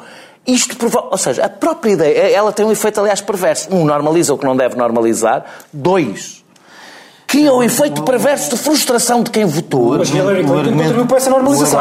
isto 0.45 0.77
provoca. 0.77 1.07
Ou 1.09 1.17
seja, 1.17 1.45
a 1.45 1.49
própria 1.49 1.93
ideia, 1.93 2.31
ela 2.31 2.53
tem 2.53 2.63
um 2.63 2.71
efeito, 2.71 2.99
aliás, 2.99 3.21
perverso. 3.21 3.73
Um, 3.73 3.83
normaliza 3.85 4.35
o 4.35 4.37
que 4.37 4.45
não 4.45 4.55
deve 4.55 4.75
normalizar. 4.75 5.45
Dois, 5.73 6.36
cria 7.27 7.53
o 7.53 7.61
efeito 7.61 8.01
perverso 8.03 8.55
de 8.55 8.57
frustração 8.57 9.21
de 9.21 9.29
quem 9.29 9.45
votou. 9.45 9.97
Mas 9.97 10.09
Hillary 10.09 10.43
Clinton 10.45 10.73
contribuiu 10.73 11.05
para 11.05 11.17
essa 11.17 11.29
normalização. 11.29 11.79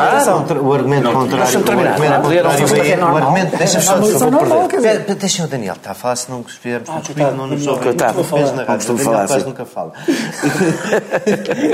O 0.63 0.73
argumento 0.75 1.13
contrário. 1.13 1.61
O 3.01 3.17
argumento. 3.17 3.57
Deixa-me 3.57 3.85
só, 3.85 3.95
Deixa 5.15 5.45
o 5.45 5.47
Daniel 5.47 5.75
estar 5.75 5.93
a 5.93 5.95
falar, 5.95 6.17
senão 6.17 6.43
que 6.43 6.53
se 6.53 6.59
ah, 7.23 7.31
não 7.31 7.47
nos 7.47 7.65
ouve. 7.67 7.83
Coitado, 7.83 8.25
costumo 8.25 8.99
falar. 8.99 9.27
Quase 9.29 9.47
nunca 9.47 9.65
fala. 9.65 9.93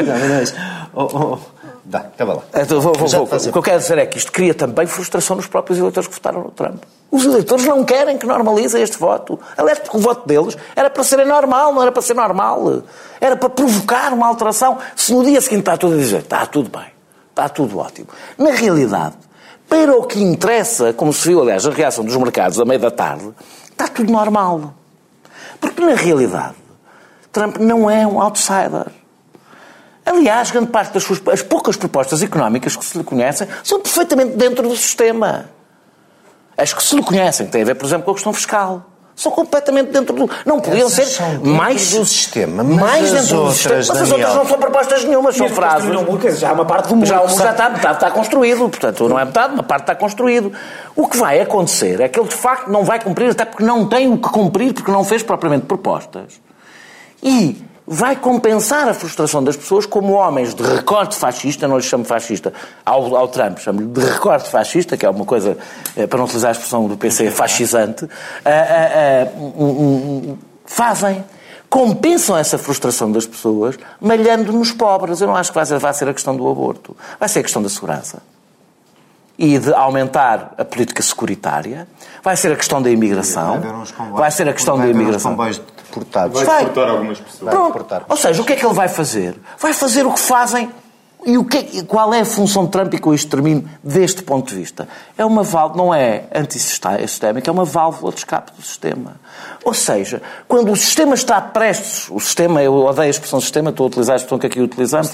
Não, 0.04 0.28
mas. 0.28 0.54
Dá, 1.84 1.98
acaba 1.98 2.34
lá. 2.34 2.42
Então, 2.54 2.80
vou, 2.80 2.92
vou, 2.94 3.08
vou. 3.08 3.24
O 3.24 3.52
que 3.52 3.58
eu 3.58 3.62
quero 3.62 3.78
dizer 3.78 3.98
é 3.98 4.06
que 4.06 4.16
isto 4.16 4.30
cria 4.30 4.54
também 4.54 4.86
frustração 4.86 5.34
nos 5.34 5.48
próprios 5.48 5.78
eleitores 5.78 6.08
que 6.08 6.14
votaram 6.14 6.42
no 6.42 6.50
Trump. 6.50 6.82
Os 7.10 7.24
eleitores 7.24 7.64
não 7.64 7.84
querem 7.84 8.16
que 8.16 8.24
normalize 8.24 8.80
este 8.80 8.96
voto. 8.96 9.38
Aliás, 9.56 9.80
porque 9.80 9.96
o 9.96 10.00
voto 10.00 10.26
deles 10.26 10.56
era 10.76 10.88
para 10.88 11.02
ser 11.02 11.26
normal, 11.26 11.74
não 11.74 11.82
era 11.82 11.90
para 11.90 12.02
ser 12.02 12.14
normal. 12.14 12.84
Era 13.20 13.36
para 13.36 13.50
provocar 13.50 14.12
uma 14.12 14.28
alteração. 14.28 14.78
Se 14.94 15.12
no 15.12 15.24
dia 15.24 15.40
seguinte 15.40 15.60
está 15.60 15.76
tudo 15.76 15.94
a 15.94 15.98
dizer, 15.98 16.20
está 16.20 16.46
tudo 16.46 16.70
bem, 16.70 16.86
está 17.30 17.48
tudo 17.48 17.78
ótimo. 17.78 18.06
Na 18.38 18.52
realidade, 18.52 19.16
para 19.68 19.96
o 19.96 20.04
que 20.04 20.22
interessa, 20.22 20.92
como 20.92 21.12
se 21.12 21.26
viu, 21.28 21.40
aliás, 21.42 21.66
a 21.66 21.70
reação 21.70 22.04
dos 22.04 22.16
mercados 22.16 22.60
a 22.60 22.64
meio 22.64 22.80
da 22.80 22.90
tarde, 22.92 23.28
está 23.70 23.88
tudo 23.88 24.12
normal. 24.12 24.72
Porque 25.60 25.84
na 25.84 25.94
realidade, 25.94 26.54
Trump 27.32 27.56
não 27.56 27.90
é 27.90 28.06
um 28.06 28.20
outsider. 28.20 28.86
Aliás, 30.04 30.50
grande 30.50 30.68
parte 30.68 30.92
das 30.92 31.04
suas 31.04 31.20
as 31.28 31.42
poucas 31.42 31.76
propostas 31.76 32.22
económicas 32.22 32.74
que 32.74 32.84
se 32.84 32.98
lhe 32.98 33.04
conhecem 33.04 33.46
são 33.62 33.80
perfeitamente 33.80 34.36
dentro 34.36 34.68
do 34.68 34.76
sistema. 34.76 35.46
As 36.56 36.72
que 36.72 36.82
se 36.82 36.96
lhe 36.96 37.02
conhecem 37.02 37.46
têm 37.46 37.62
a 37.62 37.64
ver, 37.64 37.74
por 37.76 37.86
exemplo, 37.86 38.04
com 38.04 38.10
a 38.10 38.14
questão 38.14 38.32
fiscal. 38.32 38.84
São 39.14 39.30
completamente 39.30 39.90
dentro 39.90 40.16
do. 40.16 40.30
Não 40.46 40.58
podiam 40.58 40.88
Essas 40.88 41.08
ser 41.08 41.38
mais. 41.40 41.90
do 41.90 42.04
sistema. 42.04 42.64
mais 42.64 43.12
dentro 43.12 43.44
do 43.44 43.52
sistema. 43.52 43.76
Mas 43.76 43.90
as 43.90 44.10
outras 44.10 44.34
não 44.34 44.46
são 44.46 44.58
propostas 44.58 45.04
nenhumas, 45.04 45.36
são 45.36 45.48
frases. 45.50 45.90
Já 46.38 46.50
há 46.50 46.52
uma 46.52 46.64
parte 46.64 46.88
do 46.88 46.96
mundo. 46.96 47.06
Já, 47.06 47.18
já 47.26 47.50
está, 47.50 47.72
está, 47.74 47.92
está 47.92 48.10
construído. 48.10 48.68
Portanto, 48.70 49.08
não 49.08 49.18
é 49.18 49.24
metade, 49.24 49.52
uma 49.52 49.62
parte 49.62 49.82
está 49.82 49.94
construído. 49.94 50.50
O 50.96 51.06
que 51.06 51.16
vai 51.18 51.40
acontecer 51.40 52.00
é 52.00 52.08
que 52.08 52.18
ele 52.18 52.28
de 52.28 52.34
facto 52.34 52.68
não 52.68 52.84
vai 52.84 53.00
cumprir, 53.00 53.30
até 53.30 53.44
porque 53.44 53.62
não 53.62 53.86
tem 53.86 54.10
o 54.10 54.16
que 54.16 54.30
cumprir, 54.30 54.72
porque 54.72 54.90
não 54.90 55.04
fez 55.04 55.22
propriamente 55.22 55.66
propostas. 55.66 56.40
E 57.22 57.62
vai 57.86 58.14
compensar 58.16 58.88
a 58.88 58.94
frustração 58.94 59.42
das 59.42 59.56
pessoas 59.56 59.86
como 59.86 60.12
homens 60.12 60.54
de 60.54 60.62
recorte 60.62 61.16
fascista, 61.16 61.66
não 61.66 61.76
lhes 61.76 61.86
chamo 61.86 62.04
fascista 62.04 62.52
ao, 62.84 63.16
ao 63.16 63.28
Trump, 63.28 63.58
chamo-lhe 63.58 63.86
de 63.86 64.00
recorte 64.00 64.48
fascista, 64.48 64.96
que 64.96 65.04
é 65.04 65.10
uma 65.10 65.24
coisa, 65.24 65.58
eh, 65.96 66.06
para 66.06 66.18
não 66.18 66.24
utilizar 66.24 66.50
a 66.50 66.52
expressão 66.52 66.86
do 66.86 66.96
PC, 66.96 67.30
fascisante, 67.30 68.04
uh, 68.04 68.08
uh, 69.26 70.32
uh, 70.32 70.38
fazem, 70.64 71.24
compensam 71.68 72.36
essa 72.36 72.56
frustração 72.56 73.10
das 73.10 73.26
pessoas 73.26 73.78
malhando 74.00 74.52
nos 74.52 74.70
pobres. 74.72 75.20
Eu 75.20 75.26
não 75.26 75.36
acho 75.36 75.50
que 75.50 75.56
vai 75.56 75.66
ser, 75.66 75.78
vai 75.78 75.94
ser 75.94 76.08
a 76.08 76.14
questão 76.14 76.36
do 76.36 76.48
aborto, 76.48 76.96
vai 77.18 77.28
ser 77.28 77.40
a 77.40 77.42
questão 77.42 77.62
da 77.62 77.68
segurança 77.68 78.22
e 79.38 79.58
de 79.58 79.72
aumentar 79.74 80.54
a 80.58 80.64
política 80.64 81.02
securitária, 81.02 81.88
vai 82.22 82.36
ser 82.36 82.52
a 82.52 82.56
questão 82.56 82.80
da 82.80 82.90
imigração, 82.90 83.60
vai 84.12 84.30
ser 84.30 84.48
a 84.48 84.52
questão 84.52 84.78
da 84.78 84.86
imigração. 84.86 85.34
Vai 85.34 85.52
deportados. 85.92 86.42
Vai 86.42 86.64
deportar 86.64 86.90
algumas 86.90 87.20
pessoas. 87.20 87.50
Pronto. 87.50 87.86
Ou 88.08 88.16
seja, 88.16 88.42
o 88.42 88.44
que 88.44 88.54
é 88.54 88.56
que 88.56 88.64
ele 88.64 88.74
vai 88.74 88.88
fazer? 88.88 89.38
Vai 89.58 89.72
fazer 89.72 90.06
o 90.06 90.12
que 90.12 90.20
fazem 90.20 90.70
e 91.24 91.38
o 91.38 91.44
que, 91.44 91.84
qual 91.84 92.12
é 92.12 92.20
a 92.20 92.24
função 92.24 92.64
de 92.64 92.70
Trump, 92.70 92.94
e 92.94 92.98
com 92.98 93.14
isto 93.14 93.30
termino, 93.30 93.64
deste 93.82 94.22
ponto 94.22 94.48
de 94.48 94.56
vista? 94.56 94.88
É 95.16 95.24
uma 95.24 95.42
válvula, 95.42 95.84
não 95.84 95.94
é 95.94 96.24
antissistémica, 96.34 97.48
é 97.48 97.52
uma 97.52 97.64
válvula 97.64 98.12
de 98.12 98.18
escape 98.18 98.52
do 98.52 98.62
sistema. 98.62 99.16
Ou 99.64 99.72
seja, 99.72 100.20
quando 100.48 100.72
o 100.72 100.76
sistema 100.76 101.14
está 101.14 101.40
prestes, 101.40 102.08
o 102.10 102.18
sistema, 102.18 102.62
eu 102.62 102.74
odeio 102.74 103.06
a 103.06 103.10
expressão 103.10 103.40
sistema, 103.40 103.70
estou 103.70 103.84
a 103.84 103.86
utilizar 103.86 104.14
a 104.14 104.16
expressão 104.16 104.38
que 104.38 104.46
aqui 104.46 104.60
utilizamos. 104.60 105.12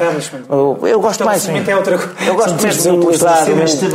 Eu, 0.48 0.78
eu 0.82 1.00
gosto 1.00 1.24
mais. 1.24 1.46
É 1.48 1.76
outra... 1.76 1.98
Eu 2.26 2.34
gosto 2.34 2.62
mesmo 2.62 2.82
de 2.82 3.06
utilizar, 3.06 3.46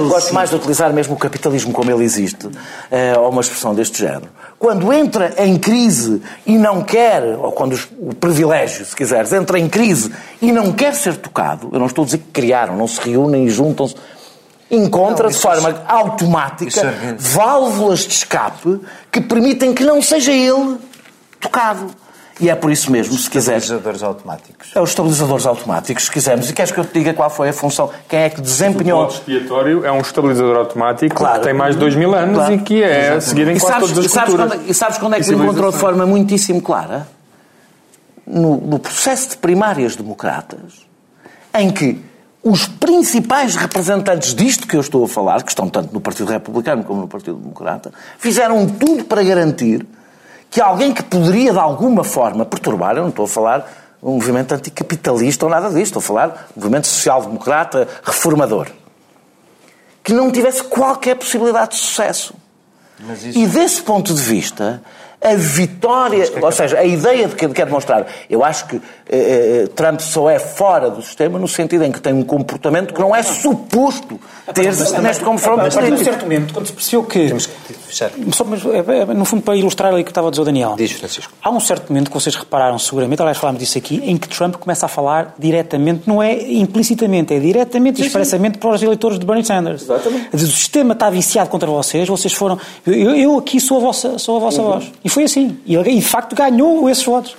gosto 0.07 0.34
mais 0.34 0.49
de 0.49 0.55
utilizar 0.55 0.93
mesmo 0.93 1.16
o 1.16 1.18
capitalismo 1.18 1.74
como 1.74 1.89
ele 1.89 2.03
existe, 2.03 2.49
eh, 2.91 3.18
ou 3.18 3.30
uma 3.30 3.41
expressão 3.41 3.74
deste 3.74 3.99
género 3.99 4.30
quando 4.64 4.93
entra 4.93 5.34
em 5.39 5.57
crise 5.57 6.22
e 6.45 6.57
não 6.57 6.82
quer, 6.82 7.22
ou 7.38 7.51
quando 7.51 7.78
o 7.99 8.16
privilégio, 8.16 8.86
se 8.86 8.95
quiseres, 8.95 9.34
entra 9.34 9.59
em 9.59 9.68
crise 9.68 10.09
e 10.41 10.53
não 10.53 10.72
quer 10.72 10.95
ser 10.95 11.18
tocado, 11.18 11.68
eu 11.74 11.80
não 11.80 11.88
estou 11.88 12.03
a 12.04 12.06
dizer 12.06 12.18
que 12.20 12.32
criaram, 12.32 12.78
não 12.78 12.88
se 12.88 12.99
reúnem 13.01 13.45
e 13.45 13.49
juntam-se, 13.49 13.95
encontra 14.70 15.26
não, 15.26 15.32
de 15.32 15.38
forma 15.38 15.70
é... 15.70 15.76
automática 15.88 16.82
é... 16.82 17.16
válvulas 17.18 18.01
de 18.01 18.14
escape 18.14 18.80
que 19.12 19.22
permitem 19.22 19.74
que 19.74 19.84
não 19.84 20.01
seja 20.01 20.32
ele 20.32 20.78
tocado. 21.39 22.04
E 22.39 22.49
é 22.49 22.56
por 22.56 22.72
isso 22.72 22.91
mesmo, 22.91 23.16
se 23.16 23.30
quiseres. 23.30 23.64
Estabilizadores 23.64 24.01
automáticos. 24.01 24.72
É 24.74 24.82
os 24.82 24.89
estabilizadores 24.89 25.45
automáticos, 25.45 26.06
se 26.06 26.12
quisermos. 26.12 26.49
E 26.49 26.54
queres 26.54 26.72
que 26.72 26.80
eu 26.80 26.84
te 26.84 26.93
diga 26.93 27.14
qual 27.14 27.30
foi 27.30 27.49
a 27.49 27.54
função? 27.54 27.91
Quem 28.10 28.22
é 28.22 28.30
que 28.30 28.41
desempenhou. 28.41 29.06
O 29.06 29.08
expiatório 29.08 29.86
é 29.86 29.91
um 29.91 29.99
estabilizador 29.99 30.58
automático 30.58 31.16
claro. 31.16 31.39
que 31.39 31.45
tem 31.45 31.54
mais 31.54 31.76
de 31.76 31.80
dois 31.80 31.95
mil 31.95 32.14
anos 32.16 32.38
claro. 32.38 32.54
e 32.54 32.58
que 32.60 32.82
é 32.82 33.20
seguido 33.20 33.51
em 33.51 33.60
quase 33.60 33.80
todas 33.80 33.97
as 33.99 34.06
e 34.06 34.10
sabes. 34.10 34.36
Quando, 34.36 34.70
e 34.70 34.74
sabes 34.74 34.97
quando 34.97 35.14
é 35.14 35.20
que 35.20 35.30
ele 35.30 35.43
encontrou 35.43 35.72
de 35.72 35.78
forma 35.78 36.06
muitíssimo 36.06 36.62
clara? 36.62 37.08
No, 38.26 38.58
no 38.58 38.80
processo 38.80 39.30
de 39.30 39.38
primárias 39.38 39.95
democratas, 39.95 40.88
em 41.54 41.70
que 41.72 42.04
os 42.43 42.68
principais 42.68 43.56
representantes 43.56 44.34
disto 44.34 44.68
que 44.68 44.76
eu 44.76 44.82
estou 44.82 45.06
a 45.06 45.08
falar, 45.08 45.43
que 45.43 45.51
estão 45.51 45.70
tanto 45.70 45.93
no 45.93 46.01
Partido 46.01 46.30
Republicano 46.30 46.84
como 46.84 47.01
no 47.01 47.08
Partido 47.08 47.38
Democrata, 47.38 47.91
fizeram 48.18 48.68
tudo 48.68 49.06
para 49.06 49.24
garantir 49.24 49.86
que 50.49 50.60
alguém 50.60 50.93
que 50.93 51.01
poderia 51.01 51.54
de 51.54 51.60
alguma 51.60 52.04
forma 52.04 52.45
perturbar, 52.45 52.95
eu 52.97 53.04
não 53.04 53.10
estou 53.10 53.26
a 53.26 53.28
falar 53.28 53.72
um 54.04 54.16
movimento 54.16 54.54
anticapitalista 54.54 55.45
ou 55.45 55.51
nada 55.51 55.70
disso, 55.70 55.84
estou 55.84 55.99
a 55.99 56.04
falar 56.04 56.47
um 56.56 56.60
movimento 56.60 56.88
social-democrata 56.88 57.88
reformador, 58.04 58.68
que 60.04 60.12
não 60.12 60.30
tivesse 60.30 60.64
qualquer 60.64 61.16
possibilidade 61.16 61.72
de 61.72 61.78
sucesso. 61.78 62.36
Isso... 63.24 63.39
E 63.39 63.47
desse 63.47 63.82
ponto 63.82 64.14
de 64.14 64.22
vista, 64.22 64.84
a 65.24 65.36
vitória, 65.36 66.30
ou 66.42 66.52
seja, 66.52 66.78
a 66.78 66.86
ideia 66.86 67.28
de 67.28 67.36
que 67.36 67.46
ele 67.46 67.54
quer 67.54 67.66
demonstrar. 67.66 68.06
Eu 68.30 68.44
acho 68.44 68.68
que 68.68 68.76
eh, 69.10 69.64
eh, 69.64 69.68
Trump 69.76 70.00
só 70.00 70.30
é 70.30 70.40
fora 70.40 70.90
do 70.90 71.02
sistema 71.02 71.40
no 71.40 71.48
sentido 71.48 71.84
em 71.84 71.92
que 71.92 72.02
tem 72.02 72.14
um 72.14 72.24
comportamento 72.24 72.94
que 72.94 73.00
não 73.00 73.16
é 73.16 73.24
suposto 73.24 74.20
ter 74.54 74.74
neste 75.02 75.24
confronto. 75.24 75.62
A 75.62 75.70
partir 75.70 75.88
de 75.88 75.94
um 75.94 76.04
certo 76.04 76.24
momento, 76.24 76.54
quando 76.54 76.68
se 76.68 76.74
percebeu 76.74 77.04
que... 77.04 77.28
Temos 77.28 77.46
que 77.46 77.74
fechar. 77.74 78.12
Só, 78.32 78.44
mas, 78.44 78.66
é, 78.66 79.02
é, 79.02 79.06
no 79.06 79.26
fundo, 79.26 79.42
para 79.44 79.56
ilustrar 79.56 79.92
ali 79.94 80.02
o 80.02 80.06
que 80.06 80.12
estava 80.12 80.28
a 80.28 80.30
dizer 80.32 80.42
o 80.42 80.46
Daniel. 80.46 80.76
Diz, 80.76 80.92
Francisco. 80.92 81.34
Há 81.42 81.50
um 81.50 81.60
certo 81.60 81.90
momento 81.90 82.10
que 82.10 82.14
vocês 82.14 82.36
repararam 82.36 82.78
seguramente, 82.78 83.22
aliás 83.22 83.38
falámos 83.38 83.60
disso 83.60 83.78
aqui, 83.78 84.02
em 84.04 84.18
que 84.18 84.28
Trump 84.28 84.56
começa 84.56 84.86
a 84.86 84.90
falar 84.90 85.36
diretamente, 85.38 86.04
não 86.08 86.22
é 86.22 86.34
implicitamente, 86.54 87.34
é 87.34 87.40
diretamente 87.40 88.02
e 88.02 88.06
expressamente 88.06 88.58
para 88.58 88.72
os 88.72 88.82
eleitores 88.82 89.20
de 89.20 89.26
Bernie 89.26 89.46
Sanders. 89.46 89.84
Exatamente. 89.84 90.36
O 90.36 90.40
sistema 90.40 90.94
está 90.94 91.10
viciado 91.10 91.50
contra 91.50 91.70
vocês, 91.70 92.08
vocês 92.08 92.34
foram... 92.34 92.60
Eu, 92.86 93.16
eu 93.16 93.38
aqui 93.38 93.60
sou 93.60 93.78
a 93.78 93.80
vossa, 93.80 94.18
sou 94.18 94.38
a 94.38 94.40
vossa 94.40 94.62
uhum. 94.62 94.72
voz. 94.74 94.92
Foi 95.14 95.26
assim. 95.26 95.59
E 95.64 95.76
ele, 95.76 95.95
de 95.95 96.01
facto, 96.01 96.36
ganhou 96.36 96.89
esses 96.89 97.03
votos. 97.03 97.38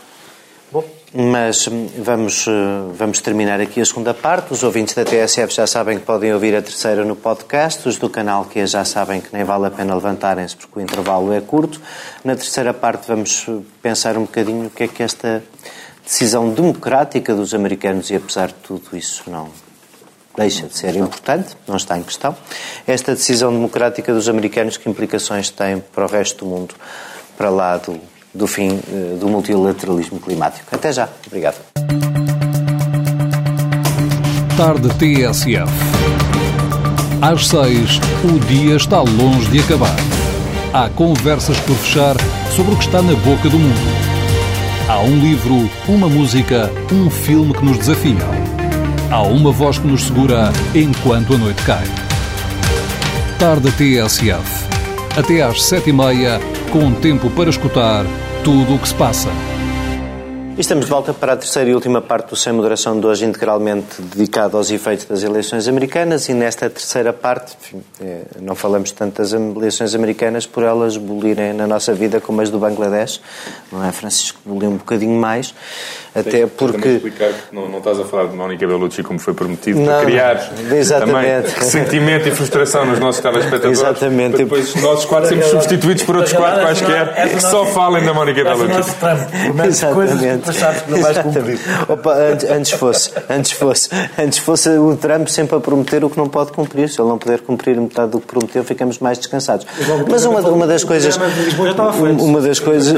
Bom, 0.71 0.85
mas 1.13 1.67
hum, 1.67 1.89
vamos, 1.99 2.47
eh, 2.47 2.53
vamos 2.95 3.21
terminar 3.21 3.61
aqui 3.61 3.81
a 3.81 3.85
segunda 3.85 4.15
parte. 4.15 4.53
Os 4.53 4.63
ouvintes 4.63 4.95
da 4.95 5.05
TSF 5.05 5.53
já 5.53 5.67
sabem 5.67 5.99
que 5.99 6.05
podem 6.07 6.33
ouvir 6.33 6.55
a 6.55 6.63
terceira 6.63 7.05
no 7.05 7.17
podcast. 7.17 7.89
Os 7.89 7.97
do 7.97 8.09
canal 8.09 8.45
que 8.45 8.65
já 8.65 8.85
sabem 8.85 9.21
que 9.21 9.31
nem 9.33 9.43
vale 9.43 9.67
a 9.67 9.73
pena 9.73 9.93
levantarem-se 9.93 10.57
porque 10.57 10.79
o 10.79 10.81
intervalo 10.81 11.33
é 11.33 11.41
curto. 11.41 11.81
Na 12.23 12.37
terceira 12.37 12.73
parte 12.73 13.09
vamos 13.09 13.45
eh, 13.49 13.53
pensar 13.83 14.17
um 14.17 14.23
bocadinho 14.23 14.69
o 14.69 14.71
que 14.71 14.85
é 14.85 14.89
que 14.89 15.03
esta 15.03 15.43
decisão 16.05 16.51
democrática 16.51 17.35
dos 17.35 17.55
americanos, 17.55 18.09
e 18.09 18.15
apesar 18.15 18.49
de 18.49 18.55
tudo 18.63 18.97
isso 18.97 19.25
não 19.27 19.49
deixa 20.37 20.69
de 20.69 20.77
ser 20.77 20.95
importante, 20.95 21.57
não 21.67 21.77
está 21.77 21.99
em 21.99 22.05
questão, 22.05 22.37
esta 22.87 23.15
decisão 23.15 23.53
democrática 23.53 24.13
dos 24.13 24.29
americanos, 24.29 24.77
que 24.77 24.89
implicações 24.89 25.51
tem 25.51 25.81
para 25.93 26.05
o 26.05 26.09
resto 26.09 26.45
do 26.45 26.51
mundo? 26.51 26.75
Para 27.37 27.51
lá 27.51 27.77
do, 27.77 28.01
do 28.35 28.47
fim 28.47 28.81
eh, 28.89 29.17
do 29.19 29.29
multilateralismo 29.29 30.19
climático. 30.19 30.67
Até 30.73 30.93
já. 30.93 31.09
Obrigado. 31.27 31.57
Tarde 34.57 34.89
TSF. 34.99 35.73
Às 37.21 37.47
seis, 37.47 38.01
o 38.25 38.39
dia 38.41 38.77
está 38.77 39.01
longe 39.01 39.51
de 39.51 39.61
acabar. 39.61 39.97
Há 40.73 40.89
conversas 40.91 41.59
por 41.61 41.77
fechar 41.77 42.17
sobre 42.55 42.75
o 42.75 42.77
que 42.77 42.85
está 42.85 43.01
na 43.01 43.15
boca 43.15 43.49
do 43.49 43.59
mundo. 43.59 44.15
Há 44.89 45.01
um 45.01 45.19
livro, 45.19 45.71
uma 45.89 46.09
música, 46.09 46.71
um 46.93 47.09
filme 47.09 47.55
que 47.55 47.65
nos 47.65 47.79
desafiam. 47.79 48.19
Há 49.11 49.23
uma 49.23 49.51
voz 49.51 49.79
que 49.79 49.87
nos 49.87 50.05
segura 50.05 50.53
enquanto 50.75 51.35
a 51.35 51.39
noite 51.39 51.63
cai. 51.65 51.87
Tarde 53.39 53.73
TSF 53.73 54.74
até 55.17 55.43
às 55.43 55.63
sete 55.63 55.91
e 55.91 55.93
meia, 55.93 56.41
com 56.71 56.93
tempo 56.93 57.31
para 57.31 57.51
escutar 57.51 58.05
tudo 58.43 58.75
o 58.75 58.79
que 58.79 58.89
se 58.89 58.95
passa. 58.95 59.54
E 60.57 60.61
estamos 60.61 60.85
de 60.85 60.91
volta 60.93 61.13
para 61.13 61.33
a 61.33 61.37
terceira 61.37 61.69
e 61.69 61.75
última 61.75 62.01
parte 62.01 62.31
do 62.31 62.37
Sem 62.37 62.53
Moderação 62.53 63.01
de 63.01 63.05
hoje, 63.05 63.25
integralmente 63.25 64.01
dedicado 64.01 64.57
aos 64.57 64.71
efeitos 64.71 65.05
das 65.05 65.25
eleições 65.25 65.67
americanas. 65.67 66.29
E 66.29 66.33
nesta 66.33 66.71
terceira 66.71 67.13
parte, 67.13 67.57
enfim, 67.61 67.83
eh, 68.01 68.23
não 68.41 68.55
falamos 68.55 68.93
tanto 68.93 69.21
das 69.21 69.33
eleições 69.33 69.97
americanas 69.97 70.47
por 70.47 70.63
elas 70.63 70.97
bolirem 70.97 71.53
na 71.53 71.67
nossa 71.67 71.93
vida 71.93 72.21
como 72.21 72.41
as 72.41 72.51
do 72.51 72.61
Bangladesh, 72.61 73.21
não 73.73 73.85
é, 73.85 73.91
Francisco? 73.91 74.39
Bolir 74.47 74.69
um 74.69 74.77
bocadinho 74.77 75.19
mais. 75.19 75.53
Até 76.15 76.47
porque. 76.47 76.89
explicar 76.89 77.33
que 77.33 77.53
não, 77.53 77.69
não 77.69 77.79
estás 77.79 77.99
a 77.99 78.05
falar 78.05 78.29
de 78.29 78.37
Mónica 78.37 78.65
Bellucci 78.65 79.03
como 79.03 79.19
foi 79.19 79.35
prometido, 79.35 79.81
não, 79.81 79.87
para 79.87 80.05
criar 80.05 80.37
também 81.01 81.43
ressentimento 81.59 82.29
e 82.29 82.31
frustração 82.31 82.87
nos 82.87 83.01
nossos 83.01 83.21
telespectadores. 83.21 83.81
Exatamente. 83.81 84.37
Para 84.37 84.45
depois 84.45 84.75
nossos 84.77 85.05
quatro 85.07 85.31
sermos 85.31 85.47
substituídos 85.47 86.05
por 86.05 86.15
outros 86.15 86.33
quatro 86.33 86.63
quaisquer 86.63 87.31
que 87.31 87.41
só 87.41 87.67
falem 87.67 88.05
da 88.05 88.15
Mónica 88.15 88.45
Bellucci. 88.45 88.91
Exatamente 89.67 90.44
mas 90.47 90.57
sabes 90.57 90.83
que 90.83 90.91
não 90.91 91.01
vais 91.01 91.19
cumprir. 91.19 91.59
Opa, 91.89 92.15
antes, 92.15 92.51
antes, 92.51 92.71
fosse, 92.73 93.11
antes, 93.29 93.53
fosse, 93.53 93.89
antes 94.19 94.39
fosse 94.39 94.69
o 94.71 94.97
Trump 94.97 95.29
sempre 95.29 95.57
a 95.57 95.61
prometer 95.61 96.05
o 96.05 96.11
que 96.11 96.17
não 96.17 96.29
pode 96.29 96.53
cumprir. 96.53 96.89
Se 96.89 97.01
ele 97.01 97.09
não 97.09 97.19
puder 97.19 97.41
cumprir 97.41 97.81
metade 97.81 98.11
do 98.13 98.21
que 98.21 98.27
prometeu, 98.27 98.65
ficamos 98.65 98.99
mais 98.99 99.19
descansados. 99.19 99.67
Mas 100.09 100.25
uma, 100.25 100.41
uma 100.41 100.67
das 100.67 100.85
coisas. 100.85 101.17
Uma 102.21 102.41
das 102.41 102.61
coisas. 102.61 102.95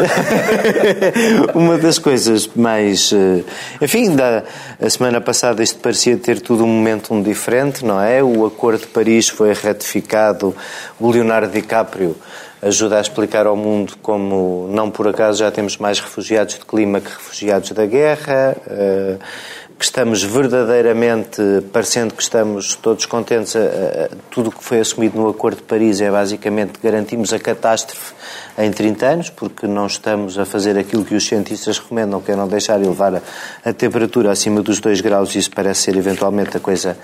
uma 1.55 1.78
das 1.78 1.99
coisas 1.99 2.49
mais. 2.55 3.12
Eh, 3.12 3.44
enfim, 3.80 4.14
da, 4.14 4.42
a 4.80 4.90
semana 4.90 5.20
passada 5.20 5.62
isto 5.62 5.78
parecia 5.78 6.16
ter 6.16 6.40
tudo 6.40 6.64
um 6.64 6.68
momento 6.68 7.20
diferente, 7.22 7.84
não 7.84 8.01
é? 8.01 8.22
O 8.22 8.47
Acordo 8.47 8.80
de 8.80 8.86
Paris 8.86 9.28
foi 9.28 9.53
ratificado, 9.53 10.55
o 10.99 11.11
Leonardo 11.11 11.53
DiCaprio 11.53 12.16
ajuda 12.62 12.98
a 12.98 13.00
explicar 13.00 13.46
ao 13.46 13.57
mundo 13.57 13.96
como, 14.02 14.68
não 14.70 14.90
por 14.90 15.09
acaso, 15.09 15.40
já 15.40 15.50
temos 15.50 15.76
mais 15.76 16.00
refugiados 16.00 16.54
de 16.54 16.64
clima 16.64 17.00
que 17.00 17.09
refugiados 17.09 17.70
da 17.72 17.86
guerra, 17.86 18.57
eh, 18.66 19.16
que 19.78 19.84
estamos 19.84 20.22
verdadeiramente, 20.22 21.42
parecendo 21.70 22.14
que 22.14 22.22
estamos 22.22 22.74
todos 22.76 23.04
contentes, 23.04 23.54
tudo 24.30 24.48
o 24.48 24.52
que 24.52 24.64
foi 24.64 24.80
assumido 24.80 25.18
no 25.18 25.28
Acordo 25.28 25.58
de 25.58 25.64
Paris 25.64 26.00
é 26.00 26.10
basicamente 26.10 26.78
garantimos 26.82 27.30
a 27.34 27.38
catástrofe 27.38 28.14
em 28.56 28.72
30 28.72 29.06
anos, 29.06 29.30
porque 29.30 29.66
não 29.66 29.86
estamos 29.86 30.38
a 30.38 30.46
fazer 30.46 30.78
aquilo 30.78 31.04
que 31.04 31.14
os 31.14 31.26
cientistas 31.26 31.78
recomendam, 31.78 32.22
que 32.22 32.32
é 32.32 32.36
não 32.36 32.48
deixar 32.48 32.80
elevar 32.80 33.16
a, 33.16 33.20
a 33.68 33.72
temperatura 33.72 34.30
acima 34.30 34.62
dos 34.62 34.80
2 34.80 35.02
graus, 35.02 35.34
e 35.34 35.38
isso 35.38 35.50
parece 35.50 35.82
ser 35.82 35.96
eventualmente 35.96 36.56
a 36.56 36.60
coisa 36.60 36.96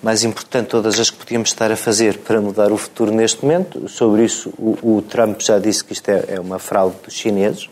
mais 0.00 0.22
importante, 0.22 0.68
todas 0.68 1.00
as 1.00 1.10
que 1.10 1.16
podíamos 1.16 1.48
estar 1.48 1.72
a 1.72 1.76
fazer 1.76 2.18
para 2.18 2.40
mudar 2.40 2.70
o 2.70 2.76
futuro 2.76 3.12
neste 3.12 3.44
momento. 3.44 3.88
Sobre 3.88 4.24
isso, 4.24 4.52
o, 4.56 4.96
o 4.96 5.02
Trump 5.02 5.40
já 5.40 5.58
disse 5.58 5.82
que 5.82 5.92
isto 5.92 6.08
é, 6.08 6.24
é 6.28 6.40
uma 6.40 6.60
fraude 6.60 6.94
dos 7.04 7.14
chineses 7.14 7.68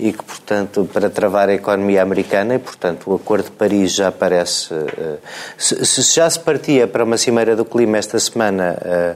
e 0.00 0.12
que, 0.12 0.24
portanto, 0.24 0.88
para 0.92 1.10
travar 1.10 1.50
a 1.50 1.54
economia 1.54 2.02
americana, 2.02 2.54
e, 2.54 2.58
portanto, 2.58 3.10
o 3.10 3.14
Acordo 3.14 3.44
de 3.44 3.50
Paris 3.50 3.92
já 3.92 4.10
parece. 4.10 4.72
Eh, 4.72 5.18
se 5.58 6.02
já 6.14 6.28
se 6.28 6.40
partia 6.40 6.86
para 6.86 7.04
uma 7.04 7.18
cimeira 7.18 7.54
do 7.54 7.66
clima 7.66 7.98
esta 7.98 8.18
semana 8.18 8.78
eh, 8.82 9.14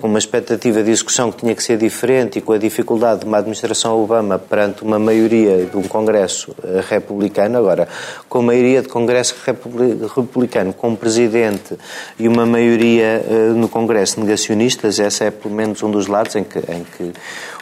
com 0.00 0.06
uma 0.06 0.18
expectativa 0.18 0.82
de 0.82 0.90
discussão 0.90 1.30
que 1.30 1.38
tinha 1.38 1.54
que 1.54 1.62
ser 1.62 1.76
diferente 1.76 2.38
e 2.38 2.42
com 2.42 2.52
a 2.52 2.58
dificuldade 2.58 3.20
de 3.20 3.26
uma 3.26 3.38
administração 3.38 4.02
Obama 4.02 4.38
perante 4.38 4.82
uma 4.82 4.98
maioria 4.98 5.66
de 5.66 5.76
um 5.76 5.82
Congresso 5.82 6.54
eh, 6.64 6.82
republicano, 6.88 7.58
agora, 7.58 7.86
com 8.28 8.38
a 8.38 8.42
maioria 8.42 8.80
de 8.80 8.88
Congresso 8.88 9.36
republicano, 10.14 10.72
com 10.72 10.88
um 10.88 10.96
presidente 10.96 11.76
e 12.18 12.26
uma 12.26 12.46
maioria 12.46 13.22
no 13.54 13.68
Congresso 13.68 14.20
negacionistas, 14.20 14.98
esse 14.98 15.24
é 15.24 15.30
pelo 15.30 15.54
menos 15.54 15.82
um 15.82 15.90
dos 15.90 16.06
lados 16.06 16.34
em 16.36 16.44
que, 16.44 16.58
em 16.58 16.84
que 16.84 17.12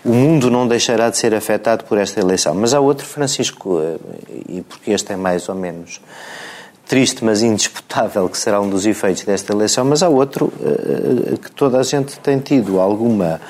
o 0.04 0.12
mundo 0.12 0.50
não 0.50 0.66
deixará 0.66 1.10
de 1.10 1.18
ser 1.18 1.34
afetado 1.34 1.84
por 1.84 1.98
esta 1.98 2.20
eleição. 2.20 2.54
Mas 2.60 2.74
há 2.74 2.80
outro, 2.80 3.06
Francisco, 3.06 3.80
eh, 3.80 3.96
e 4.48 4.60
porque 4.60 4.90
este 4.90 5.12
é 5.14 5.16
mais 5.16 5.48
ou 5.48 5.54
menos 5.54 6.00
triste, 6.86 7.24
mas 7.24 7.40
indisputável, 7.40 8.28
que 8.28 8.36
será 8.36 8.60
um 8.60 8.68
dos 8.68 8.84
efeitos 8.84 9.24
desta 9.24 9.52
eleição, 9.52 9.84
mas 9.84 10.02
há 10.02 10.08
outro 10.08 10.52
eh, 10.60 11.38
que 11.42 11.50
toda 11.52 11.78
a 11.78 11.82
gente 11.82 12.18
tem 12.18 12.38
tido 12.38 12.78
alguma 12.78 13.40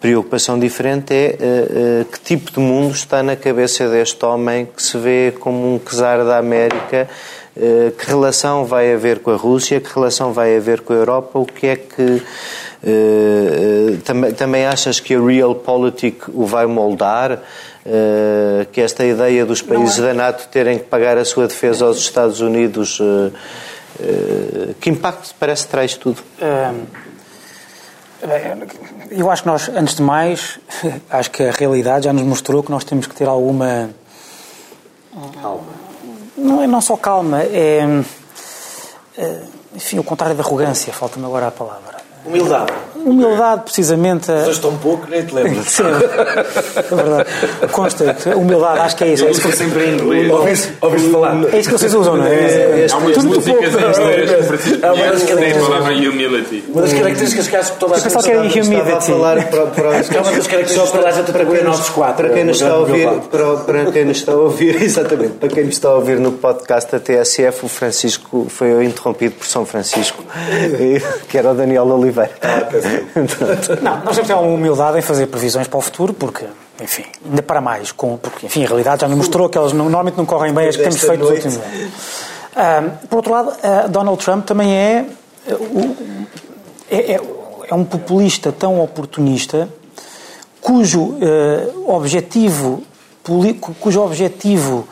preocupação 0.00 0.58
diferente 0.58 1.14
é 1.14 2.04
que 2.12 2.20
tipo 2.20 2.52
de 2.52 2.60
mundo 2.60 2.92
está 2.92 3.22
na 3.22 3.36
cabeça 3.36 3.88
deste 3.88 4.22
homem 4.22 4.66
que 4.66 4.82
se 4.82 4.98
vê 4.98 5.32
como 5.40 5.74
um 5.74 5.78
czar 5.78 6.22
da 6.26 6.36
América, 6.36 7.08
que 7.54 8.06
relação 8.06 8.66
vai 8.66 8.92
haver 8.92 9.20
com 9.20 9.30
a 9.30 9.36
Rússia, 9.36 9.80
que 9.80 9.88
relação 9.94 10.30
vai 10.30 10.58
haver 10.58 10.82
com 10.82 10.92
a 10.92 10.96
Europa, 10.96 11.38
o 11.38 11.46
que 11.46 11.68
é 11.68 11.76
que 11.76 12.22
também, 14.04 14.34
também 14.34 14.66
achas 14.66 15.00
que 15.00 15.14
a 15.14 15.20
Realpolitik 15.22 16.24
o 16.34 16.44
vai 16.44 16.66
moldar? 16.66 17.40
Uh, 17.86 18.64
que 18.72 18.80
esta 18.80 19.04
ideia 19.04 19.44
dos 19.44 19.60
países 19.60 19.98
é. 19.98 20.02
da 20.02 20.14
NATO 20.14 20.48
terem 20.48 20.78
que 20.78 20.84
pagar 20.84 21.18
a 21.18 21.24
sua 21.24 21.46
defesa 21.46 21.84
aos 21.84 21.98
Estados 21.98 22.40
Unidos, 22.40 22.98
uh, 22.98 23.30
que 24.80 24.88
impacto 24.88 25.34
parece 25.38 25.64
que 25.66 25.70
traz 25.70 25.94
tudo? 25.94 26.22
eu 29.10 29.30
acho 29.30 29.42
que 29.42 29.48
nós, 29.48 29.68
antes 29.68 29.96
de 29.96 30.02
mais, 30.02 30.58
acho 31.10 31.30
que 31.30 31.42
a 31.42 31.50
realidade 31.50 32.06
já 32.06 32.12
nos 32.12 32.22
mostrou 32.22 32.62
que 32.62 32.70
nós 32.70 32.84
temos 32.84 33.06
que 33.06 33.14
ter 33.14 33.28
alguma. 33.28 33.90
Calma. 35.40 35.64
Não 36.38 36.62
é 36.62 36.66
não 36.66 36.80
só 36.80 36.96
calma, 36.96 37.42
é. 37.42 37.80
Enfim, 39.74 39.98
o 39.98 40.04
contrário 40.04 40.34
da 40.34 40.42
arrogância, 40.42 40.92
falta-me 40.92 41.26
agora 41.26 41.48
a 41.48 41.50
palavra. 41.50 41.93
Humildade. 42.24 42.72
Humildade, 43.04 43.62
precisamente. 43.64 44.30
Mas 44.30 44.58
tão 44.58 44.74
pouco, 44.78 45.06
nem 45.10 45.22
te 45.26 45.34
lembro. 45.34 45.62
Sim, 45.62 45.82
é 45.84 46.94
verdade. 46.94 47.28
Consta 47.70 48.16
humildade, 48.34 48.78
acho 48.80 48.96
que 48.96 49.04
é 49.04 49.08
isso. 49.12 49.24
Eu 49.24 49.28
é 49.28 49.30
isso 49.32 49.42
que 49.42 49.52
sempre 49.54 49.84
em 49.84 49.94
inglês. 49.94 50.72
Ouviste 50.80 51.10
falar? 51.10 51.36
É 51.52 51.58
isso 51.58 51.68
que 51.68 51.78
vocês 51.78 51.94
usam, 51.94 52.16
não 52.16 52.26
é? 52.26 52.86
Há 52.90 52.96
umas 52.96 53.24
músicas 53.24 53.46
em 53.46 53.68
inglês 53.68 54.62
que 54.62 54.86
Há 54.86 54.92
uma 54.94 55.06
das 55.06 55.22
características. 55.22 56.08
humility. 56.08 56.64
Uma 56.68 56.82
das 56.82 56.92
características 56.94 57.48
que 57.48 57.56
acho 57.56 57.72
que 57.72 57.78
toda 57.78 57.94
a 57.94 57.98
gente 57.98 58.10
sabe. 58.10 58.24
que 58.24 58.30
era 58.30 58.40
humility. 58.40 59.10
É 59.12 60.20
uma 60.20 60.32
das 60.32 60.46
características 60.46 60.90
que 60.90 60.96
toda 60.96 61.08
a 61.08 61.12
gente 61.12 61.30
atribui 61.30 61.62
nossos 61.62 61.88
quatro. 61.90 62.24
Para 62.24 62.30
quem 62.30 62.44
nos 62.44 62.56
está 62.56 62.70
a 62.72 62.78
ouvir, 62.78 63.08
para 63.66 63.92
quem 63.92 64.04
nos 64.06 64.16
está 64.16 64.32
a 64.32 64.36
ouvir, 64.36 64.80
exatamente, 64.82 65.34
para 65.34 65.48
quem 65.50 65.64
nos 65.64 65.74
está 65.74 65.88
a 65.88 65.94
ouvir 65.94 66.18
no 66.18 66.32
podcast 66.32 66.90
da 66.90 66.98
TSF, 66.98 67.66
o 67.66 67.68
Francisco 67.68 68.46
foi 68.48 68.82
interrompido 68.82 69.34
por 69.34 69.46
São 69.46 69.66
Francisco, 69.66 70.24
que 71.28 71.36
era 71.36 71.50
o 71.50 71.54
Daniel 71.54 71.84
Oliveira 71.84 72.13
Oliveira. 72.14 72.32
Ah, 72.42 73.82
não, 73.82 73.96
nós 74.04 74.14
temos 74.14 74.18
que 74.18 74.26
ter 74.26 74.34
uma 74.34 74.42
humildade 74.42 74.98
em 74.98 75.02
fazer 75.02 75.26
previsões 75.26 75.66
para 75.66 75.78
o 75.78 75.80
futuro, 75.80 76.14
porque, 76.14 76.46
enfim, 76.80 77.04
ainda 77.24 77.42
para 77.42 77.60
mais, 77.60 77.92
com, 77.92 78.16
porque, 78.16 78.46
enfim, 78.46 78.64
a 78.64 78.68
realidade 78.68 79.02
já 79.02 79.08
nos 79.08 79.18
mostrou 79.18 79.48
que 79.48 79.58
elas 79.58 79.72
normalmente 79.72 80.16
não 80.16 80.24
correm 80.24 80.52
bem 80.52 80.68
as 80.68 80.76
que 80.76 80.82
temos 80.82 81.00
feito 81.00 81.20
nos 81.20 81.30
últimos 81.30 81.56
anos. 81.56 81.64
Uh, 82.54 83.06
por 83.08 83.16
outro 83.16 83.32
lado, 83.32 83.48
uh, 83.50 83.88
Donald 83.88 84.24
Trump 84.24 84.46
também 84.46 84.72
é, 84.72 85.04
uh, 85.48 85.96
é, 86.88 87.12
é, 87.14 87.20
é, 87.68 87.74
um 87.74 87.84
populista 87.84 88.52
tão 88.52 88.80
oportunista 88.80 89.68
cujo 90.60 91.16
objetivo 91.86 92.82
cujo 93.80 94.00
objetivo 94.00 94.88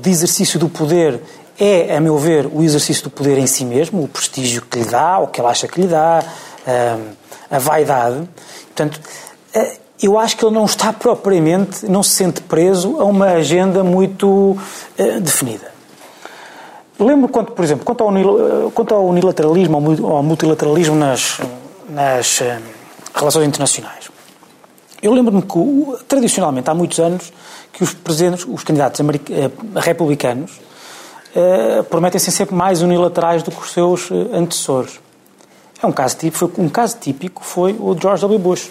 de 0.00 0.10
exercício 0.10 0.58
do 0.58 0.68
poder 0.68 1.20
é, 1.62 1.96
a 1.96 2.00
meu 2.00 2.18
ver, 2.18 2.46
o 2.52 2.60
exercício 2.60 3.04
do 3.04 3.10
poder 3.10 3.38
em 3.38 3.46
si 3.46 3.64
mesmo, 3.64 4.02
o 4.02 4.08
prestígio 4.08 4.62
que 4.62 4.80
lhe 4.80 4.84
dá, 4.84 5.20
o 5.20 5.28
que 5.28 5.40
ele 5.40 5.46
acha 5.46 5.68
que 5.68 5.80
lhe 5.80 5.86
dá, 5.86 6.24
a 7.48 7.58
vaidade. 7.60 8.28
Portanto, 8.66 9.00
eh, 9.54 9.76
eu 10.02 10.18
acho 10.18 10.36
que 10.36 10.44
ele 10.44 10.52
não 10.52 10.64
está 10.64 10.92
propriamente, 10.92 11.86
não 11.86 12.02
se 12.02 12.10
sente 12.10 12.40
preso 12.40 13.00
a 13.00 13.04
uma 13.04 13.26
agenda 13.26 13.84
muito 13.84 14.58
eh, 14.98 15.20
definida. 15.20 15.70
Lembro 16.98 17.28
quanto, 17.28 17.52
por 17.52 17.64
exemplo, 17.64 17.84
quanto 17.84 18.02
ao, 18.02 18.70
quanto 18.72 18.94
ao 18.94 19.06
unilateralismo, 19.06 19.76
ao 20.06 20.22
multilateralismo 20.22 20.96
nas, 20.96 21.38
nas 21.88 22.40
relações 23.14 23.46
internacionais. 23.46 24.10
Eu 25.00 25.12
lembro-me 25.12 25.42
que, 25.42 26.04
tradicionalmente, 26.08 26.68
há 26.68 26.74
muitos 26.74 26.98
anos, 26.98 27.32
que 27.72 27.84
os 27.84 27.94
presidentes, 27.94 28.44
os 28.48 28.64
candidatos 28.64 29.00
republicanos, 29.76 30.60
uh, 31.36 31.84
prometem 31.84 32.18
ser 32.18 32.30
sempre 32.30 32.54
mais 32.54 32.82
unilaterais 32.82 33.42
do 33.42 33.50
que 33.50 33.60
os 33.60 33.72
seus 33.72 34.10
uh, 34.10 34.30
antecessores. 34.32 35.00
É 35.82 35.86
um 35.86 35.92
caso 35.92 36.16
típico, 36.16 36.38
foi, 36.38 36.64
um 36.64 36.68
caso 36.68 36.96
típico 37.00 37.44
foi 37.44 37.76
o 37.78 37.94
de 37.94 38.02
George 38.02 38.22
W. 38.22 38.38
Bush. 38.38 38.70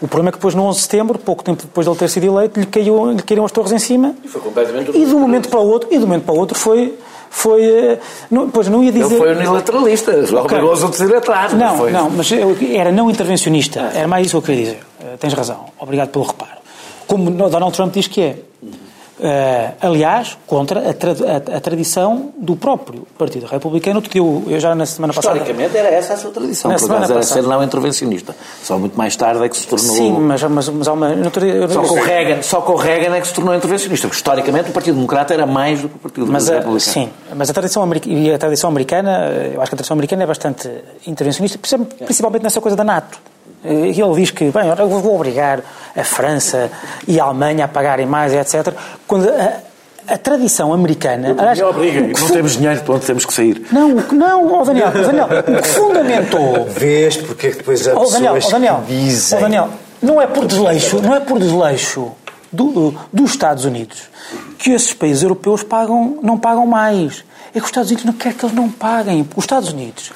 O 0.00 0.08
problema 0.08 0.30
é 0.30 0.32
que 0.32 0.38
depois, 0.38 0.54
no 0.54 0.64
11 0.64 0.76
de 0.76 0.82
setembro, 0.82 1.18
pouco 1.18 1.44
tempo 1.44 1.62
depois 1.62 1.86
de 1.86 1.90
ele 1.90 1.98
ter 1.98 2.08
sido 2.10 2.26
eleito, 2.26 2.58
lhe, 2.58 2.66
caiu, 2.66 3.12
lhe 3.12 3.22
caíram 3.22 3.44
as 3.44 3.52
torres 3.52 3.72
em 3.72 3.78
cima. 3.78 4.14
E 4.24 4.28
foi 4.28 4.40
completamente 4.40 4.90
E 4.90 5.06
de 5.06 5.14
um 5.14 5.20
momento 5.20 5.48
para 5.48 5.60
o 5.60 5.66
outro, 5.66 5.88
e 5.90 5.96
de 5.96 6.04
um 6.04 6.06
momento 6.06 6.24
para 6.24 6.34
o 6.34 6.38
outro 6.38 6.58
foi 6.58 6.98
foi. 7.34 7.64
Eh, 7.64 7.98
não, 8.30 8.48
pois 8.48 8.68
não 8.68 8.82
ia 8.82 8.92
dizer. 8.92 9.06
Ele 9.06 9.16
foi 9.16 9.34
unilateralista, 9.34 10.12
obrigou 10.40 10.72
os 10.72 10.82
outros 10.84 11.00
atrás. 11.12 11.52
Não, 11.52 11.76
não, 11.76 11.90
não, 11.90 12.10
mas 12.10 12.30
era 12.32 12.92
não 12.92 13.10
intervencionista. 13.10 13.90
Era 13.92 14.06
mais 14.06 14.26
isso 14.26 14.40
que 14.40 14.50
eu 14.50 14.54
queria 14.54 14.64
dizer. 14.64 14.86
Tens 15.18 15.34
razão. 15.34 15.66
Obrigado 15.78 16.10
pelo 16.10 16.24
reparo. 16.24 16.58
Como 17.06 17.30
Donald 17.30 17.74
Trump 17.74 17.92
diz 17.92 18.06
que 18.06 18.20
é. 18.20 18.36
Uh, 19.16 19.72
aliás, 19.80 20.36
contra 20.44 20.90
a, 20.90 20.92
tra 20.92 21.12
a, 21.12 21.56
a, 21.56 21.60
tradição 21.60 22.32
do 22.36 22.56
próprio 22.56 23.06
Partido 23.16 23.46
Republicano, 23.46 24.02
que 24.02 24.18
eu, 24.18 24.42
eu 24.48 24.58
já 24.58 24.74
na 24.74 24.84
semana 24.86 25.12
passada... 25.12 25.38
Historicamente 25.38 25.76
era 25.76 25.88
essa 25.88 26.14
a 26.14 26.16
sua 26.16 26.32
tradição, 26.32 26.68
na 26.68 26.78
semana 26.78 27.04
era 27.04 27.14
passada. 27.14 27.42
ser 27.42 27.48
não 27.48 27.62
intervencionista. 27.62 28.34
Só 28.60 28.76
muito 28.76 28.98
mais 28.98 29.14
tarde 29.14 29.44
é 29.44 29.48
que 29.48 29.56
se 29.56 29.68
tornou... 29.68 29.94
Sim, 29.94 30.18
mas, 30.18 30.42
mas, 30.42 30.68
mas 30.68 30.88
há 30.88 30.92
uma... 30.92 31.10
Só 31.70 31.82
com, 31.82 31.94
Reagan, 32.00 32.42
só 32.42 32.60
com 32.60 32.74
Reagan 32.74 33.14
é 33.14 33.20
que 33.20 33.28
se 33.28 33.34
tornou 33.34 33.54
intervencionista, 33.54 34.08
porque 34.08 34.16
historicamente 34.16 34.70
o 34.70 34.72
Partido 34.72 34.96
Democrata 34.96 35.32
era 35.32 35.46
mais 35.46 35.80
do 35.80 35.88
que 35.88 35.94
o 35.94 35.98
Partido 36.00 36.26
mas 36.26 36.48
Republicano. 36.48 36.80
Sim, 36.80 37.08
mas 37.36 37.48
a 37.48 37.52
tradição, 37.52 37.84
a 37.84 38.38
tradição 38.38 38.68
americana, 38.68 39.28
eu 39.54 39.62
acho 39.62 39.70
que 39.70 39.74
a 39.74 39.78
tradição 39.78 39.94
americana 39.94 40.24
é 40.24 40.26
bastante 40.26 40.68
intervencionista, 41.06 41.56
principalmente 42.04 42.42
nessa 42.42 42.60
coisa 42.60 42.76
da 42.76 42.82
NATO. 42.82 43.33
Eh, 43.64 43.88
ele 43.88 44.14
diz 44.16 44.30
que, 44.30 44.50
bem, 44.50 44.68
eu 44.78 44.88
vou 44.88 45.14
obrigar 45.14 45.60
a 45.96 46.04
França 46.04 46.70
e 47.08 47.18
a 47.18 47.24
Alemanha 47.24 47.64
a 47.64 47.68
pagarem 47.68 48.06
mais, 48.06 48.32
etc. 48.32 48.74
Quando 49.06 49.28
a, 49.28 50.14
a 50.14 50.18
tradição 50.18 50.72
americana. 50.72 51.34
Aliás, 51.38 51.60
obriga, 51.60 52.00
não 52.00 52.28
temos 52.28 52.56
dinheiro, 52.56 52.82
onde 52.88 53.06
temos 53.06 53.24
que 53.24 53.32
sair. 53.32 53.66
Não, 53.72 53.88
não, 54.12 54.60
oh 54.60 54.64
Daniel, 54.64 54.92
oh 54.94 55.02
Daniel, 55.02 55.28
o 55.46 55.62
que 55.62 55.68
fundamentou. 55.68 56.64
Vês 56.76 57.16
porque 57.16 57.50
depois 57.50 57.88
há 57.88 57.94
oh, 57.94 58.10
Daniel, 58.10 58.34
pessoas 58.34 58.52
oh, 58.52 58.56
Daniel, 58.56 58.82
que 58.86 58.92
dizem. 58.92 59.38
Oh, 59.38 59.42
Daniel, 59.42 59.68
não 60.02 60.20
é 60.20 60.26
por 60.26 60.46
desleixo, 60.46 61.00
não 61.00 61.14
é 61.14 61.20
por 61.20 61.38
desleixo 61.38 62.12
do, 62.52 62.94
dos 63.12 63.30
Estados 63.30 63.64
Unidos 63.64 64.10
que 64.58 64.70
esses 64.70 64.92
países 64.92 65.22
europeus 65.22 65.62
pagam, 65.62 66.18
não 66.22 66.38
pagam 66.38 66.66
mais 66.66 67.24
é 67.54 67.58
que 67.60 67.64
os 67.64 67.66
Estados 67.66 67.90
Unidos 67.90 68.04
não 68.04 68.12
quer 68.14 68.34
que 68.34 68.44
eles 68.44 68.54
não 68.54 68.68
paguem. 68.68 69.28
Os 69.36 69.44
Estados 69.44 69.68
Unidos, 69.72 70.10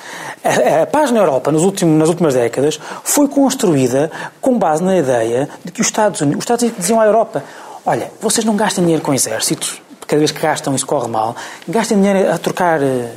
a, 0.44 0.82
a 0.82 0.86
paz 0.86 1.12
na 1.12 1.20
Europa 1.20 1.52
nos 1.52 1.62
últimos, 1.62 1.96
nas 1.96 2.08
últimas 2.08 2.34
décadas 2.34 2.80
foi 3.04 3.28
construída 3.28 4.10
com 4.40 4.58
base 4.58 4.82
na 4.82 4.98
ideia 4.98 5.48
de 5.64 5.70
que 5.70 5.80
os 5.80 5.86
Estados 5.86 6.20
Unidos, 6.20 6.38
os 6.38 6.42
Estados 6.42 6.62
Unidos 6.62 6.80
diziam 6.80 7.00
à 7.00 7.06
Europa, 7.06 7.44
olha, 7.86 8.10
vocês 8.20 8.44
não 8.44 8.56
gastem 8.56 8.82
dinheiro 8.82 9.04
com 9.04 9.14
exércitos, 9.14 9.80
cada 10.04 10.18
vez 10.18 10.32
que 10.32 10.40
gastam 10.40 10.74
isso 10.74 10.84
corre 10.84 11.06
mal, 11.06 11.36
gastem 11.68 11.98
dinheiro 11.98 12.32
a 12.32 12.38
trocar 12.38 12.80
uh, 12.80 13.08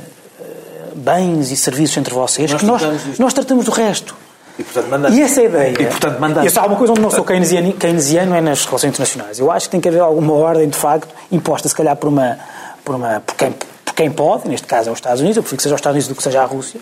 bens 0.94 1.50
e 1.50 1.56
serviços 1.56 1.96
entre 1.96 2.14
vocês, 2.14 2.48
nós 2.52 2.60
que 2.60 2.66
nós, 2.66 2.82
nós 3.18 3.32
tratamos 3.32 3.64
do 3.64 3.72
resto. 3.72 4.14
E, 4.56 4.62
portanto, 4.62 4.88
mandamos. 4.88 5.18
e 5.18 5.22
essa 5.22 5.42
ideia. 5.42 5.72
E, 5.72 5.86
portanto, 5.86 6.20
mandamos. 6.20 6.46
Isso 6.46 6.58
é 6.58 6.62
alguma 6.62 6.78
coisa 6.78 6.92
onde 6.92 7.00
não 7.00 7.10
sou 7.10 7.24
keynesiano, 7.24 7.72
keynesiano 7.72 8.34
é 8.34 8.40
nas 8.40 8.64
relações 8.66 8.90
internacionais. 8.90 9.38
Eu 9.38 9.50
acho 9.50 9.66
que 9.66 9.70
tem 9.70 9.80
que 9.80 9.88
haver 9.88 10.00
alguma 10.00 10.34
ordem, 10.34 10.68
de 10.68 10.76
facto, 10.76 11.08
imposta, 11.32 11.68
se 11.68 11.74
calhar, 11.74 11.96
por 11.96 12.08
uma. 12.08 12.38
Por, 12.84 12.96
uma, 12.96 13.20
por 13.20 13.36
quem 13.36 13.54
quem 13.94 14.10
pode, 14.10 14.48
neste 14.48 14.66
caso 14.66 14.88
é 14.88 14.92
os 14.92 14.98
Estados 14.98 15.20
Unidos, 15.20 15.36
eu 15.36 15.42
prefiro 15.42 15.56
que 15.58 15.62
seja 15.62 15.74
os 15.74 15.78
Estados 15.80 15.94
Unidos 15.94 16.08
do 16.08 16.14
que 16.14 16.22
seja 16.22 16.42
a 16.42 16.44
Rússia. 16.44 16.80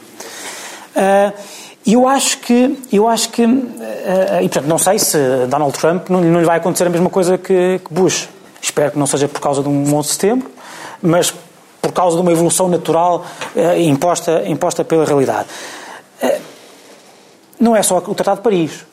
Uh, 0.96 1.32
eu 1.86 2.06
acho 2.06 2.38
que, 2.38 2.78
eu 2.92 3.08
acho 3.08 3.30
que, 3.30 3.44
uh, 3.44 4.42
e 4.42 4.48
portanto, 4.48 4.66
não 4.66 4.78
sei 4.78 4.98
se 4.98 5.18
Donald 5.48 5.76
Trump 5.78 6.08
não, 6.08 6.20
não 6.20 6.40
lhe 6.40 6.46
vai 6.46 6.58
acontecer 6.58 6.86
a 6.86 6.90
mesma 6.90 7.10
coisa 7.10 7.38
que, 7.38 7.80
Bush. 7.90 8.28
Espero 8.62 8.92
que 8.92 8.98
não 8.98 9.06
seja 9.06 9.26
por 9.26 9.40
causa 9.40 9.62
de 9.62 9.68
um 9.68 9.94
11 9.94 10.08
de 10.08 10.14
setembro, 10.14 10.50
mas 11.00 11.32
por 11.80 11.92
causa 11.92 12.16
de 12.16 12.22
uma 12.22 12.30
evolução 12.30 12.68
natural 12.68 13.24
imposta, 13.78 14.42
imposta 14.46 14.84
pela 14.84 15.06
realidade. 15.06 15.48
não 17.58 17.74
é 17.74 17.82
só 17.82 17.96
o 17.96 18.14
Tratado 18.14 18.36
de 18.36 18.42
Paris. 18.42 18.84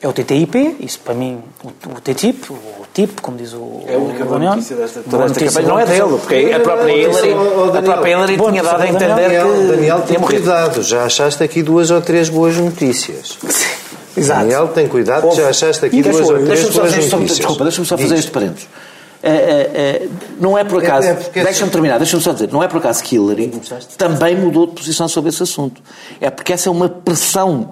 É 0.00 0.06
o 0.06 0.12
TTIP, 0.12 0.76
isso 0.80 1.00
para 1.00 1.14
mim, 1.14 1.42
o, 1.64 1.68
o 1.68 2.00
TTIP, 2.00 2.50
o 2.52 2.86
TIP, 2.92 3.20
como 3.22 3.38
diz 3.38 3.54
o 3.54 3.82
É 3.86 3.94
a 3.94 3.98
única 3.98 4.24
boa 4.26 4.38
notícia 4.38 4.76
desta, 4.76 5.00
toda 5.00 5.24
esta 5.24 5.40
campanha. 5.42 5.68
Não 5.68 5.78
é 5.78 5.86
dele, 5.86 6.18
porque 6.20 6.52
a 6.54 6.60
própria 6.60 6.92
Hillary, 6.92 7.32
a 7.78 7.82
própria 7.82 8.10
Hillary 8.10 8.36
tinha 8.36 8.62
dado 8.62 8.82
a 8.82 8.86
entender 8.86 9.08
Daniel, 9.08 9.46
que... 9.46 9.66
Daniel, 9.68 10.00
tem 10.02 10.18
cuidado, 10.18 10.82
já 10.82 11.04
achaste 11.04 11.42
aqui 11.42 11.62
duas 11.62 11.90
ou 11.90 12.00
três 12.02 12.28
boas 12.28 12.56
notícias. 12.56 13.38
Exato. 14.14 14.40
Daniel, 14.40 14.68
tem 14.68 14.86
cuidado, 14.86 15.34
já 15.34 15.48
achaste 15.48 15.84
aqui 15.84 16.02
duas 16.02 16.28
ou 16.28 16.44
três 16.44 16.68
boas 16.68 16.94
notícias. 16.94 17.36
Desculpa, 17.38 17.64
deixa-me 17.64 17.86
só 17.86 17.96
fazer 17.96 18.14
este 18.16 18.30
parênteses. 18.30 18.68
É, 19.22 19.30
é, 19.30 19.34
é, 19.34 20.08
não 20.38 20.56
é 20.56 20.64
por 20.64 20.82
é, 20.82 20.86
acaso. 20.86 21.08
É, 21.08 21.40
é 21.40 21.44
deixa-me 21.44 21.70
terminar, 21.70 21.98
deixa-me 21.98 22.22
só 22.22 22.32
dizer. 22.32 22.52
Não 22.52 22.62
é 22.62 22.68
por 22.68 22.78
acaso 22.78 23.02
que 23.02 23.16
Hillary 23.16 23.50
também 23.96 24.36
mudou 24.36 24.66
de 24.66 24.72
posição 24.72 25.08
sobre 25.08 25.30
esse 25.30 25.42
assunto. 25.42 25.82
É 26.20 26.30
porque 26.30 26.52
essa 26.52 26.68
é 26.68 26.72
uma 26.72 26.88
pressão, 26.88 27.70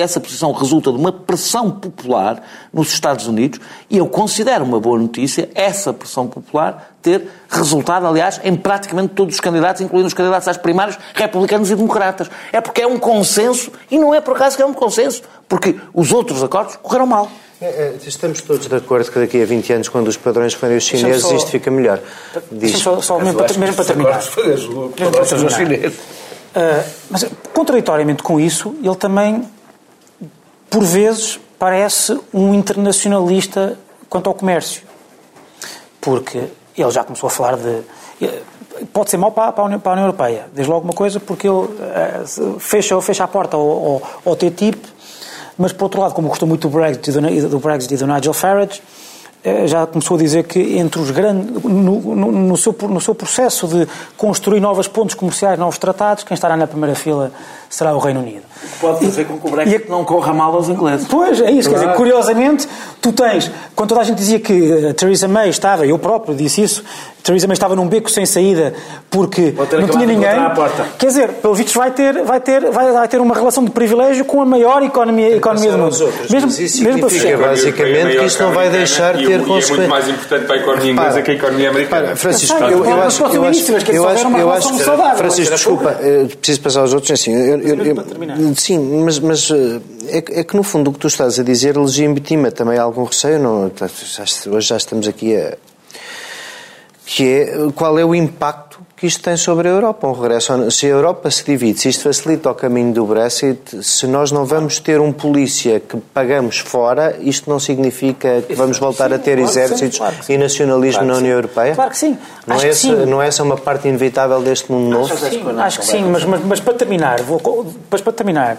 essa 0.00 0.20
posição 0.20 0.52
resulta 0.52 0.90
de 0.90 0.98
uma 0.98 1.12
pressão 1.12 1.70
popular 1.70 2.42
nos 2.72 2.92
Estados 2.92 3.26
Unidos 3.26 3.60
e 3.88 3.98
eu 3.98 4.06
considero 4.06 4.64
uma 4.64 4.80
boa 4.80 4.98
notícia 4.98 5.48
essa 5.54 5.92
pressão 5.92 6.26
popular 6.26 6.94
ter 7.02 7.28
resultado, 7.48 8.06
aliás, 8.06 8.40
em 8.44 8.54
praticamente 8.54 9.14
todos 9.14 9.34
os 9.34 9.40
candidatos, 9.40 9.80
incluindo 9.80 10.06
os 10.06 10.14
candidatos 10.14 10.48
às 10.48 10.56
primárias, 10.56 10.98
republicanos 11.14 11.70
e 11.70 11.74
democratas. 11.74 12.30
É 12.52 12.60
porque 12.60 12.82
é 12.82 12.86
um 12.86 12.98
consenso 12.98 13.72
e 13.90 13.98
não 13.98 14.14
é 14.14 14.20
por 14.20 14.36
acaso 14.36 14.56
que 14.56 14.62
é 14.62 14.66
um 14.66 14.74
consenso, 14.74 15.22
porque 15.48 15.76
os 15.94 16.12
outros 16.12 16.42
acordos 16.42 16.76
correram 16.76 17.06
mal. 17.06 17.30
É, 17.60 17.66
é, 17.66 17.94
estamos 18.06 18.40
todos 18.40 18.66
de 18.66 18.74
acordo 18.74 19.10
que 19.10 19.18
daqui 19.18 19.42
a 19.42 19.44
20 19.44 19.72
anos, 19.74 19.88
quando 19.90 20.08
os 20.08 20.16
padrões 20.16 20.54
forem 20.54 20.78
os 20.78 20.84
chineses, 20.84 21.20
só, 21.22 21.36
isto 21.36 21.50
fica 21.50 21.70
melhor. 21.70 22.00
Diz. 22.50 22.78
Só, 22.78 23.02
só 23.02 23.18
mesmo, 23.18 23.34
para, 23.34 23.58
mesmo 23.58 23.76
para 23.76 23.84
terminar. 23.84 24.22
Mesmo 24.46 24.88
para 24.90 25.26
terminar. 25.26 25.90
Uh, 25.90 25.92
mas, 27.10 27.26
contraditoriamente 27.52 28.22
com 28.22 28.40
isso, 28.40 28.74
ele 28.82 28.96
também, 28.96 29.46
por 30.70 30.82
vezes, 30.82 31.38
parece 31.58 32.18
um 32.32 32.54
internacionalista 32.54 33.78
quanto 34.08 34.28
ao 34.28 34.34
comércio. 34.34 34.82
Porque 36.00 36.38
ele 36.74 36.90
já 36.90 37.04
começou 37.04 37.26
a 37.26 37.30
falar 37.30 37.58
de. 37.58 37.82
Pode 38.90 39.10
ser 39.10 39.18
mau 39.18 39.32
para, 39.32 39.60
a, 39.60 39.64
União, 39.64 39.78
para 39.78 39.92
a 39.92 39.94
União 39.94 40.06
Europeia, 40.06 40.48
desde 40.54 40.72
logo 40.72 40.84
uma 40.84 40.94
coisa, 40.94 41.20
porque 41.20 41.46
ele 41.46 41.56
uh, 41.56 42.58
fecha, 42.58 42.98
fecha 43.02 43.24
a 43.24 43.28
porta 43.28 43.58
ao, 43.58 43.62
ao, 43.62 44.02
ao 44.24 44.34
TTIP 44.34 44.78
mas, 45.60 45.74
por 45.74 45.84
outro 45.84 46.00
lado, 46.00 46.14
como 46.14 46.26
gostou 46.26 46.48
muito 46.48 46.66
do 46.66 46.74
Brexit, 46.74 47.12
do 47.12 47.58
Brexit 47.58 47.92
e 47.92 47.96
do 47.98 48.06
Nigel 48.06 48.32
Farage, 48.32 48.80
eh, 49.44 49.66
já 49.66 49.86
começou 49.86 50.16
a 50.16 50.20
dizer 50.20 50.44
que 50.44 50.78
entre 50.78 50.98
os 51.00 51.10
grandes, 51.10 51.62
no, 51.62 52.00
no, 52.16 52.32
no, 52.32 52.56
seu, 52.56 52.74
no 52.88 52.98
seu 52.98 53.14
processo 53.14 53.68
de 53.68 53.86
construir 54.16 54.58
novos 54.58 54.88
pontos 54.88 55.14
comerciais, 55.14 55.58
novos 55.58 55.76
tratados, 55.76 56.24
quem 56.24 56.34
estará 56.34 56.56
na 56.56 56.66
primeira 56.66 56.94
fila 56.94 57.30
será 57.68 57.94
o 57.94 57.98
Reino 57.98 58.20
Unido. 58.20 58.44
Pode 58.80 59.04
fazer 59.04 59.24
com 59.24 59.38
que 59.38 59.46
o 59.46 59.50
Brexit 59.50 59.86
e, 59.86 59.90
não 59.90 60.04
corra 60.04 60.32
mal 60.32 60.54
aos 60.54 60.68
ingleses. 60.68 61.06
Pois, 61.08 61.40
é 61.40 61.50
isso. 61.50 61.68
Claro. 61.68 61.84
Quer 61.84 61.88
dizer, 61.88 61.96
curiosamente, 61.96 62.68
tu 63.00 63.12
tens, 63.12 63.50
quando 63.74 63.88
toda 63.88 64.00
a 64.00 64.04
gente 64.04 64.18
dizia 64.18 64.38
que 64.38 64.88
a 64.88 64.94
Theresa 64.94 65.28
May 65.28 65.48
estava, 65.48 65.86
eu 65.86 65.98
próprio 65.98 66.34
disse 66.34 66.62
isso, 66.62 66.84
Theresa 67.22 67.46
May 67.46 67.54
estava 67.54 67.76
num 67.76 67.86
beco 67.86 68.10
sem 68.10 68.24
saída 68.24 68.72
porque 69.10 69.54
não 69.78 69.88
tinha 69.88 70.06
ninguém. 70.06 70.30
Quer 70.98 71.06
dizer, 71.06 71.28
pelo 71.34 71.54
visto 71.54 71.78
vai 71.78 71.90
ter, 71.90 72.22
vai, 72.22 72.40
ter, 72.40 72.70
vai, 72.70 72.92
vai 72.92 73.08
ter 73.08 73.20
uma 73.20 73.34
relação 73.34 73.64
de 73.64 73.70
privilégio 73.70 74.24
com 74.24 74.40
a 74.40 74.46
maior 74.46 74.82
economia, 74.82 75.36
economia 75.36 75.72
do 75.72 75.78
mundo. 75.78 76.04
Outros, 76.04 76.30
mesmo, 76.30 76.48
isso 76.50 76.82
mesmo 76.82 77.10
significa 77.10 77.38
basicamente 77.38 78.18
que 78.18 78.24
isto 78.24 78.42
não 78.42 78.52
vai 78.52 78.70
deixar 78.70 79.16
de 79.16 79.26
ter 79.26 79.38
consequências. 79.44 79.70
é 79.70 79.74
muito 79.76 79.90
mais 79.90 80.08
importante 80.08 80.46
para 80.46 80.54
a 80.54 80.58
economia 80.58 80.92
inglesa 80.92 81.22
que 81.22 81.30
a 81.30 81.34
economia 81.34 81.70
americana. 81.70 82.16
Francisco, 82.16 82.56
eu, 82.64 82.84
eu, 82.84 83.02
acho, 83.02 83.22
eu 83.22 83.44
acho, 83.44 83.72
eu 83.92 84.08
acho, 84.08 84.28
eu 84.38 84.50
acho, 84.50 85.16
Francisco, 85.16 85.54
desculpa, 85.54 85.96
preciso 86.40 86.60
passar 86.60 86.80
aos 86.80 86.94
outros 86.94 87.10
assim. 87.10 87.32
Eu, 87.32 87.60
eu, 87.60 87.84
eu, 87.84 88.49
sim, 88.54 88.78
mas, 89.02 89.18
mas 89.18 89.50
é, 90.08 90.40
é, 90.40 90.44
que 90.44 90.56
no 90.56 90.62
fundo 90.62 90.90
o 90.90 90.92
que 90.92 90.98
tu 90.98 91.06
estás 91.06 91.38
a 91.38 91.42
dizer 91.42 91.76
legitima 91.76 92.50
também 92.50 92.78
algum 92.78 93.04
receio. 93.04 93.38
Não, 93.38 93.70
hoje 94.50 94.68
já 94.68 94.76
estamos 94.76 95.08
aqui 95.08 95.36
a 95.36 95.56
que 97.04 97.24
é 97.24 97.56
qual 97.74 97.98
é 97.98 98.04
o 98.04 98.14
impacto 98.14 98.69
que 99.00 99.06
isto 99.06 99.22
tem 99.22 99.34
sobre 99.34 99.66
a 99.66 99.70
Europa. 99.70 100.06
Um 100.06 100.12
regresso, 100.12 100.70
se 100.70 100.84
a 100.84 100.90
Europa 100.90 101.30
se 101.30 101.42
divide, 101.42 101.80
se 101.80 101.88
isto 101.88 102.02
facilita 102.02 102.50
o 102.50 102.54
caminho 102.54 102.92
do 102.92 103.06
Brexit, 103.06 103.82
se 103.82 104.06
nós 104.06 104.30
não 104.30 104.44
vamos 104.44 104.78
ter 104.78 105.00
um 105.00 105.10
polícia 105.10 105.80
que 105.80 105.96
pagamos 105.96 106.58
fora, 106.58 107.16
isto 107.18 107.48
não 107.48 107.58
significa 107.58 108.42
que 108.42 108.54
vamos 108.54 108.78
voltar 108.78 109.08
sim, 109.08 109.14
a 109.14 109.18
ter 109.18 109.36
claro 109.38 109.50
exércitos 109.50 109.94
sim, 109.94 109.98
claro 109.98 110.16
e 110.28 110.36
nacionalismo 110.36 110.98
claro 111.00 111.14
na 111.14 111.18
União 111.18 111.32
Europeia? 111.32 111.74
Claro 111.74 111.90
que 111.90 111.96
sim. 111.96 112.18
Não 112.46 112.60
é, 112.60 112.68
essa, 112.68 113.06
não 113.06 113.22
é 113.22 113.28
essa 113.28 113.42
uma 113.42 113.56
parte 113.56 113.88
inevitável 113.88 114.42
deste 114.42 114.70
mundo 114.70 114.90
novo? 114.90 115.14
Acho, 115.14 115.30
sim, 115.30 115.58
acho 115.58 115.80
que 115.80 115.86
sim, 115.86 116.04
mas, 116.04 116.22
mas, 116.26 116.44
mas, 116.44 116.60
para 116.60 116.74
terminar, 116.74 117.22
vou, 117.22 117.72
mas 117.90 118.02
para 118.02 118.12
terminar, 118.12 118.58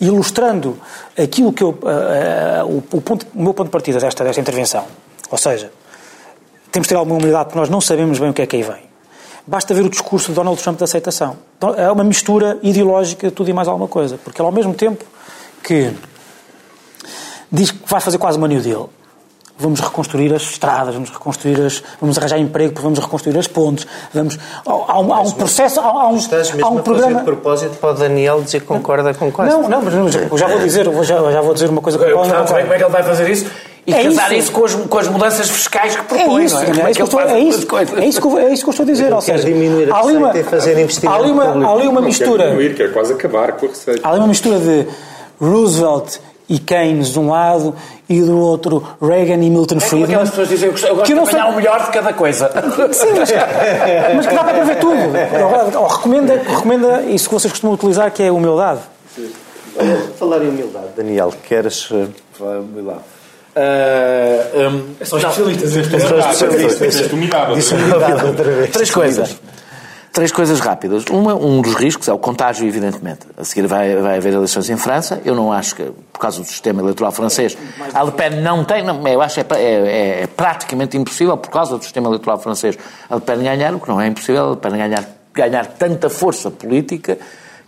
ilustrando 0.00 0.78
aquilo 1.22 1.52
que 1.52 1.62
eu, 1.62 1.68
uh, 1.68 2.64
uh, 2.64 2.66
o, 2.66 2.96
o, 2.96 3.00
ponto, 3.02 3.26
o 3.34 3.42
meu 3.42 3.52
ponto 3.52 3.66
de 3.66 3.72
partida 3.72 3.98
desta, 3.98 4.24
desta 4.24 4.40
intervenção, 4.40 4.86
ou 5.30 5.36
seja, 5.36 5.70
temos 6.70 6.86
de 6.86 6.94
ter 6.94 6.96
alguma 6.96 7.18
humildade 7.18 7.44
porque 7.44 7.58
nós 7.58 7.68
não 7.68 7.82
sabemos 7.82 8.18
bem 8.18 8.30
o 8.30 8.32
que 8.32 8.40
é 8.40 8.46
que 8.46 8.56
aí 8.56 8.62
vem. 8.62 8.91
Basta 9.46 9.74
ver 9.74 9.84
o 9.84 9.90
discurso 9.90 10.28
de 10.28 10.34
Donald 10.34 10.60
Trump 10.62 10.78
de 10.78 10.84
aceitação. 10.84 11.36
Então, 11.58 11.74
é 11.74 11.90
uma 11.90 12.04
mistura 12.04 12.58
ideológica 12.62 13.28
de 13.28 13.34
tudo 13.34 13.50
e 13.50 13.52
mais 13.52 13.66
alguma 13.68 13.88
coisa. 13.88 14.18
Porque 14.22 14.40
ele, 14.40 14.46
ao 14.46 14.52
mesmo 14.52 14.72
tempo 14.74 15.04
que 15.62 15.92
diz 17.50 17.70
que 17.70 17.78
vai 17.86 18.00
fazer 18.00 18.18
quase 18.18 18.38
uma 18.38 18.46
New 18.46 18.60
Deal, 18.60 18.88
vamos 19.58 19.80
reconstruir 19.80 20.32
as 20.34 20.42
estradas, 20.42 20.94
vamos 20.94 21.10
reconstruir 21.10 21.60
as, 21.60 21.82
vamos 22.00 22.18
arranjar 22.18 22.38
emprego, 22.38 22.80
vamos 22.80 22.98
reconstruir 22.98 23.38
as 23.38 23.46
pontes, 23.46 23.86
vamos 24.12 24.38
há, 24.66 25.00
um, 25.00 25.12
há 25.12 25.20
um 25.20 25.30
processo, 25.30 25.80
há, 25.80 26.08
um, 26.08 26.16
Estás 26.16 26.50
mesmo 26.52 26.66
há 26.66 26.70
um 26.70 26.78
a 26.78 26.82
programa. 26.82 27.18
de 27.18 27.24
propósito 27.24 27.76
para 27.76 27.90
o 27.90 27.94
Daniel 27.94 28.42
dizer 28.42 28.60
que 28.60 28.66
concorda 28.66 29.14
com 29.14 29.30
coisa. 29.30 29.58
Não, 29.58 29.68
não, 29.68 29.82
mas 29.82 29.94
já 30.40 30.46
vou 30.46 30.58
dizer, 30.58 30.84
já, 31.04 31.30
já 31.30 31.40
vou 31.40 31.54
dizer 31.54 31.68
uma 31.68 31.80
coisa 31.80 31.98
que 31.98 32.04
eu, 32.04 32.24
não 32.24 32.44
como 32.44 32.58
é 32.58 32.78
que 32.78 32.84
ele 32.84 32.90
vai 32.90 33.02
fazer 33.02 33.30
isso? 33.30 33.46
E 33.84 33.92
é 33.92 34.04
casar 34.04 34.32
isso, 34.32 34.38
isso 34.38 34.52
com, 34.52 34.64
as, 34.64 34.74
com, 34.74 34.98
as, 34.98 35.08
mudanças 35.08 35.50
fiscais 35.50 35.96
que 35.96 36.04
propõe, 36.04 36.42
é 36.42 36.44
isso, 36.44 36.54
não 36.54 36.62
é? 36.62 36.66
é, 36.66 36.90
isso, 36.90 36.94
que 36.94 37.16
eu, 37.16 37.20
é, 37.20 37.40
isso, 37.40 37.76
é, 37.96 38.06
isso 38.06 38.20
que, 38.20 38.38
é 38.38 38.52
isso 38.52 38.62
que 38.62 38.68
eu 38.68 38.70
estou 38.70 38.84
a 38.84 38.86
dizer. 38.86 39.12
Ou 39.12 39.20
seja, 39.20 39.44
diminuir 39.44 39.92
a 39.92 39.96
há 39.96 40.00
ali 40.00 40.16
uma, 40.16 40.32
fazer 40.44 40.78
investimento 40.78 41.12
há 41.12 41.18
ali 41.18 41.30
uma, 41.32 41.44
há 41.44 41.72
ali 41.72 41.88
uma 41.88 42.00
mistura. 42.00 42.44
Quer 42.44 42.50
diminuir, 42.50 42.74
quer 42.76 42.92
quase 42.92 43.12
acabar 43.12 43.52
com 43.52 43.66
a 43.66 43.68
receita. 43.70 44.00
Há 44.06 44.10
ali 44.10 44.18
uma 44.20 44.28
mistura 44.28 44.60
de 44.60 44.86
Roosevelt 45.40 46.18
e 46.48 46.60
Keynes 46.60 47.08
de 47.08 47.18
um 47.18 47.30
lado 47.30 47.74
e 48.08 48.20
do 48.20 48.38
outro 48.38 48.86
Reagan 49.00 49.42
e 49.42 49.50
Milton 49.50 49.76
é 49.76 49.80
Friedman. 49.80 50.04
aquelas 50.04 50.30
pessoas 50.30 50.48
dizem 50.48 50.68
eu 50.68 50.72
gosto 50.74 51.06
que 51.06 51.14
de 51.14 51.18
apanhar 51.18 51.44
sei... 51.44 51.52
o 51.52 51.56
melhor 51.56 51.84
de 51.84 51.90
cada 51.90 52.12
coisa. 52.12 52.50
Sim, 52.92 53.12
mas, 53.18 53.32
mas 54.14 54.26
que 54.26 54.34
dá 54.34 54.44
para 54.44 54.62
ver 54.62 54.76
tudo. 54.78 54.96
Oh, 55.80 55.86
recomenda, 55.88 56.34
recomenda 56.36 57.02
isso 57.02 57.28
que 57.28 57.34
vocês 57.34 57.50
costumam 57.50 57.74
utilizar, 57.74 58.12
que 58.12 58.22
é 58.22 58.28
a 58.28 58.32
humildade. 58.32 58.80
Falar 60.16 60.42
em 60.44 60.50
humildade, 60.50 60.88
Daniel, 60.96 61.32
queres... 61.42 61.90
Humildade. 61.90 63.21
Uh, 63.54 64.68
um, 64.68 65.04
são 65.04 65.18
especialistas. 65.18 65.72
São 65.72 66.48
especialistas. 66.48 67.12
Outra 68.24 68.50
vez. 68.50 68.70
Três 68.70 68.90
coisas. 68.90 69.40
Três 70.12 70.30
coisas 70.30 70.60
rápidas. 70.60 71.04
Uma, 71.10 71.34
um 71.34 71.62
dos 71.62 71.74
riscos 71.74 72.06
é 72.06 72.12
o 72.12 72.18
contágio, 72.18 72.66
evidentemente. 72.66 73.20
A 73.36 73.44
seguir 73.44 73.66
vai, 73.66 73.96
vai 73.96 74.18
haver 74.18 74.34
eleições 74.34 74.68
em 74.68 74.76
França. 74.76 75.22
Eu 75.24 75.34
não 75.34 75.50
acho 75.50 75.74
que, 75.74 75.84
por 76.12 76.18
causa 76.18 76.40
do 76.40 76.46
sistema 76.46 76.82
eleitoral 76.82 77.12
francês, 77.12 77.56
a 77.94 78.02
Le 78.02 78.12
Pen 78.12 78.42
não 78.42 78.62
tem, 78.62 78.84
não, 78.84 79.06
eu 79.08 79.22
acho 79.22 79.42
que 79.42 79.54
é, 79.54 79.58
é, 79.58 80.22
é, 80.22 80.26
praticamente 80.26 80.98
impossível, 80.98 81.36
por 81.38 81.50
causa 81.50 81.78
do 81.78 81.82
sistema 81.82 82.08
eleitoral 82.08 82.38
francês, 82.38 82.78
a 83.08 83.14
Le 83.14 83.22
Pen 83.22 83.42
ganhar, 83.42 83.74
o 83.74 83.80
que 83.80 83.88
não 83.88 84.00
é 84.00 84.06
impossível, 84.06 84.48
a 84.48 84.50
Le 84.50 84.56
Pen 84.56 84.72
ganhar, 84.72 85.04
ganhar 85.32 85.66
tanta 85.66 86.10
força 86.10 86.50
política 86.50 87.18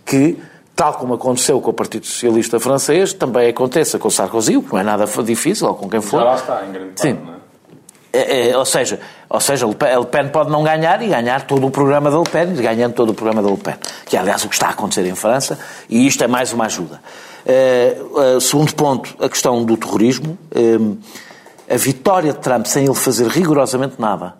que 0.05 0.37
tal 0.75 0.93
como 0.93 1.13
aconteceu 1.13 1.59
com 1.61 1.69
o 1.71 1.73
Partido 1.73 2.05
Socialista 2.05 2.59
francês, 2.59 3.13
também 3.13 3.49
aconteça 3.49 3.97
com 3.97 4.09
Sarkozy, 4.09 4.57
o 4.57 4.63
que 4.63 4.73
não 4.73 4.79
é 4.79 4.83
nada 4.83 5.05
difícil, 5.23 5.67
ou 5.67 5.75
com 5.75 5.89
quem 5.89 6.01
for. 6.01 6.19
Já 6.19 6.25
lá 6.25 6.35
está, 6.35 6.65
em 6.65 6.71
grande 6.71 6.87
parte, 6.87 7.01
Sim. 7.01 7.19
é? 7.31 7.35
É, 8.17 8.49
é, 8.49 8.57
ou 8.57 8.65
seja, 8.65 8.99
ou 9.29 9.41
seja, 9.41 9.65
a 9.65 9.99
Le 9.99 10.05
Pen 10.05 10.29
pode 10.29 10.49
não 10.49 10.63
ganhar 10.63 11.01
e 11.01 11.07
ganhar 11.07 11.45
todo 11.45 11.67
o 11.67 11.71
programa 11.71 12.09
da 12.09 12.17
Le 12.17 12.29
Pen, 12.29 12.53
ganhando 12.55 12.93
todo 12.93 13.09
o 13.09 13.13
programa 13.13 13.41
da 13.41 13.49
Le 13.49 13.57
Pen, 13.57 13.75
que 14.05 14.15
é 14.15 14.19
aliás 14.19 14.43
o 14.45 14.47
que 14.47 14.55
está 14.55 14.67
a 14.67 14.69
acontecer 14.69 15.05
em 15.05 15.15
França, 15.15 15.59
e 15.89 16.07
isto 16.07 16.23
é 16.23 16.27
mais 16.27 16.53
uma 16.53 16.65
ajuda. 16.65 17.01
Uh, 17.45 18.37
uh, 18.37 18.41
segundo 18.41 18.73
ponto, 18.73 19.15
a 19.21 19.27
questão 19.27 19.63
do 19.63 19.75
terrorismo. 19.75 20.37
Uh, 20.55 20.97
a 21.69 21.77
vitória 21.77 22.31
de 22.31 22.39
Trump, 22.39 22.65
sem 22.67 22.85
ele 22.85 22.93
fazer 22.93 23.27
rigorosamente 23.27 23.95
nada, 23.97 24.35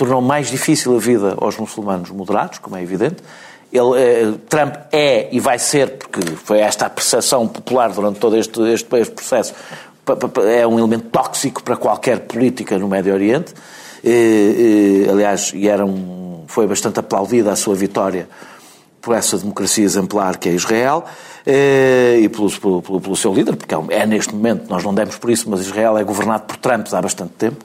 tornou 0.00 0.22
mais 0.22 0.50
difícil 0.50 0.96
a 0.96 0.98
vida 0.98 1.34
aos 1.36 1.58
muçulmanos 1.58 2.10
moderados, 2.10 2.58
como 2.58 2.74
é 2.74 2.82
evidente. 2.82 3.22
Ele, 3.70 4.38
Trump 4.48 4.74
é 4.90 5.28
e 5.30 5.38
vai 5.38 5.58
ser, 5.58 5.98
porque 5.98 6.22
foi 6.36 6.60
esta 6.60 6.86
a 6.86 6.90
percepção 6.90 7.46
popular 7.46 7.92
durante 7.92 8.18
todo 8.18 8.34
este, 8.34 8.62
este, 8.62 8.86
processo, 8.86 9.52
é 10.58 10.66
um 10.66 10.78
elemento 10.78 11.10
tóxico 11.10 11.62
para 11.62 11.76
qualquer 11.76 12.20
política 12.20 12.78
no 12.78 12.88
Médio 12.88 13.12
Oriente. 13.12 13.52
E, 14.02 15.04
e, 15.06 15.10
aliás, 15.10 15.52
e 15.54 15.68
era 15.68 15.84
um, 15.84 16.44
foi 16.46 16.66
bastante 16.66 16.98
aplaudida 16.98 17.52
a 17.52 17.56
sua 17.56 17.74
vitória 17.74 18.26
por 19.02 19.14
essa 19.14 19.36
democracia 19.36 19.84
exemplar 19.84 20.38
que 20.38 20.48
é 20.48 20.52
Israel 20.52 21.04
e, 21.46 22.26
pelo, 22.30 22.50
pelo, 22.82 23.00
pelo, 23.02 23.16
seu 23.16 23.34
líder, 23.34 23.54
porque 23.54 23.74
é, 23.74 23.78
é, 23.90 24.06
neste 24.06 24.34
momento, 24.34 24.66
nós 24.70 24.82
não 24.82 24.94
demos 24.94 25.18
por 25.18 25.30
isso, 25.30 25.48
mas 25.50 25.60
Israel 25.60 25.98
é 25.98 26.04
governado 26.04 26.44
por 26.44 26.56
Trump 26.56 26.86
há 26.90 27.02
bastante 27.02 27.32
tempo. 27.34 27.64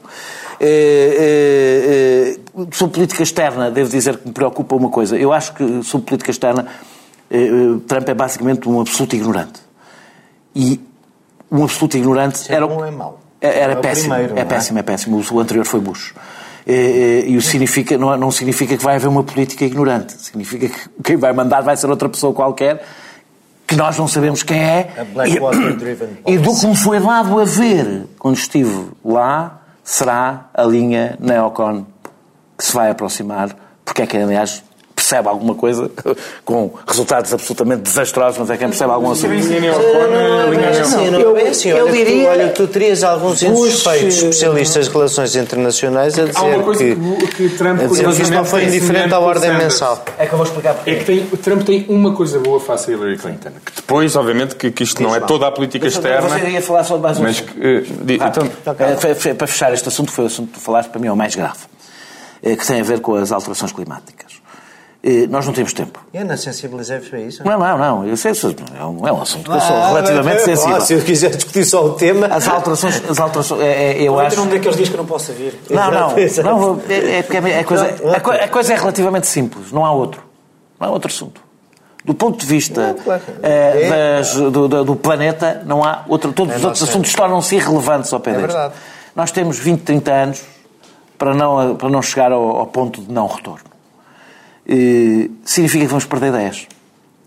E, 0.60 2.38
sobre 2.72 2.94
política 2.94 3.22
externa, 3.22 3.70
devo 3.70 3.90
dizer 3.90 4.18
que 4.18 4.28
me 4.28 4.34
preocupa 4.34 4.74
uma 4.74 4.90
coisa. 4.90 5.16
Eu 5.16 5.32
acho 5.32 5.52
que 5.54 5.82
sobre 5.82 6.06
política 6.06 6.30
externa, 6.30 6.66
Trump 7.86 8.08
é 8.08 8.14
basicamente 8.14 8.68
um 8.68 8.80
absoluto 8.80 9.14
ignorante. 9.16 9.60
E 10.54 10.80
um 11.50 11.64
absoluto 11.64 11.96
ignorante. 11.96 12.38
Ser 12.38 12.54
era, 12.54 12.66
bom 12.66 12.84
é 12.84 12.90
mau. 12.90 13.20
É, 13.40 13.60
era 13.60 13.72
é 13.74 13.76
péssimo, 13.76 14.14
primeiro, 14.14 14.38
é, 14.38 14.40
é 14.40 14.44
péssimo, 14.44 14.78
é 14.78 14.82
péssimo. 14.82 15.22
O 15.30 15.40
anterior 15.40 15.64
foi 15.64 15.80
Bush. 15.80 16.14
E, 16.66 17.24
e, 17.28 17.40
significa, 17.42 17.96
não, 17.96 18.16
não 18.16 18.30
significa 18.30 18.76
que 18.76 18.82
vai 18.82 18.96
haver 18.96 19.08
uma 19.08 19.22
política 19.22 19.64
ignorante. 19.64 20.14
Significa 20.20 20.68
que 20.68 20.88
quem 21.04 21.16
vai 21.16 21.32
mandar 21.32 21.60
vai 21.60 21.76
ser 21.76 21.88
outra 21.88 22.08
pessoa 22.08 22.32
qualquer 22.32 22.82
que 23.66 23.74
nós 23.74 23.98
não 23.98 24.06
sabemos 24.06 24.42
quem 24.42 24.58
é. 24.58 24.90
E, 26.26 26.34
e 26.34 26.38
do 26.38 26.54
que 26.54 26.66
me 26.66 26.76
foi 26.76 27.00
dado 27.00 27.38
a 27.38 27.44
ver 27.44 28.06
quando 28.18 28.36
estive 28.36 28.86
lá, 29.04 29.62
será 29.86 30.50
a 30.52 30.64
linha 30.64 31.16
neocon 31.20 31.86
que 32.58 32.64
se 32.64 32.74
vai 32.74 32.90
aproximar, 32.90 33.54
porque 33.84 34.02
é 34.02 34.06
que, 34.06 34.16
aliás, 34.16 34.64
percebe 35.06 35.28
alguma 35.28 35.54
coisa 35.54 35.88
com 36.44 36.72
resultados 36.86 37.32
absolutamente 37.32 37.82
desastrosos, 37.82 38.38
mas 38.40 38.50
é 38.50 38.56
quem 38.56 38.68
percebe 38.68 38.90
algum 38.90 39.12
assunto. 39.12 39.32
Eu 41.66 41.92
diria... 41.92 42.28
Olha, 42.28 42.48
tu 42.48 42.66
terias 42.66 43.04
alguns 43.04 43.40
insuspeitos 43.42 44.16
especialistas 44.16 44.88
de 44.88 44.92
relações 44.92 45.36
internacionais 45.36 46.18
a 46.18 46.24
dizer 46.24 46.64
que, 46.76 47.26
que 47.28 47.48
Trump, 47.50 47.80
a 47.80 47.86
dizer 47.86 48.04
que 48.04 48.22
isto 48.22 48.34
não 48.34 48.44
foi 48.44 48.64
indiferente 48.64 49.14
à 49.14 49.20
ordem 49.20 49.56
mensal. 49.56 50.04
É 50.18 50.26
que 50.26 50.32
eu 50.32 50.38
vou 50.38 50.46
explicar 50.46 50.74
porquê. 50.74 50.90
É 50.90 50.94
que 50.96 51.04
tem, 51.04 51.24
Trump 51.24 51.62
tem 51.62 51.86
uma 51.88 52.12
coisa 52.12 52.40
boa 52.40 52.58
face 52.58 52.90
a 52.90 52.94
Hillary 52.94 53.16
Clinton, 53.16 53.50
que 53.64 53.72
depois, 53.76 54.16
obviamente, 54.16 54.56
que, 54.56 54.72
que 54.72 54.82
isto 54.82 55.00
não 55.02 55.14
é 55.14 55.20
toda 55.20 55.46
a 55.46 55.52
política 55.52 55.86
externa... 55.86 56.28
Você 56.28 56.48
ia 56.48 56.62
falar 56.62 56.82
só 56.82 56.96
de 56.96 57.02
mais 57.02 57.18
um 57.18 57.22
mas 57.22 57.40
que, 57.40 57.52
uh, 57.52 57.86
então, 58.08 58.50
ah, 58.66 59.34
Para 59.34 59.46
fechar 59.46 59.72
este 59.72 59.88
assunto, 59.88 60.10
foi 60.10 60.24
o 60.24 60.26
assunto 60.26 60.48
que 60.48 60.54
tu 60.54 60.60
falaste, 60.60 60.88
para 60.88 61.00
mim 61.00 61.06
é 61.06 61.12
o 61.12 61.16
mais 61.16 61.34
grave, 61.34 61.60
eh, 62.42 62.56
que 62.56 62.66
tem 62.66 62.80
a 62.80 62.84
ver 62.84 63.00
com 63.00 63.14
as 63.14 63.30
alterações 63.30 63.72
climáticas. 63.72 64.45
Nós 65.28 65.46
não 65.46 65.52
temos 65.52 65.72
tempo. 65.72 66.04
Eu 66.12 66.24
não 66.24 66.36
sensibilizei-vos 66.36 67.08
para 67.08 67.20
isso? 67.20 67.44
Não, 67.44 67.56
não, 67.56 67.78
não. 67.78 68.06
Eu 68.06 68.16
sei, 68.16 68.32
é, 68.32 68.84
um, 68.84 69.06
é 69.06 69.12
um 69.12 69.22
assunto 69.22 69.48
que 69.48 69.56
eu 69.56 69.60
sou 69.60 69.76
ah, 69.76 69.88
relativamente 69.88 70.42
sensível. 70.42 70.80
se 70.80 70.94
eu 70.94 71.00
quiser 71.00 71.30
discutir 71.30 71.64
só 71.64 71.84
o 71.84 71.92
tema. 71.92 72.26
As 72.26 72.48
alterações. 72.48 73.00
As 73.08 73.20
alterações 73.20 73.60
é, 73.60 73.92
é, 73.92 74.02
eu 74.02 74.18
acho. 74.18 74.40
um 74.40 74.48
daqueles 74.48 74.76
dias 74.76 74.88
que 74.88 74.96
não 74.96 75.06
posso 75.06 75.32
vir. 75.32 75.54
Não, 75.70 75.90
não. 75.92 76.10
não 76.10 76.82
é, 76.88 77.18
é 77.18 77.22
porque 77.22 77.36
a, 77.36 77.64
coisa, 77.64 77.86
a, 77.86 78.44
a 78.44 78.48
coisa 78.48 78.72
é 78.72 78.76
relativamente 78.76 79.28
simples. 79.28 79.70
Não 79.70 79.86
há 79.86 79.92
outro. 79.92 80.24
Não 80.80 80.88
há 80.88 80.90
outro 80.90 81.08
assunto. 81.08 81.40
Do 82.04 82.12
ponto 82.12 82.38
de 82.38 82.46
vista 82.46 82.88
não, 82.88 82.94
claro. 82.94 83.22
é, 83.42 84.16
das, 84.18 84.34
do, 84.34 84.68
do, 84.68 84.84
do, 84.84 84.96
planeta, 84.96 85.62
não 85.64 85.84
há 85.84 86.04
outro. 86.08 86.32
Todos 86.32 86.54
é 86.54 86.56
os 86.56 86.64
outros 86.64 86.82
assuntos 86.82 87.12
tornam-se 87.12 87.54
irrelevantes 87.54 88.12
ao 88.12 88.18
pé 88.18 88.32
é 88.32 88.38
verdade. 88.38 88.74
Nós 89.14 89.30
temos 89.30 89.56
20, 89.58 89.82
30 89.82 90.12
anos 90.12 90.42
para 91.16 91.32
não, 91.32 91.76
para 91.76 91.88
não 91.88 92.02
chegar 92.02 92.32
ao, 92.32 92.56
ao 92.56 92.66
ponto 92.66 93.00
de 93.02 93.12
não 93.12 93.28
retorno. 93.28 93.75
Eh, 94.68 95.30
significa 95.44 95.84
que 95.84 95.90
vamos 95.90 96.04
perder 96.04 96.32
10. 96.32 96.66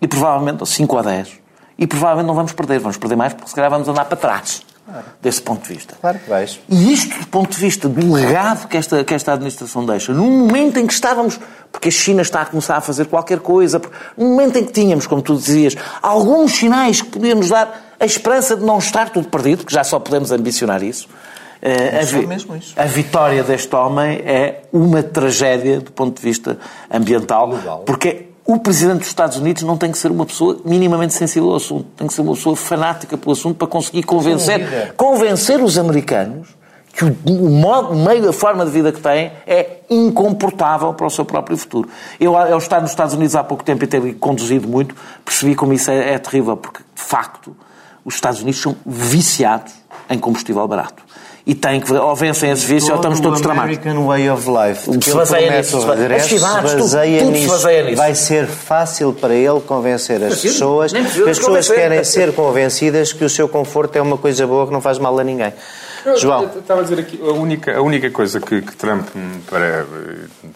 E 0.02 0.08
provavelmente, 0.08 0.66
5 0.66 0.96
ou 0.96 1.04
10. 1.04 1.40
E 1.78 1.88
provavelmente 1.88 2.28
não 2.28 2.36
vamos 2.36 2.52
perder, 2.52 2.80
vamos 2.80 2.98
perder 2.98 3.16
mais 3.16 3.34
porque 3.34 3.50
se 3.50 3.56
calhar 3.56 3.70
vamos 3.70 3.88
andar 3.88 4.06
para 4.06 4.18
trás. 4.18 4.62
Claro. 4.86 5.06
Desse 5.22 5.42
ponto 5.42 5.68
de 5.68 5.76
vista. 5.76 5.96
Claro 6.02 6.18
que 6.18 6.30
vais. 6.30 6.60
E 6.68 6.92
isto, 6.92 7.20
do 7.20 7.28
ponto 7.28 7.52
de 7.52 7.60
vista 7.60 7.88
do 7.88 8.12
legado 8.12 8.68
que 8.68 8.76
esta, 8.76 9.04
que 9.04 9.14
esta 9.14 9.34
administração 9.34 9.86
deixa, 9.86 10.12
num 10.12 10.48
momento 10.48 10.80
em 10.80 10.88
que 10.88 10.94
estávamos, 10.94 11.40
porque 11.72 11.90
a 11.90 11.92
China 11.92 12.24
está 12.24 12.42
a 12.42 12.46
começar 12.46 12.76
a 12.76 12.82
fazer 12.82 13.06
qualquer 13.06 13.40
coisa, 13.40 13.80
num 14.18 14.30
momento 14.30 14.58
em 14.58 14.66
que 14.66 14.74
tínhamos, 14.74 15.06
como 15.06 15.22
tu 15.22 15.36
dizias, 15.36 15.76
alguns 16.02 16.54
sinais 16.54 17.04
que 17.04 17.10
podíamos 17.10 17.50
dar 17.50 17.94
a 18.00 18.06
esperança 18.06 18.56
de 18.58 18.66
não 18.66 18.80
estar 18.80 19.12
tudo 19.12 19.28
perdido, 19.28 19.64
que 19.64 19.72
já 19.72 19.84
só 19.84 20.00
podemos 20.00 20.32
ambicionar 20.32 20.82
isso, 20.82 21.08
a, 21.62 22.06
vi 22.06 22.26
mesmo 22.26 22.56
isso. 22.56 22.74
a 22.78 22.86
vitória 22.86 23.44
deste 23.44 23.76
homem 23.76 24.22
é 24.26 24.62
uma 24.72 25.04
tragédia 25.04 25.82
do 25.82 25.92
ponto 25.92 26.16
de 26.16 26.22
vista 26.22 26.58
ambiental, 26.90 27.50
Global. 27.50 27.80
porque 27.80 28.30
o 28.46 28.58
Presidente 28.58 29.00
dos 29.00 29.08
Estados 29.08 29.38
Unidos 29.38 29.64
não 29.64 29.78
tem 29.78 29.92
que 29.92 29.98
ser 29.98 30.10
uma 30.10 30.26
pessoa 30.26 30.60
minimamente 30.66 31.14
sensível 31.14 31.50
ao 31.50 31.58
assunto, 31.58 31.86
tem 31.98 32.08
que 32.08 32.14
ser 32.14 32.22
uma 32.22 32.34
pessoa 32.34 32.56
fanática 32.56 33.18
pelo 33.18 33.34
assunto 33.34 33.58
para 33.58 33.68
conseguir 33.68 34.04
convencer, 34.04 34.94
convencer 34.96 35.62
os 35.62 35.78
americanos 35.78 36.58
que 36.96 37.06
o, 37.06 37.50
modo, 37.50 37.92
o 37.92 37.96
meio, 37.96 38.28
a 38.28 38.34
forma 38.34 38.66
de 38.66 38.72
vida 38.72 38.92
que 38.92 39.00
têm 39.00 39.32
é 39.46 39.82
incomportável 39.90 40.94
para 40.94 41.06
o 41.06 41.10
seu 41.10 41.24
próprio 41.24 41.56
futuro. 41.56 41.88
Eu, 42.20 42.36
ao 42.36 42.58
estar 42.58 42.82
nos 42.82 42.90
Estados 42.90 43.14
Unidos 43.14 43.36
há 43.36 43.44
pouco 43.44 43.64
tempo 43.64 43.84
e 43.84 43.88
ter 43.88 44.16
conduzido 44.16 44.68
muito, 44.68 44.96
percebi 45.24 45.56
como 45.56 45.72
isso 45.72 45.92
é, 45.92 46.14
é 46.14 46.18
terrível, 46.18 46.58
porque, 46.58 46.80
de 46.80 47.02
facto, 47.02 47.56
os 48.04 48.16
Estados 48.16 48.42
Unidos 48.42 48.60
são 48.60 48.76
viciados 48.86 49.74
em 50.10 50.18
combustível 50.18 50.68
barato 50.68 51.04
e 51.46 51.56
têm 51.56 51.80
que 51.82 51.92
ou 51.94 52.16
vencem 52.16 52.52
esse 52.52 52.66
vício 52.66 52.92
ou 52.92 52.98
estamos 52.98 53.20
todos 53.20 53.42
tramados. 53.42 53.78
American 53.78 54.06
Way 54.06 54.30
of 54.30 54.48
Life. 54.50 54.90
O 54.90 55.00
que 55.00 55.06
se 55.06 55.16
baseia 55.16 55.58
nisso. 55.58 55.78
As 55.78 56.24
cidades, 56.24 56.72
tudo, 56.74 57.26
tudo 57.26 57.38
se 57.38 57.48
baseia 57.48 57.84
nisso. 57.84 57.98
Vai 57.98 58.16
ser 58.16 58.48
fácil 58.48 59.14
para 59.14 59.34
ele 59.34 59.60
convencer 59.62 60.24
as 60.24 60.42
pessoas, 60.42 60.92
que 60.92 61.00
as 61.00 61.40
pessoas 61.40 61.68
querem 61.68 62.04
ser 62.04 62.34
convencidas 62.34 63.14
que 63.14 63.24
o 63.24 63.30
seu 63.30 63.48
conforto 63.48 63.96
é 63.96 64.02
uma 64.02 64.18
coisa 64.18 64.46
boa 64.46 64.68
que 64.68 64.74
não 64.74 64.82
faz 64.82 65.00
mal 65.00 65.18
a 65.18 65.24
ninguém. 65.24 65.54
Eu, 66.06 66.18
João. 66.18 66.44
Eu 66.54 66.60
estava 66.60 66.82
a 66.82 66.84
dizer 66.84 67.00
aqui, 67.00 67.20
a 67.22 67.32
única, 67.32 67.78
a 67.78 67.82
única 67.82 68.10
coisa 68.10 68.40
que, 68.40 68.62
que 68.62 68.76
Trump, 68.76 69.08
para 69.50 69.86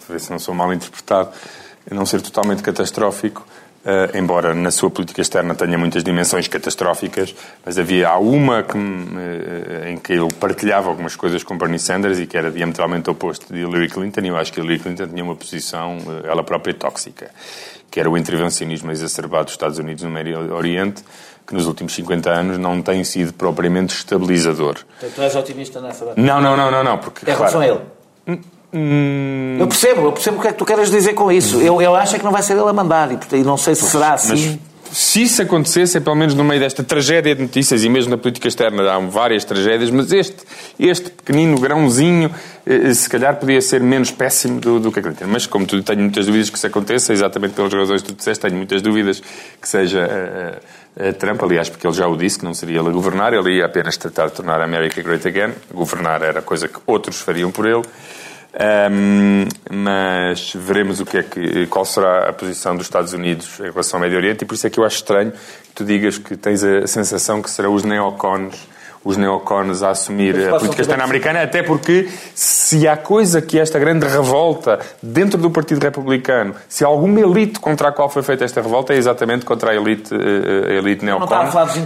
ver 0.08 0.20
se 0.20 0.30
não 0.30 0.38
sou 0.38 0.54
mal 0.54 0.72
interpretado, 0.72 1.30
não 1.90 2.06
ser 2.06 2.22
totalmente 2.22 2.62
catastrófico, 2.62 3.46
Uh, 3.84 4.16
embora 4.16 4.54
na 4.54 4.70
sua 4.70 4.90
política 4.90 5.20
externa 5.20 5.54
tenha 5.54 5.76
muitas 5.76 6.02
dimensões 6.02 6.48
catastróficas, 6.48 7.34
mas 7.66 7.78
havia 7.78 8.08
há 8.08 8.18
uma 8.18 8.62
que, 8.62 8.78
uh, 8.78 9.88
em 9.88 9.98
que 9.98 10.14
ele 10.14 10.32
partilhava 10.32 10.88
algumas 10.88 11.14
coisas 11.14 11.42
com 11.42 11.58
Bernie 11.58 11.78
Sanders 11.78 12.18
e 12.18 12.26
que 12.26 12.34
era 12.34 12.50
diametralmente 12.50 13.10
oposto 13.10 13.52
de 13.52 13.60
Hillary 13.60 13.90
Clinton, 13.90 14.22
e 14.22 14.28
eu 14.28 14.38
acho 14.38 14.50
que 14.50 14.58
Hillary 14.58 14.78
Clinton 14.78 15.08
tinha 15.08 15.22
uma 15.22 15.36
posição, 15.36 15.98
uh, 15.98 16.26
ela 16.26 16.42
própria, 16.42 16.72
tóxica, 16.72 17.30
que 17.90 18.00
era 18.00 18.08
o 18.08 18.16
intervencionismo 18.16 18.90
exacerbado 18.90 19.44
dos 19.44 19.52
Estados 19.52 19.78
Unidos 19.78 20.02
no 20.02 20.08
Médio 20.08 20.54
Oriente, 20.54 21.04
que 21.46 21.52
nos 21.52 21.66
últimos 21.66 21.92
50 21.92 22.30
anos 22.30 22.58
não 22.58 22.80
tem 22.80 23.04
sido 23.04 23.34
propriamente 23.34 23.94
estabilizador. 23.94 24.78
Então, 24.96 25.10
tu 25.10 25.20
és 25.20 25.36
otimista 25.36 25.82
nessa 25.82 26.06
data? 26.06 26.18
Não, 26.18 26.40
não, 26.40 26.56
não, 26.56 26.70
não, 26.70 26.82
não 26.82 26.96
porque... 26.96 27.30
Em 27.30 27.34
relação 27.34 27.60
claro, 27.60 27.82
a 28.26 28.32
ele? 28.32 28.40
Hum... 28.74 29.56
Eu 29.60 29.68
percebo, 29.68 30.00
eu 30.02 30.12
percebo 30.12 30.38
o 30.38 30.40
que 30.40 30.48
é 30.48 30.52
que 30.52 30.58
tu 30.58 30.64
queres 30.64 30.90
dizer 30.90 31.14
com 31.14 31.30
isso. 31.30 31.60
Eu, 31.60 31.80
eu 31.80 31.94
acho 31.94 32.16
é 32.16 32.18
que 32.18 32.24
não 32.24 32.32
vai 32.32 32.42
ser 32.42 32.54
ele 32.54 32.68
a 32.68 32.72
mandar 32.72 33.08
e, 33.12 33.44
não 33.44 33.56
sei 33.56 33.74
se 33.76 33.84
será 33.84 34.14
assim. 34.14 34.58
Mas 34.58 34.74
se 34.94 35.22
isso 35.22 35.42
acontecesse, 35.42 35.96
é 35.96 36.00
pelo 36.00 36.14
menos 36.14 36.34
no 36.34 36.44
meio 36.44 36.60
desta 36.60 36.84
tragédia 36.84 37.34
de 37.34 37.42
notícias, 37.42 37.82
e 37.82 37.88
mesmo 37.88 38.10
na 38.10 38.16
política 38.16 38.46
externa 38.46 38.88
há 38.92 38.98
várias 39.00 39.44
tragédias, 39.44 39.90
mas 39.90 40.12
este, 40.12 40.36
este 40.78 41.10
pequenino 41.10 41.58
grãozinho, 41.58 42.30
eh, 42.64 42.94
se 42.94 43.10
calhar 43.10 43.34
podia 43.36 43.60
ser 43.60 43.80
menos 43.80 44.12
péssimo 44.12 44.60
do, 44.60 44.78
do 44.78 44.92
que 44.92 45.00
acredito. 45.00 45.26
Mas, 45.26 45.46
como 45.46 45.66
tu 45.66 45.82
tenho 45.82 45.98
muitas 45.98 46.26
dúvidas 46.26 46.48
que 46.48 46.56
isso 46.56 46.66
aconteça, 46.68 47.12
exatamente 47.12 47.54
pelas 47.54 47.72
razões 47.72 48.02
que 48.02 48.12
tu 48.12 48.16
disseste, 48.16 48.40
tenho 48.42 48.56
muitas 48.56 48.82
dúvidas 48.82 49.20
que 49.60 49.68
seja 49.68 50.08
uh, 50.08 51.08
uh, 51.08 51.12
Trump, 51.14 51.42
aliás, 51.42 51.68
porque 51.68 51.84
ele 51.84 51.94
já 51.94 52.06
o 52.06 52.16
disse, 52.16 52.38
que 52.38 52.44
não 52.44 52.54
seria 52.54 52.78
ele 52.78 52.88
a 52.88 52.92
governar, 52.92 53.32
ele 53.32 53.56
ia 53.56 53.66
apenas 53.66 53.96
tratar 53.96 54.26
de 54.26 54.34
tornar 54.34 54.60
a 54.60 54.64
América 54.64 55.02
great 55.02 55.26
again. 55.26 55.54
Governar 55.72 56.22
era 56.22 56.40
coisa 56.40 56.68
que 56.68 56.78
outros 56.86 57.20
fariam 57.20 57.50
por 57.50 57.66
ele. 57.66 57.82
Um, 58.54 59.48
mas 59.68 60.52
veremos 60.54 61.00
o 61.00 61.04
que 61.04 61.18
é 61.18 61.22
que, 61.24 61.66
qual 61.66 61.84
será 61.84 62.28
a 62.28 62.32
posição 62.32 62.76
dos 62.76 62.86
Estados 62.86 63.12
Unidos 63.12 63.58
em 63.58 63.64
relação 63.64 63.98
ao 63.98 64.02
Médio 64.02 64.16
Oriente 64.16 64.44
e 64.44 64.46
por 64.46 64.54
isso 64.54 64.64
é 64.64 64.70
que 64.70 64.78
eu 64.78 64.84
acho 64.84 64.96
estranho 64.96 65.32
que 65.32 65.72
tu 65.74 65.84
digas 65.84 66.18
que 66.18 66.36
tens 66.36 66.62
a 66.62 66.86
sensação 66.86 67.42
que 67.42 67.50
serão 67.50 67.74
os 67.74 67.82
neocons 67.82 68.54
os 69.04 69.16
neocons 69.16 69.82
a 69.82 69.90
assumir 69.90 70.48
a 70.48 70.58
política 70.58 70.82
externa 70.82 71.04
americana, 71.04 71.42
até 71.42 71.62
porque 71.62 72.08
se 72.34 72.88
há 72.88 72.96
coisa 72.96 73.42
que 73.42 73.58
esta 73.58 73.78
grande 73.78 74.06
revolta 74.06 74.78
dentro 75.02 75.38
do 75.38 75.50
Partido 75.50 75.82
Republicano, 75.82 76.54
se 76.68 76.84
há 76.84 76.88
alguma 76.88 77.20
elite 77.20 77.60
contra 77.60 77.88
a 77.88 77.92
qual 77.92 78.08
foi 78.08 78.22
feita 78.22 78.44
esta 78.44 78.62
revolta, 78.62 78.94
é 78.94 78.96
exatamente 78.96 79.44
contra 79.44 79.72
a 79.72 79.74
elite, 79.74 80.14
eh, 80.14 80.70
a 80.70 80.74
elite 80.74 81.04
neocon. 81.04 81.26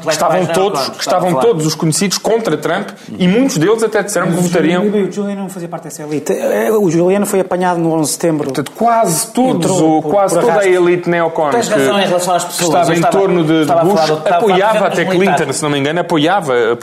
Estavam 0.08 0.46
todos, 0.46 0.92
estavam 1.00 1.34
todos 1.40 1.66
os 1.66 1.74
conhecidos 1.74 2.18
contra 2.18 2.56
Trump 2.56 2.88
e 3.18 3.26
muitos 3.26 3.58
deles 3.58 3.82
até 3.82 4.02
disseram 4.02 4.28
que 4.28 4.34
votariam. 4.34 4.84
O 4.86 5.12
Juliano 5.12 5.42
não 5.42 5.48
fazia 5.48 5.68
parte 5.68 5.84
dessa 5.84 6.02
elite. 6.02 6.32
Eh, 6.32 6.70
o 6.70 6.90
Juliano 6.90 7.26
foi 7.26 7.40
apanhado 7.40 7.80
no 7.80 7.92
11 7.92 8.02
de 8.02 8.12
setembro. 8.12 8.44
Portanto, 8.44 8.72
quase 8.72 9.32
todos, 9.32 9.70
ou 9.70 10.02
quase 10.02 10.38
toda 10.38 10.60
a 10.60 10.66
elite 10.66 11.10
neocon 11.10 11.50
que, 11.50 11.56
que 11.58 12.64
estava 12.64 12.94
em 12.94 13.00
torno 13.00 13.44
de, 13.44 13.64
de 13.64 13.72
Bush 13.72 14.10
apoiava 14.24 14.86
até 14.86 15.04
Clinton, 15.04 15.52
se 15.52 15.62
não 15.62 15.70
me 15.70 15.78
engano, 15.78 16.00
apoiava 16.00 16.76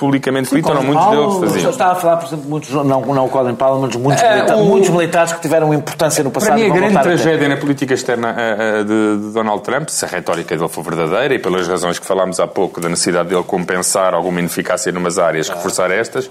muitos 0.84 1.04
Paulo, 1.04 1.40
deles 1.40 1.54
faziam. 1.54 1.72
Estava 1.72 1.92
a 1.92 1.96
falar, 1.96 2.18
por 2.18 2.28
exemplo, 2.28 2.50
muitos, 2.50 2.70
não, 2.72 3.02
não 3.02 3.26
o 3.26 3.30
Colin 3.30 3.56
Powell, 3.56 3.80
mas 3.80 3.96
muitos, 3.96 4.24
é, 4.24 4.36
milita 4.36 4.56
o, 4.56 4.66
muitos 4.66 4.90
militares 4.90 5.34
que 5.34 5.42
tiveram 5.42 5.74
importância 5.74 6.24
no 6.24 6.32
passado. 6.32 6.50
Para 6.50 6.58
mim, 6.58 6.70
a 6.70 6.74
grande 6.74 7.02
tragédia 7.02 7.48
na 7.48 7.58
política 7.58 7.94
externa 7.94 8.36
uh, 8.36 8.84
de, 8.84 9.18
de, 9.28 9.34
Donald 9.34 9.64
Trump, 9.64 9.90
se 9.90 10.06
a 10.06 10.08
retórica 10.08 10.56
dele 10.56 10.70
for 10.70 10.84
verdadeira 10.84 11.34
e 11.34 11.40
pelas 11.40 11.68
razões 11.68 12.00
que 12.00 12.06
falámos 12.06 12.40
há 12.40 12.48
pouco 12.48 12.82
da 12.82 12.90
necessidade 12.90 13.30
dele 13.30 13.44
compensar 13.44 14.14
alguma 14.14 14.40
ineficácia 14.40 14.90
em 14.90 14.98
umas 14.98 15.20
áreas, 15.20 15.50
ah. 15.50 15.56
reforçar 15.56 15.92
estas, 15.92 16.30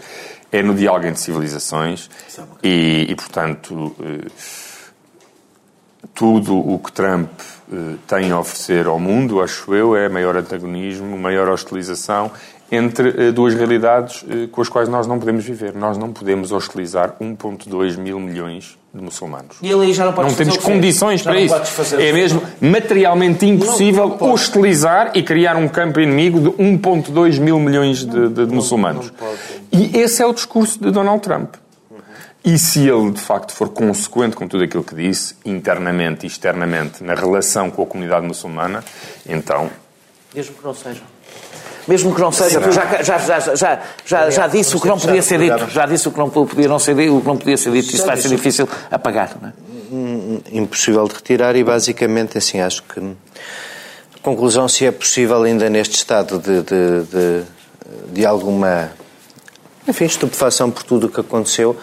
é 0.51 0.62
no 0.62 0.74
diálogo 0.74 1.07
entre 1.07 1.20
civilizações 1.20 2.11
e, 2.62 3.07
e, 3.09 3.14
portanto, 3.14 3.74
uh, 3.74 4.30
tudo 6.14 6.57
o 6.57 6.78
que 6.78 6.92
Trump 6.92 7.30
tem 8.07 8.30
a 8.30 8.38
oferecer 8.38 8.86
ao 8.86 9.01
mundo, 9.01 9.42
acho 9.42 9.74
eu, 9.74 9.97
é 9.97 10.09
maior 10.09 10.36
antagonismo, 10.36 11.16
maior 11.18 11.49
hostilização 11.49 12.30
entre 12.75 13.29
eh, 13.29 13.33
duas 13.33 13.55
realidades 13.55 14.25
eh, 14.29 14.49
com 14.51 14.61
as 14.61 14.68
quais 14.68 14.89
nós 14.89 15.07
não 15.07 15.18
podemos 15.18 15.45
viver. 15.45 15.75
Nós 15.75 15.97
não 15.97 16.12
podemos 16.12 16.53
hostilizar 16.53 17.14
1,2 17.20 17.97
mil 17.97 18.20
milhões 18.20 18.79
de 18.93 19.03
muçulmanos. 19.03 19.57
E 19.61 19.72
ali 19.72 19.93
já 19.93 20.05
não 20.05 20.12
Não 20.12 20.35
temos 20.35 20.57
condições 20.59 21.22
para 21.22 21.41
isso. 21.41 21.55
É 21.99 22.12
mesmo 22.12 22.43
materialmente 22.61 23.47
impossível 23.47 24.09
não, 24.09 24.18
não 24.18 24.33
hostilizar 24.33 25.12
e 25.14 25.22
criar 25.22 25.57
um 25.57 25.68
campo 25.68 26.01
inimigo 26.01 26.41
de 26.41 26.51
1,2 26.51 27.41
mil 27.41 27.59
milhões 27.59 28.05
de, 28.05 28.29
de, 28.29 28.47
de 28.47 28.55
muçulmanos. 28.55 29.12
E 29.72 29.99
esse 29.99 30.22
é 30.22 30.27
o 30.27 30.33
discurso 30.33 30.79
de 30.81 30.91
Donald 30.91 31.22
Trump. 31.22 31.55
E 32.45 32.59
se 32.59 32.87
ele, 32.87 33.11
de 33.11 33.20
facto, 33.20 33.53
for 33.53 33.70
consequente 33.70 34.37
com 34.37 34.47
tudo 34.47 34.64
aquilo 34.64 34.85
que 34.85 34.95
disse, 34.95 35.35
internamente 35.47 36.25
e 36.25 36.27
externamente, 36.27 37.03
na 37.03 37.14
relação 37.14 37.70
com 37.70 37.83
a 37.83 37.87
comunidade 37.87 38.27
muçulmana, 38.27 38.85
então. 39.27 39.70
Mesmo 40.35 40.55
que 40.55 40.62
não 40.62 40.75
seja 40.75 41.01
mesmo 41.87 42.14
que 42.14 42.20
não 42.20 42.32
seja, 42.32 42.61
já, 42.70 43.03
já, 43.03 43.18
já, 43.18 43.39
já, 43.55 43.82
já, 44.05 44.30
já 44.30 44.47
disse 44.47 44.76
o 44.76 44.80
que 44.80 44.89
não 44.89 44.99
podia 44.99 45.22
ser 45.22 45.39
dito, 45.39 45.70
já 45.70 45.87
disse 45.87 46.09
o 46.09 46.12
que 46.12 46.18
não 46.18 46.30
podia, 46.30 46.68
não 46.68 46.78
ser, 46.78 46.93
o 46.93 47.20
que 47.20 47.26
não 47.26 47.37
podia 47.37 47.57
ser 47.57 47.72
dito, 47.72 47.95
isso 47.95 48.07
vai 48.07 48.16
ser 48.16 48.28
difícil 48.28 48.68
apagar, 48.91 49.37
não 49.41 49.49
é? 49.49 49.53
Hum, 49.93 50.41
impossível 50.51 51.07
de 51.07 51.14
retirar 51.14 51.55
e 51.57 51.62
basicamente 51.62 52.39
assim 52.39 52.61
acho 52.61 52.82
que 52.82 52.99
a 52.99 54.18
conclusão 54.22 54.66
se 54.66 54.87
é 54.87 54.91
possível 54.91 55.43
ainda 55.43 55.68
neste 55.68 55.95
estado 55.95 56.39
de, 56.39 56.62
de, 56.62 57.03
de, 57.03 57.43
de 58.12 58.26
alguma 58.26 58.91
enfim, 59.87 60.07
estupefação 60.07 60.70
por 60.70 60.82
tudo 60.82 61.07
o 61.07 61.11
que 61.11 61.20
aconteceu 61.20 61.76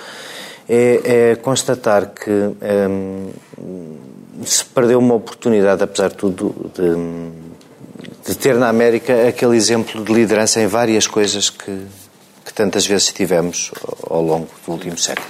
é, 0.67 1.31
é 1.31 1.35
constatar 1.35 2.07
que 2.07 2.31
hum, 2.31 3.29
se 4.43 4.65
perdeu 4.65 4.99
uma 4.99 5.15
oportunidade, 5.15 5.83
apesar 5.83 6.09
de 6.09 6.15
tudo, 6.15 6.71
de, 6.73 7.50
de 8.25 8.35
ter 8.35 8.55
na 8.55 8.69
América 8.69 9.27
aquele 9.27 9.55
exemplo 9.55 10.03
de 10.03 10.13
liderança 10.13 10.61
em 10.61 10.67
várias 10.67 11.07
coisas 11.07 11.49
que, 11.49 11.85
que 12.45 12.53
tantas 12.53 12.85
vezes 12.85 13.11
tivemos 13.11 13.71
ao 14.09 14.21
longo 14.21 14.47
do 14.65 14.71
último 14.71 14.97
século. 14.97 15.27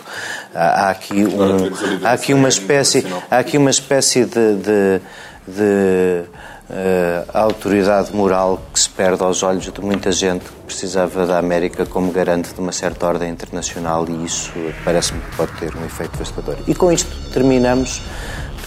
Há, 0.54 0.90
aqui, 0.90 1.24
um, 1.24 2.06
há 2.06 2.12
aqui 2.12 2.34
uma 2.34 2.50
espécie, 2.50 3.06
há 3.30 3.40
aqui 3.40 3.58
uma 3.58 3.70
espécie 3.70 4.26
de, 4.26 4.56
de, 4.56 5.02
de 5.48 6.24
uh, 6.72 7.26
autoridade 7.34 8.14
moral 8.14 8.62
que 8.74 8.80
se 8.80 8.90
perde 8.90 9.24
aos 9.24 9.44
olhos 9.44 9.72
de 9.72 9.82
muita 9.82 10.12
gente 10.12 10.46
que 10.46 10.52
precisava 10.66 11.26
da 11.26 11.38
América 11.38 11.86
como 11.86 12.12
garante 12.12 12.54
de 12.54 12.60
uma 12.60 12.72
certa 12.72 13.08
ordem 13.08 13.30
internacional 13.30 14.06
e 14.10 14.26
isso 14.26 14.52
parece-me 14.84 15.22
que 15.22 15.36
pode 15.36 15.52
ter 15.54 15.76
um 15.76 15.86
efeito 15.86 16.12
devastador. 16.14 16.58
E 16.68 16.76
com 16.76 16.92
isto 16.92 17.10
terminamos 17.32 18.02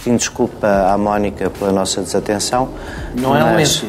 pedindo 0.05 0.19
desculpa 0.19 0.67
à 0.67 0.97
Mónica 0.97 1.49
pela 1.49 1.71
nossa 1.71 2.01
desatenção. 2.01 2.69
Não 3.15 3.35
é 3.35 3.43
um 3.43 3.55
Messi, 3.55 3.87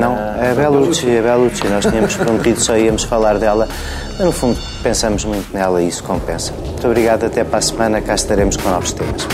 Não, 0.00 0.16
é 0.16 0.52
a 0.52 0.54
Bellucci, 0.54 1.10
é 1.10 1.18
a 1.18 1.22
Bellucci. 1.22 1.66
Nós 1.66 1.84
tínhamos 1.84 2.14
prometido 2.16 2.60
só 2.60 2.76
íamos 2.76 3.02
falar 3.02 3.38
dela, 3.38 3.68
mas 4.16 4.24
no 4.24 4.32
fundo 4.32 4.58
pensamos 4.82 5.24
muito 5.24 5.52
nela 5.52 5.82
e 5.82 5.88
isso 5.88 6.04
compensa. 6.04 6.52
Muito 6.52 6.86
obrigado, 6.86 7.24
até 7.26 7.42
para 7.42 7.58
a 7.58 7.62
semana, 7.62 8.00
cá 8.00 8.14
estaremos 8.14 8.56
com 8.56 8.68
novos 8.70 8.92
temas. 8.92 9.26